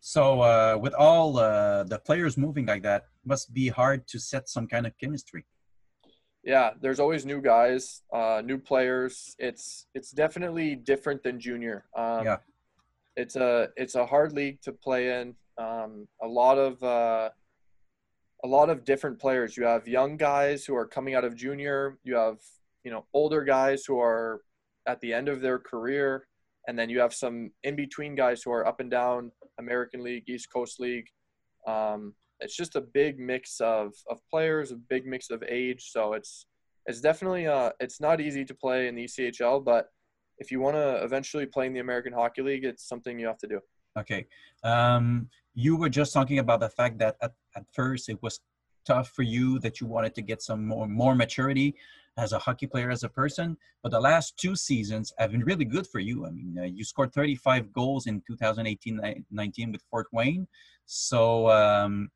So 0.01 0.41
uh, 0.41 0.77
with 0.81 0.93
all 0.93 1.37
uh, 1.37 1.83
the 1.83 1.99
players 1.99 2.37
moving 2.37 2.65
like 2.65 2.83
that, 2.83 3.07
must 3.25 3.53
be 3.53 3.67
hard 3.67 4.07
to 4.07 4.19
set 4.19 4.47
some 4.47 4.65
kind 4.65 4.87
of 4.87 4.97
chemistry 4.97 5.45
yeah, 6.43 6.71
there's 6.81 6.99
always 6.99 7.25
new 7.25 7.41
guys, 7.41 8.01
uh, 8.13 8.41
new 8.43 8.57
players. 8.57 9.35
It's 9.39 9.87
it's 9.93 10.11
definitely 10.11 10.75
different 10.75 11.23
than 11.23 11.39
junior. 11.39 11.85
Um, 11.95 12.25
yeah, 12.25 12.37
it's 13.15 13.35
a 13.35 13.69
it's 13.75 13.95
a 13.95 14.05
hard 14.05 14.33
league 14.33 14.61
to 14.61 14.71
play 14.71 15.19
in. 15.19 15.35
Um, 15.59 16.07
a 16.21 16.27
lot 16.27 16.57
of 16.57 16.81
uh, 16.81 17.29
a 18.43 18.47
lot 18.47 18.69
of 18.69 18.85
different 18.85 19.19
players. 19.19 19.57
You 19.57 19.65
have 19.65 19.87
young 19.87 20.15
guys 20.15 20.65
who 20.65 20.75
are 20.75 20.87
coming 20.87 21.15
out 21.15 21.25
of 21.25 21.35
junior. 21.35 21.97
You 22.03 22.15
have 22.15 22.39
you 22.83 22.91
know 22.91 23.05
older 23.13 23.43
guys 23.43 23.83
who 23.85 23.99
are 23.99 24.41
at 24.87 25.01
the 25.01 25.13
end 25.13 25.27
of 25.27 25.41
their 25.41 25.59
career, 25.59 26.27
and 26.67 26.79
then 26.79 26.89
you 26.89 26.99
have 26.99 27.13
some 27.13 27.51
in 27.63 27.75
between 27.75 28.15
guys 28.15 28.41
who 28.41 28.51
are 28.51 28.65
up 28.65 28.79
and 28.79 28.89
down 28.89 29.31
American 29.59 30.01
League, 30.01 30.23
East 30.27 30.51
Coast 30.51 30.79
League. 30.79 31.07
Um, 31.67 32.13
it's 32.39 32.55
just 32.55 32.77
a 32.77 32.81
big 32.81 33.19
mix 33.19 33.59
of, 33.59 33.93
of 34.09 34.19
players, 34.29 34.71
a 34.71 34.75
big 34.75 35.05
mix 35.05 35.29
of 35.29 35.43
age. 35.43 35.89
So 35.91 36.13
it's 36.13 36.45
it's 36.85 37.01
definitely 37.01 37.47
uh 37.47 37.71
it's 37.79 37.99
not 37.99 38.21
easy 38.21 38.45
to 38.45 38.53
play 38.53 38.87
in 38.87 38.95
the 38.95 39.05
ECHL, 39.05 39.63
but 39.63 39.89
if 40.37 40.51
you 40.51 40.61
want 40.61 40.77
to 40.77 41.03
eventually 41.03 41.45
play 41.45 41.67
in 41.67 41.73
the 41.73 41.81
American 41.81 42.13
Hockey 42.13 42.41
League, 42.41 42.63
it's 42.63 42.87
something 42.87 43.19
you 43.19 43.27
have 43.27 43.37
to 43.39 43.47
do. 43.47 43.59
Okay. 43.97 44.25
Um, 44.63 45.29
you 45.59 45.75
were 45.75 45.89
just 45.89 46.13
talking 46.13 46.39
about 46.39 46.61
the 46.61 46.69
fact 46.69 46.97
that 46.99 47.17
at, 47.21 47.33
at 47.55 47.65
first 47.73 48.07
it 48.07 48.19
was 48.21 48.39
tough 48.85 49.09
for 49.09 49.23
you 49.23 49.59
that 49.59 49.81
you 49.81 49.87
wanted 49.87 50.15
to 50.15 50.21
get 50.21 50.41
some 50.41 50.65
more 50.65 50.87
more 50.87 51.15
maturity 51.15 51.75
as 52.17 52.31
a 52.31 52.39
hockey 52.39 52.67
player 52.73 52.89
as 52.89 53.03
a 53.03 53.09
person 53.09 53.57
but 53.83 53.91
the 53.91 53.99
last 53.99 54.37
two 54.37 54.55
seasons 54.55 55.11
have 55.17 55.31
been 55.31 55.43
really 55.51 55.65
good 55.65 55.85
for 55.85 55.99
you. 55.99 56.25
I 56.25 56.29
mean 56.37 56.57
uh, 56.61 56.63
you 56.63 56.83
scored 56.83 57.11
35 57.13 57.73
goals 57.73 58.07
in 58.07 58.21
2018-19 58.31 59.71
with 59.73 59.83
fort 59.89 60.07
wayne. 60.13 60.47
So 60.85 61.49
um, 61.49 62.09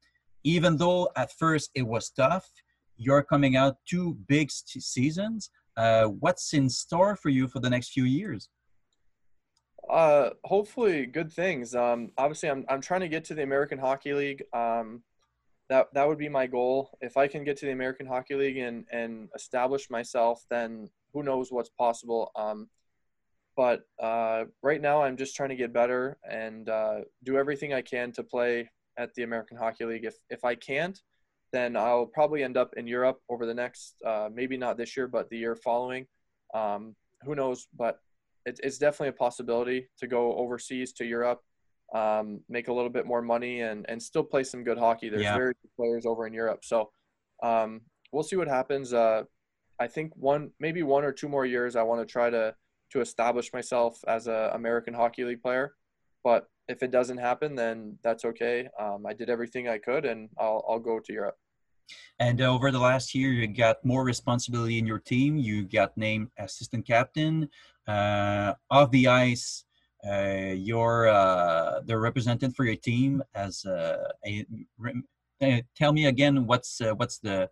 even 0.43 0.77
though 0.77 1.09
at 1.17 1.31
first 1.33 1.69
it 1.75 1.85
was 1.95 2.09
tough 2.09 2.49
you're 2.97 3.23
coming 3.23 3.55
out 3.57 3.77
two 3.89 4.17
big 4.27 4.51
seasons. 4.51 5.49
Uh, 5.75 6.05
what's 6.23 6.53
in 6.53 6.69
store 6.69 7.15
for 7.15 7.29
you 7.29 7.47
for 7.47 7.59
the 7.59 7.69
next 7.69 7.89
few 7.89 8.05
years 8.05 8.49
uh, 9.89 10.31
hopefully 10.43 11.05
good 11.05 11.31
things. 11.31 11.75
Um, 11.75 12.11
obviously, 12.17 12.49
I'm 12.49 12.65
I'm 12.69 12.81
trying 12.81 13.01
to 13.01 13.09
get 13.09 13.25
to 13.25 13.33
the 13.33 13.43
American 13.43 13.77
Hockey 13.77 14.13
League. 14.13 14.43
Um, 14.53 15.03
that 15.69 15.93
that 15.93 16.07
would 16.07 16.17
be 16.17 16.29
my 16.29 16.47
goal. 16.47 16.97
If 17.01 17.17
I 17.17 17.27
can 17.27 17.43
get 17.43 17.57
to 17.57 17.65
the 17.65 17.71
American 17.71 18.05
Hockey 18.05 18.35
League 18.35 18.57
and 18.57 18.85
and 18.91 19.29
establish 19.35 19.89
myself, 19.89 20.45
then 20.49 20.89
who 21.13 21.23
knows 21.23 21.51
what's 21.51 21.69
possible. 21.69 22.31
Um, 22.35 22.69
but 23.55 23.81
uh, 23.99 24.45
right 24.61 24.81
now, 24.81 25.03
I'm 25.03 25.17
just 25.17 25.35
trying 25.35 25.49
to 25.49 25.55
get 25.55 25.73
better 25.73 26.17
and 26.27 26.67
uh, 26.69 27.01
do 27.23 27.37
everything 27.37 27.73
I 27.73 27.81
can 27.81 28.11
to 28.13 28.23
play 28.23 28.69
at 28.97 29.13
the 29.13 29.23
American 29.23 29.57
Hockey 29.57 29.85
League. 29.85 30.05
If 30.05 30.15
if 30.29 30.43
I 30.43 30.55
can't, 30.55 30.99
then 31.51 31.77
I'll 31.77 32.07
probably 32.07 32.43
end 32.43 32.57
up 32.57 32.73
in 32.75 32.87
Europe 32.87 33.21
over 33.29 33.45
the 33.45 33.53
next 33.53 33.95
uh, 34.05 34.29
maybe 34.33 34.57
not 34.57 34.77
this 34.77 34.97
year, 34.97 35.07
but 35.07 35.29
the 35.29 35.37
year 35.37 35.55
following. 35.55 36.07
Um, 36.53 36.95
who 37.23 37.35
knows? 37.35 37.67
But 37.75 37.99
it's, 38.45 38.59
it's 38.61 38.77
definitely 38.77 39.09
a 39.09 39.13
possibility 39.13 39.89
to 39.99 40.07
go 40.07 40.35
overseas 40.35 40.93
to 40.93 41.05
Europe, 41.05 41.41
um, 41.93 42.41
make 42.49 42.67
a 42.67 42.73
little 42.73 42.89
bit 42.89 43.05
more 43.05 43.21
money, 43.21 43.61
and 43.61 43.85
and 43.89 44.01
still 44.01 44.23
play 44.23 44.43
some 44.43 44.63
good 44.63 44.77
hockey. 44.77 45.09
There's 45.09 45.23
yeah. 45.23 45.35
very 45.35 45.53
good 45.61 45.71
players 45.77 46.05
over 46.05 46.27
in 46.27 46.33
Europe, 46.33 46.63
so 46.63 46.91
um, 47.41 47.81
we'll 48.11 48.23
see 48.23 48.35
what 48.35 48.47
happens. 48.47 48.93
Uh, 48.93 49.23
I 49.79 49.87
think 49.87 50.13
one 50.15 50.51
maybe 50.59 50.83
one 50.83 51.03
or 51.03 51.11
two 51.11 51.29
more 51.29 51.45
years. 51.45 51.75
I 51.75 51.83
want 51.83 52.01
to 52.01 52.11
try 52.11 52.29
to 52.29 52.55
to 52.91 53.01
establish 53.01 53.53
myself 53.53 53.99
as 54.07 54.27
a 54.27 54.51
American 54.53 54.93
Hockey 54.93 55.23
League 55.23 55.41
player, 55.41 55.73
but 56.23 56.47
if 56.67 56.81
it 56.81 56.91
doesn't 56.91 57.17
happen, 57.17 57.55
then 57.55 57.97
that's 58.03 58.23
okay. 58.25 58.69
Um, 58.79 59.05
I 59.05 59.13
did 59.13 59.29
everything 59.29 59.67
I 59.67 59.77
could, 59.77 60.05
and 60.05 60.29
I'll 60.39 60.65
I'll 60.67 60.79
go 60.79 60.99
to 60.99 61.13
Europe. 61.13 61.35
And 62.19 62.41
uh, 62.41 62.45
over 62.45 62.71
the 62.71 62.79
last 62.79 63.13
year, 63.13 63.31
you 63.31 63.47
got 63.47 63.83
more 63.83 64.03
responsibility 64.03 64.77
in 64.77 64.87
your 64.87 64.99
team. 64.99 65.35
You 65.37 65.63
got 65.63 65.97
named 65.97 66.29
assistant 66.37 66.87
captain. 66.87 67.49
Uh, 67.87 68.53
off 68.69 68.91
the 68.91 69.07
ice, 69.07 69.65
uh, 70.07 70.53
you're 70.55 71.07
uh, 71.07 71.81
the 71.85 71.97
representative 71.97 72.55
for 72.55 72.65
your 72.65 72.75
team. 72.75 73.23
As 73.35 73.65
uh, 73.65 74.11
a, 74.25 74.45
uh, 75.41 75.61
tell 75.75 75.93
me 75.93 76.05
again, 76.07 76.45
what's 76.45 76.81
uh, 76.81 76.93
what's 76.95 77.19
the 77.19 77.49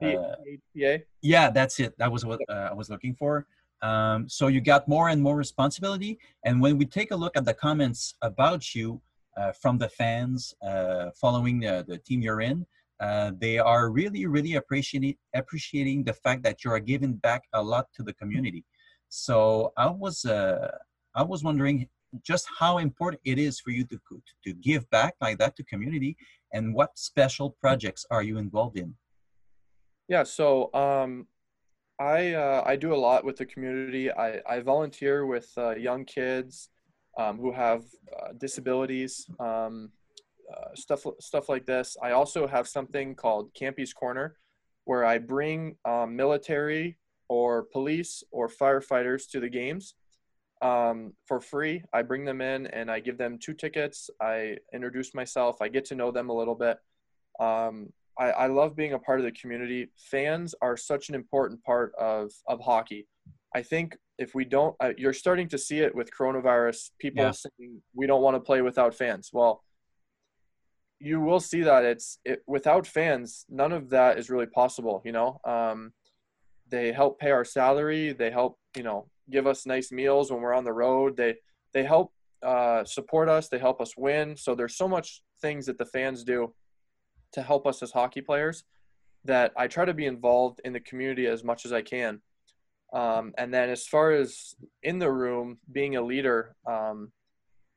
yeah? 0.00 0.96
Yeah, 1.22 1.50
that's 1.50 1.78
it. 1.80 1.96
That 1.98 2.10
was 2.10 2.24
what 2.24 2.40
I 2.48 2.72
was 2.72 2.88
looking 2.90 3.14
for. 3.14 3.46
Um, 3.82 4.28
so 4.28 4.48
you 4.48 4.60
got 4.60 4.88
more 4.88 5.08
and 5.08 5.22
more 5.22 5.36
responsibility. 5.36 6.18
And 6.44 6.60
when 6.60 6.76
we 6.76 6.84
take 6.84 7.10
a 7.10 7.16
look 7.16 7.36
at 7.36 7.44
the 7.44 7.54
comments 7.54 8.14
about 8.22 8.74
you 8.74 9.00
from 9.60 9.78
the 9.78 9.88
fans 9.88 10.54
following 11.20 11.60
the, 11.60 11.84
the 11.86 11.98
team 11.98 12.20
you're 12.22 12.40
in, 12.40 12.66
uh, 13.00 13.32
they 13.38 13.58
are 13.58 13.90
really, 13.90 14.26
really 14.26 14.54
appreciating 14.54 15.16
appreciating 15.34 16.04
the 16.04 16.12
fact 16.12 16.42
that 16.42 16.62
you 16.64 16.70
are 16.70 16.78
giving 16.78 17.14
back 17.14 17.42
a 17.54 17.62
lot 17.62 17.86
to 17.94 18.02
the 18.02 18.12
community. 18.12 18.64
So 19.10 19.72
I 19.76 19.90
was 19.90 20.24
uh, 20.24 20.70
I 21.14 21.22
was 21.22 21.42
wondering 21.42 21.88
just 22.22 22.46
how 22.58 22.78
important 22.78 23.20
it 23.24 23.38
is 23.38 23.60
for 23.60 23.70
you 23.70 23.84
to 23.84 24.00
to 24.44 24.52
give 24.54 24.88
back 24.90 25.14
like 25.20 25.38
that 25.38 25.56
to 25.56 25.64
community, 25.64 26.16
and 26.52 26.74
what 26.74 26.96
special 26.96 27.50
projects 27.60 28.06
are 28.10 28.22
you 28.22 28.38
involved 28.38 28.78
in? 28.78 28.94
Yeah, 30.08 30.22
so 30.22 30.72
um, 30.74 31.26
I 31.98 32.34
uh, 32.34 32.62
I 32.64 32.76
do 32.76 32.94
a 32.94 33.02
lot 33.08 33.24
with 33.24 33.36
the 33.36 33.46
community. 33.46 34.12
I 34.12 34.40
I 34.48 34.60
volunteer 34.60 35.26
with 35.26 35.50
uh, 35.58 35.74
young 35.74 36.04
kids 36.04 36.70
um, 37.18 37.36
who 37.36 37.52
have 37.52 37.82
uh, 38.16 38.32
disabilities. 38.38 39.26
Um, 39.40 39.90
uh, 40.50 40.74
stuff 40.74 41.04
stuff 41.20 41.48
like 41.48 41.66
this. 41.66 41.96
I 42.02 42.10
also 42.12 42.46
have 42.46 42.66
something 42.66 43.14
called 43.14 43.54
Campy's 43.54 43.92
Corner, 43.92 44.36
where 44.84 45.04
I 45.04 45.18
bring 45.18 45.76
um, 45.84 46.16
military 46.16 46.98
or 47.30 47.62
police 47.62 48.24
or 48.32 48.48
firefighters 48.48 49.30
to 49.30 49.38
the 49.38 49.48
games 49.48 49.94
um, 50.62 51.14
for 51.26 51.40
free. 51.40 51.84
I 51.92 52.02
bring 52.02 52.24
them 52.24 52.40
in 52.40 52.66
and 52.66 52.90
I 52.90 52.98
give 52.98 53.16
them 53.18 53.38
two 53.38 53.54
tickets. 53.54 54.10
I 54.20 54.56
introduce 54.74 55.14
myself. 55.14 55.62
I 55.62 55.68
get 55.68 55.84
to 55.86 55.94
know 55.94 56.10
them 56.10 56.28
a 56.28 56.34
little 56.34 56.56
bit. 56.56 56.76
Um, 57.38 57.92
I, 58.18 58.30
I, 58.32 58.46
love 58.48 58.74
being 58.74 58.92
a 58.94 58.98
part 58.98 59.20
of 59.20 59.24
the 59.24 59.32
community. 59.32 59.90
Fans 59.96 60.56
are 60.60 60.76
such 60.76 61.08
an 61.08 61.14
important 61.14 61.62
part 61.62 61.94
of 61.94 62.32
of 62.48 62.60
hockey. 62.60 63.06
I 63.54 63.62
think 63.62 63.96
if 64.18 64.34
we 64.34 64.44
don't, 64.44 64.74
uh, 64.80 64.92
you're 64.98 65.14
starting 65.14 65.48
to 65.48 65.56
see 65.56 65.78
it 65.78 65.94
with 65.94 66.10
coronavirus. 66.10 66.90
People 66.98 67.24
yeah. 67.24 67.30
saying 67.30 67.80
we 67.94 68.08
don't 68.08 68.22
want 68.22 68.34
to 68.34 68.40
play 68.40 68.60
without 68.60 68.94
fans. 68.94 69.30
Well, 69.32 69.62
you 70.98 71.20
will 71.20 71.40
see 71.40 71.62
that 71.62 71.84
it's 71.84 72.18
it, 72.24 72.42
without 72.46 72.86
fans, 72.86 73.46
none 73.48 73.72
of 73.72 73.90
that 73.90 74.18
is 74.18 74.28
really 74.28 74.46
possible. 74.46 75.00
You 75.04 75.12
know, 75.12 75.40
um, 75.44 75.92
they 76.70 76.92
help 76.92 77.18
pay 77.18 77.30
our 77.30 77.44
salary. 77.44 78.12
They 78.12 78.30
help 78.30 78.58
you 78.76 78.82
know 78.82 79.08
give 79.30 79.46
us 79.46 79.66
nice 79.66 79.92
meals 79.92 80.30
when 80.30 80.40
we're 80.40 80.54
on 80.54 80.64
the 80.64 80.72
road. 80.72 81.16
They 81.16 81.36
they 81.72 81.84
help 81.84 82.12
uh, 82.42 82.84
support 82.84 83.28
us. 83.28 83.48
They 83.48 83.58
help 83.58 83.80
us 83.80 83.96
win. 83.96 84.36
So 84.36 84.54
there's 84.54 84.76
so 84.76 84.88
much 84.88 85.22
things 85.40 85.66
that 85.66 85.78
the 85.78 85.86
fans 85.86 86.24
do 86.24 86.54
to 87.32 87.42
help 87.42 87.66
us 87.66 87.82
as 87.82 87.92
hockey 87.92 88.20
players 88.20 88.64
that 89.24 89.52
I 89.56 89.66
try 89.68 89.84
to 89.84 89.94
be 89.94 90.06
involved 90.06 90.60
in 90.64 90.72
the 90.72 90.80
community 90.80 91.26
as 91.26 91.44
much 91.44 91.66
as 91.66 91.72
I 91.72 91.82
can. 91.82 92.20
Um, 92.92 93.32
and 93.38 93.52
then 93.52 93.70
as 93.70 93.86
far 93.86 94.12
as 94.12 94.54
in 94.82 94.98
the 94.98 95.10
room, 95.10 95.58
being 95.70 95.96
a 95.96 96.02
leader, 96.02 96.56
um, 96.66 97.12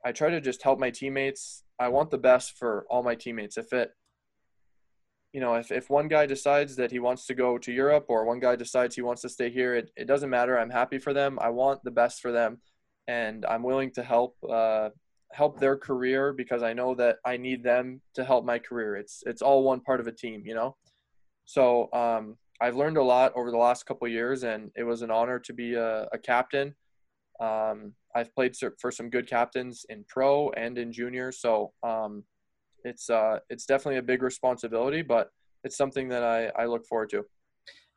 I 0.06 0.12
try 0.12 0.30
to 0.30 0.42
just 0.42 0.64
help 0.64 0.80
my 0.80 0.90
teammates. 0.90 1.64
I 1.80 1.90
want 1.90 2.10
the 2.10 2.18
best 2.18 2.58
for 2.58 2.86
all 2.90 3.04
my 3.04 3.16
teammates. 3.16 3.58
If 3.58 3.72
it, 3.74 3.92
you 5.34 5.42
know, 5.42 5.56
if, 5.56 5.72
if 5.72 5.90
one 5.90 6.08
guy 6.08 6.28
decides 6.28 6.76
that 6.76 6.92
he 6.92 7.00
wants 7.00 7.26
to 7.26 7.34
go 7.34 7.58
to 7.58 7.72
Europe 7.72 8.06
or 8.08 8.24
one 8.24 8.40
guy 8.40 8.56
decides 8.56 8.96
he 8.96 9.02
wants 9.02 9.24
to 9.24 9.30
stay 9.30 9.50
here, 9.50 9.74
it, 9.74 9.92
it 9.98 10.06
doesn't 10.06 10.30
matter. 10.30 10.58
I'm 10.58 10.70
happy 10.70 11.00
for 11.00 11.12
them. 11.12 11.40
I 11.42 11.50
want 11.50 11.84
the 11.84 11.92
best 11.92 12.22
for 12.22 12.32
them. 12.32 12.60
And 13.08 13.44
I'm 13.48 13.64
willing 13.64 13.92
to 13.92 14.04
help, 14.04 14.38
uh, 14.48 14.90
help 15.32 15.60
their 15.60 15.76
career 15.76 16.34
because 16.34 16.62
I 16.62 16.74
know 16.74 16.94
that 16.96 17.18
I 17.26 17.38
need 17.38 17.64
them 17.64 18.00
to 18.14 18.24
help 18.24 18.46
my 18.46 18.60
career. 18.60 18.96
It's, 18.96 19.24
it's 19.26 19.42
all 19.42 19.64
one 19.64 19.82
part 19.82 20.00
of 20.00 20.06
a 20.06 20.12
team, 20.12 20.44
you 20.46 20.54
know? 20.54 20.78
So, 21.46 21.92
um, 21.92 22.38
I've 22.62 22.76
learned 22.78 22.98
a 22.98 23.04
lot 23.04 23.34
over 23.36 23.50
the 23.50 23.58
last 23.58 23.86
couple 23.88 24.08
years 24.08 24.44
and 24.44 24.72
it 24.76 24.84
was 24.84 25.02
an 25.02 25.12
honor 25.12 25.40
to 25.40 25.52
be 25.52 25.74
a, 25.74 26.08
a 26.14 26.18
captain. 26.18 26.76
Um, 27.40 27.94
I've 28.16 28.34
played 28.36 28.56
for 28.80 28.92
some 28.92 29.10
good 29.10 29.28
captains 29.28 29.86
in 29.90 30.06
pro 30.08 30.52
and 30.52 30.78
in 30.78 30.94
junior, 30.94 31.32
so 31.32 31.74
um, 31.82 32.24
it's 32.84 33.10
uh, 33.10 33.40
it's 33.50 33.66
definitely 33.66 33.98
a 33.98 34.04
big 34.04 34.22
responsibility, 34.22 35.02
but 35.02 35.30
it's 35.64 35.78
something 35.78 36.10
that 36.10 36.24
I, 36.24 36.48
I 36.62 36.66
look 36.66 36.86
forward 36.86 37.10
to. 37.12 37.26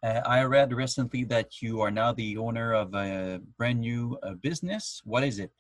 Uh, 0.02 0.20
I 0.26 0.44
read 0.44 0.72
recently 0.72 1.24
that 1.24 1.62
you 1.62 1.80
are 1.80 1.90
now 1.90 2.12
the 2.12 2.36
owner 2.36 2.74
of 2.74 2.94
a 2.94 3.40
brand 3.58 3.80
new 3.80 4.18
uh, 4.22 4.34
business. 4.34 5.00
What 5.04 5.24
is 5.24 5.38
it? 5.38 5.50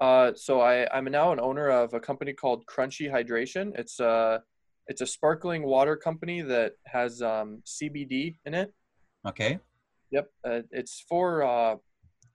Uh, 0.00 0.32
so 0.34 0.60
I, 0.60 0.88
I'm 0.96 1.04
now 1.04 1.32
an 1.32 1.38
owner 1.38 1.70
of 1.70 1.94
a 1.94 2.00
company 2.00 2.32
called 2.32 2.66
Crunchy 2.66 3.10
Hydration. 3.10 3.78
It's 3.78 4.00
a 4.00 4.42
it's 4.86 5.00
a 5.00 5.06
sparkling 5.06 5.62
water 5.62 5.96
company 5.96 6.42
that 6.42 6.72
has 6.86 7.22
um, 7.22 7.62
CBD 7.64 8.36
in 8.44 8.54
it. 8.54 8.72
Okay. 9.26 9.58
Yep. 10.10 10.30
Uh, 10.44 10.60
it's 10.70 11.04
for 11.08 11.42
uh, 11.42 11.76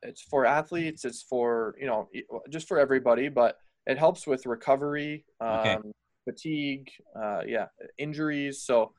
it's 0.04 0.22
for 0.22 0.46
athletes 0.46 1.06
it's 1.06 1.24
for 1.24 1.76
you 1.80 1.88
know 1.88 2.08
just 2.50 2.68
for 2.68 2.80
everybody 2.80 3.30
but 3.30 3.58
it 3.90 3.98
helps 3.98 4.26
with 4.28 4.46
recovery 4.46 5.26
um, 5.42 5.60
okay. 5.60 5.78
fatigue 6.26 6.90
uh, 7.22 7.42
yeah 7.46 7.68
injuries 7.98 8.62
so 8.62 8.94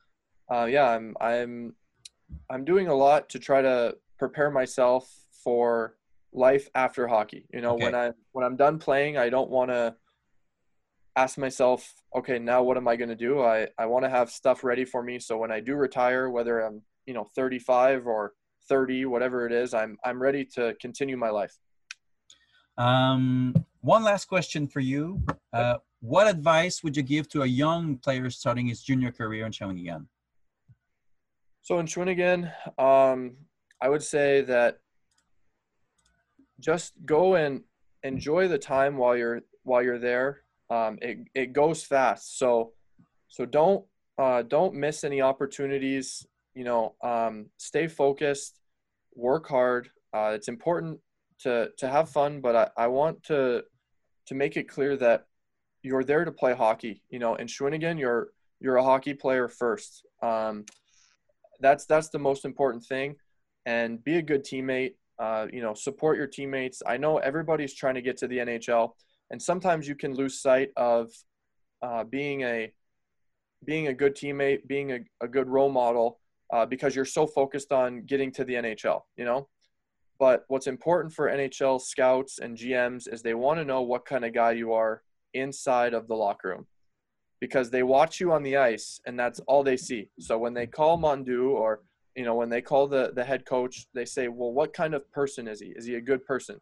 uh, 0.53 0.65
yeah 0.65 0.89
i'm 0.91 1.15
i'm 1.21 1.75
i'm 2.51 2.65
doing 2.65 2.89
a 2.89 2.95
lot 2.95 3.29
to 3.29 3.39
try 3.39 3.63
to 3.63 3.95
prepare 4.19 4.51
myself 4.51 5.11
for 5.45 5.97
life 6.33 6.69
after 6.75 7.09
hockey 7.09 7.47
you 7.53 7.61
know 7.61 7.75
okay. 7.75 7.85
when 7.85 7.95
i 7.95 8.11
when 8.33 8.45
i'm 8.45 8.57
done 8.57 8.79
playing 8.79 9.17
i 9.17 9.29
don't 9.29 9.51
want 9.51 9.71
to 9.71 9.95
ask 11.17 11.39
myself 11.39 11.95
okay 12.15 12.39
now 12.39 12.63
what 12.63 12.77
am 12.77 12.87
i 12.87 12.95
going 12.95 13.09
to 13.09 13.17
do 13.17 13.43
i 13.43 13.67
i 13.79 13.87
want 13.87 14.05
to 14.05 14.11
have 14.11 14.31
stuff 14.31 14.63
ready 14.63 14.85
for 14.85 15.03
me 15.03 15.19
so 15.19 15.37
when 15.37 15.51
i 15.51 15.59
do 15.59 15.75
retire 15.75 16.31
whether 16.31 16.61
i'm 16.61 16.83
you 17.07 17.15
know 17.15 17.27
35 17.35 18.07
or 18.07 18.33
30, 18.71 19.07
whatever 19.07 19.47
it 19.47 19.53
is, 19.53 19.75
I'm 19.75 19.99
I'm 20.05 20.23
ready 20.23 20.45
to 20.55 20.75
continue 20.81 21.17
my 21.17 21.31
life. 21.31 21.59
Um, 22.79 23.55
one 23.81 24.05
last 24.05 24.27
question 24.27 24.67
for 24.67 24.81
you. 24.81 25.23
Uh, 25.53 25.77
what 26.01 26.27
advice 26.27 26.83
would 26.83 26.97
you 26.97 27.03
give 27.03 27.29
to 27.29 27.43
a 27.43 27.47
young 27.47 27.97
player 27.97 28.31
starting 28.31 28.67
his 28.67 28.83
junior 28.83 29.13
career 29.13 29.47
in 29.47 29.53
Shawinigan? 29.53 30.07
So 31.63 31.79
in 31.79 31.87
Shawinigan, 31.87 32.53
um, 32.79 33.37
I 33.81 33.89
would 33.89 34.03
say 34.03 34.43
that 34.43 34.79
just 36.59 36.93
go 37.05 37.35
and 37.35 37.63
enjoy 38.03 38.49
the 38.49 38.59
time 38.59 38.97
while 38.97 39.17
you're 39.17 39.41
while 39.63 39.83
you're 39.83 39.99
there. 39.99 40.43
Um, 40.71 40.99
it 41.03 41.19
it 41.35 41.53
goes 41.53 41.85
fast, 41.85 42.39
so 42.39 42.73
so 43.29 43.45
don't 43.47 43.85
uh, 44.19 44.43
don't 44.43 44.75
miss 44.75 45.05
any 45.05 45.21
opportunities. 45.21 46.27
You 46.55 46.65
know, 46.65 46.95
um, 47.03 47.47
stay 47.57 47.87
focused, 47.87 48.59
work 49.15 49.49
hard. 49.49 49.91
Uh, 50.13 50.33
it's 50.35 50.49
important 50.49 50.99
to 51.41 51.71
to 51.79 51.89
have 51.89 52.09
fun, 52.09 52.41
but 52.41 52.57
I, 52.57 52.85
I 52.85 52.87
want 52.89 53.23
to 53.25 53.65
to 54.31 54.37
make 54.37 54.57
it 54.57 54.69
clear 54.69 54.97
that 54.97 55.27
you're 55.83 56.05
there 56.05 56.25
to 56.25 56.31
play 56.31 56.55
hockey. 56.55 57.03
You 57.11 57.19
know, 57.19 57.35
in 57.35 57.49
Shawinigan, 57.49 57.99
you're 57.99 58.29
you're 58.61 58.77
a 58.77 58.85
hockey 58.85 59.13
player 59.13 59.49
first. 59.49 60.07
Um, 60.23 60.65
that's 61.59 61.85
that's 61.85 62.11
the 62.11 62.21
most 62.21 62.45
important 62.45 62.85
thing, 62.85 63.17
and 63.67 64.03
be 64.03 64.17
a 64.19 64.23
good 64.23 64.45
teammate. 64.45 64.95
Uh, 65.19 65.49
you 65.53 65.61
know, 65.61 65.75
support 65.75 66.17
your 66.17 66.29
teammates. 66.29 66.81
I 66.87 66.97
know 66.97 67.19
everybody's 67.19 67.75
trying 67.75 67.97
to 67.97 68.03
get 68.03 68.19
to 68.19 68.29
the 68.29 68.39
NHL, 68.39 68.93
and 69.31 69.43
sometimes 69.43 69.89
you 69.89 69.97
can 69.97 70.15
lose 70.15 70.41
sight 70.41 70.71
of 70.77 71.11
uh, 71.83 72.05
being 72.05 72.43
a 72.43 72.73
being 73.65 73.89
a 73.89 73.93
good 73.93 74.15
teammate, 74.15 74.65
being 74.69 74.93
a, 74.93 75.01
a 75.21 75.27
good 75.27 75.49
role 75.49 75.71
model, 75.71 76.21
uh, 76.53 76.67
because 76.67 76.95
you're 76.95 77.05
so 77.05 77.27
focused 77.27 77.73
on 77.73 78.03
getting 78.03 78.31
to 78.31 78.45
the 78.45 78.55
NHL. 78.55 79.01
You 79.17 79.25
know, 79.25 79.49
but 80.21 80.45
what's 80.49 80.67
important 80.67 81.15
for 81.15 81.29
NHL 81.29 81.81
scouts 81.81 82.39
and 82.39 82.57
GMs 82.57 83.13
is 83.13 83.23
they 83.23 83.35
want 83.35 83.59
to 83.59 83.65
know 83.65 83.81
what 83.81 84.05
kind 84.05 84.25
of 84.25 84.35
guy 84.35 84.53
you 84.53 84.75
are 84.75 85.03
inside 85.33 85.95
of 85.95 86.07
the 86.09 86.15
locker 86.15 86.51
room 86.51 86.67
because 87.41 87.71
they 87.71 87.83
watch 87.83 88.21
you 88.21 88.31
on 88.31 88.43
the 88.43 88.59
ice 88.59 89.01
and 89.07 89.19
that's 89.19 89.41
all 89.49 89.65
they 89.65 89.79
see. 89.79 90.11
So 90.19 90.37
when 90.37 90.53
they 90.53 90.67
call 90.67 90.99
Mondou 90.99 91.53
or 91.53 91.81
you 92.15 92.25
know 92.25 92.35
when 92.35 92.51
they 92.51 92.61
call 92.61 92.87
the 92.87 93.13
the 93.15 93.25
head 93.25 93.47
coach, 93.47 93.87
they 93.95 94.05
say, 94.05 94.29
"Well, 94.29 94.53
what 94.53 94.75
kind 94.75 94.95
of 94.95 95.11
person 95.11 95.49
is 95.49 95.61
he? 95.61 95.69
Is 95.69 95.87
he 95.87 95.95
a 95.95 96.01
good 96.01 96.25
person?" 96.27 96.61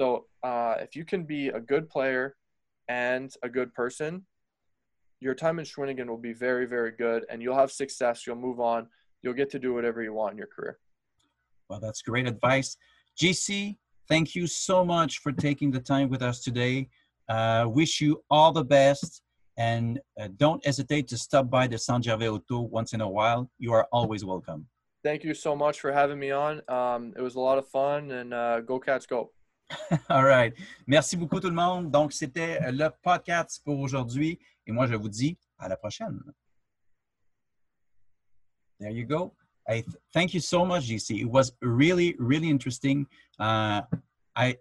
So 0.00 0.26
uh, 0.42 0.76
if 0.78 0.96
you 0.96 1.04
can 1.04 1.24
be 1.24 1.48
a 1.48 1.60
good 1.60 1.90
player 1.90 2.36
and 2.88 3.30
a 3.42 3.48
good 3.48 3.74
person, 3.74 4.24
your 5.20 5.34
time 5.34 5.58
in 5.58 5.64
Shawinigan 5.66 6.06
will 6.06 6.16
be 6.16 6.32
very, 6.32 6.64
very 6.64 6.92
good, 6.92 7.26
and 7.28 7.42
you'll 7.42 7.56
have 7.56 7.72
success. 7.72 8.26
You'll 8.26 8.36
move 8.36 8.60
on. 8.60 8.86
You'll 9.22 9.34
get 9.34 9.50
to 9.50 9.58
do 9.58 9.74
whatever 9.74 10.00
you 10.00 10.14
want 10.14 10.32
in 10.32 10.38
your 10.38 10.46
career. 10.46 10.78
Well, 11.68 11.80
that's 11.80 12.02
great 12.02 12.26
advice. 12.26 12.76
GC, 13.20 13.76
thank 14.08 14.34
you 14.34 14.46
so 14.46 14.84
much 14.84 15.18
for 15.18 15.32
taking 15.32 15.70
the 15.70 15.80
time 15.80 16.08
with 16.08 16.22
us 16.22 16.40
today. 16.40 16.88
Uh, 17.28 17.66
wish 17.68 18.00
you 18.00 18.22
all 18.30 18.52
the 18.52 18.64
best 18.64 19.22
and 19.58 20.00
uh, 20.18 20.28
don't 20.36 20.64
hesitate 20.64 21.08
to 21.08 21.18
stop 21.18 21.50
by 21.50 21.66
the 21.66 21.76
Centre 21.76 22.10
Gervais 22.10 22.28
Auto 22.28 22.60
once 22.60 22.94
in 22.94 23.00
a 23.00 23.08
while. 23.08 23.50
You 23.58 23.72
are 23.72 23.86
always 23.92 24.24
welcome. 24.24 24.66
Thank 25.04 25.24
you 25.24 25.34
so 25.34 25.54
much 25.54 25.80
for 25.80 25.92
having 25.92 26.18
me 26.18 26.30
on. 26.30 26.62
Um, 26.68 27.12
it 27.16 27.20
was 27.20 27.34
a 27.34 27.40
lot 27.40 27.58
of 27.58 27.68
fun 27.68 28.10
and 28.12 28.32
uh, 28.32 28.60
go 28.60 28.78
Cats 28.78 29.06
go. 29.06 29.30
All 30.10 30.24
right. 30.24 30.54
Merci 30.86 31.16
beaucoup 31.16 31.40
tout 31.40 31.50
le 31.50 31.54
monde. 31.54 31.90
Donc, 31.90 32.12
c'était 32.12 32.58
le 32.72 32.88
podcast 33.02 33.60
pour 33.64 33.78
aujourd'hui. 33.80 34.38
Et 34.66 34.72
moi, 34.72 34.86
je 34.86 34.94
vous 34.94 35.08
dis 35.08 35.36
à 35.58 35.68
la 35.68 35.76
prochaine. 35.76 36.20
There 38.80 38.90
you 38.90 39.04
go. 39.04 39.34
I 39.68 39.80
th 39.80 39.94
thank 40.14 40.32
you 40.34 40.40
so 40.40 40.64
much, 40.64 40.82
GC. 40.88 41.20
It 41.20 41.30
was 41.38 41.52
really, 41.60 42.16
really 42.18 42.48
interesting. 42.48 43.06
Uh, 43.38 43.82
I 44.34 44.56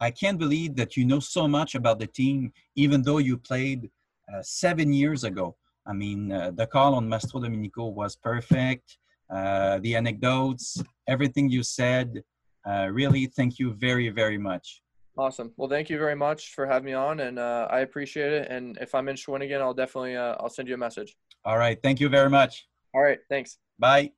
I 0.00 0.10
can't 0.10 0.38
believe 0.38 0.76
that 0.76 0.96
you 0.96 1.04
know 1.04 1.20
so 1.20 1.48
much 1.48 1.74
about 1.74 1.98
the 1.98 2.06
team, 2.06 2.52
even 2.76 3.02
though 3.02 3.18
you 3.18 3.36
played 3.36 3.90
uh, 4.32 4.42
seven 4.42 4.92
years 4.92 5.24
ago. 5.24 5.56
I 5.86 5.92
mean, 5.94 6.30
uh, 6.30 6.50
the 6.54 6.66
call 6.66 6.94
on 6.94 7.08
Mastro 7.08 7.40
Domenico 7.40 7.86
was 7.86 8.14
perfect. 8.14 8.98
Uh, 9.30 9.78
the 9.84 9.96
anecdotes, 9.96 10.82
everything 11.06 11.48
you 11.48 11.62
said, 11.62 12.22
uh, 12.68 12.88
really, 12.92 13.26
thank 13.26 13.58
you 13.58 13.72
very, 13.72 14.08
very 14.10 14.38
much. 14.38 14.82
Awesome. 15.16 15.52
Well, 15.56 15.68
thank 15.68 15.90
you 15.90 15.98
very 15.98 16.14
much 16.14 16.54
for 16.54 16.64
having 16.66 16.86
me 16.86 16.92
on, 16.92 17.20
and 17.20 17.38
uh, 17.38 17.66
I 17.70 17.80
appreciate 17.80 18.32
it. 18.32 18.48
And 18.50 18.78
if 18.80 18.94
I'm 18.94 19.08
in 19.08 19.16
Shawinigan, 19.16 19.60
I'll 19.60 19.74
definitely 19.74 20.16
I'll 20.16 20.50
send 20.50 20.68
you 20.68 20.74
a 20.74 20.78
message. 20.86 21.16
All 21.44 21.58
right. 21.58 21.78
Thank 21.82 21.98
you 21.98 22.08
very 22.08 22.30
much. 22.30 22.68
All 22.94 23.02
right. 23.02 23.18
Thanks. 23.28 23.58
Bye. 23.78 24.02
Bye. 24.02 24.17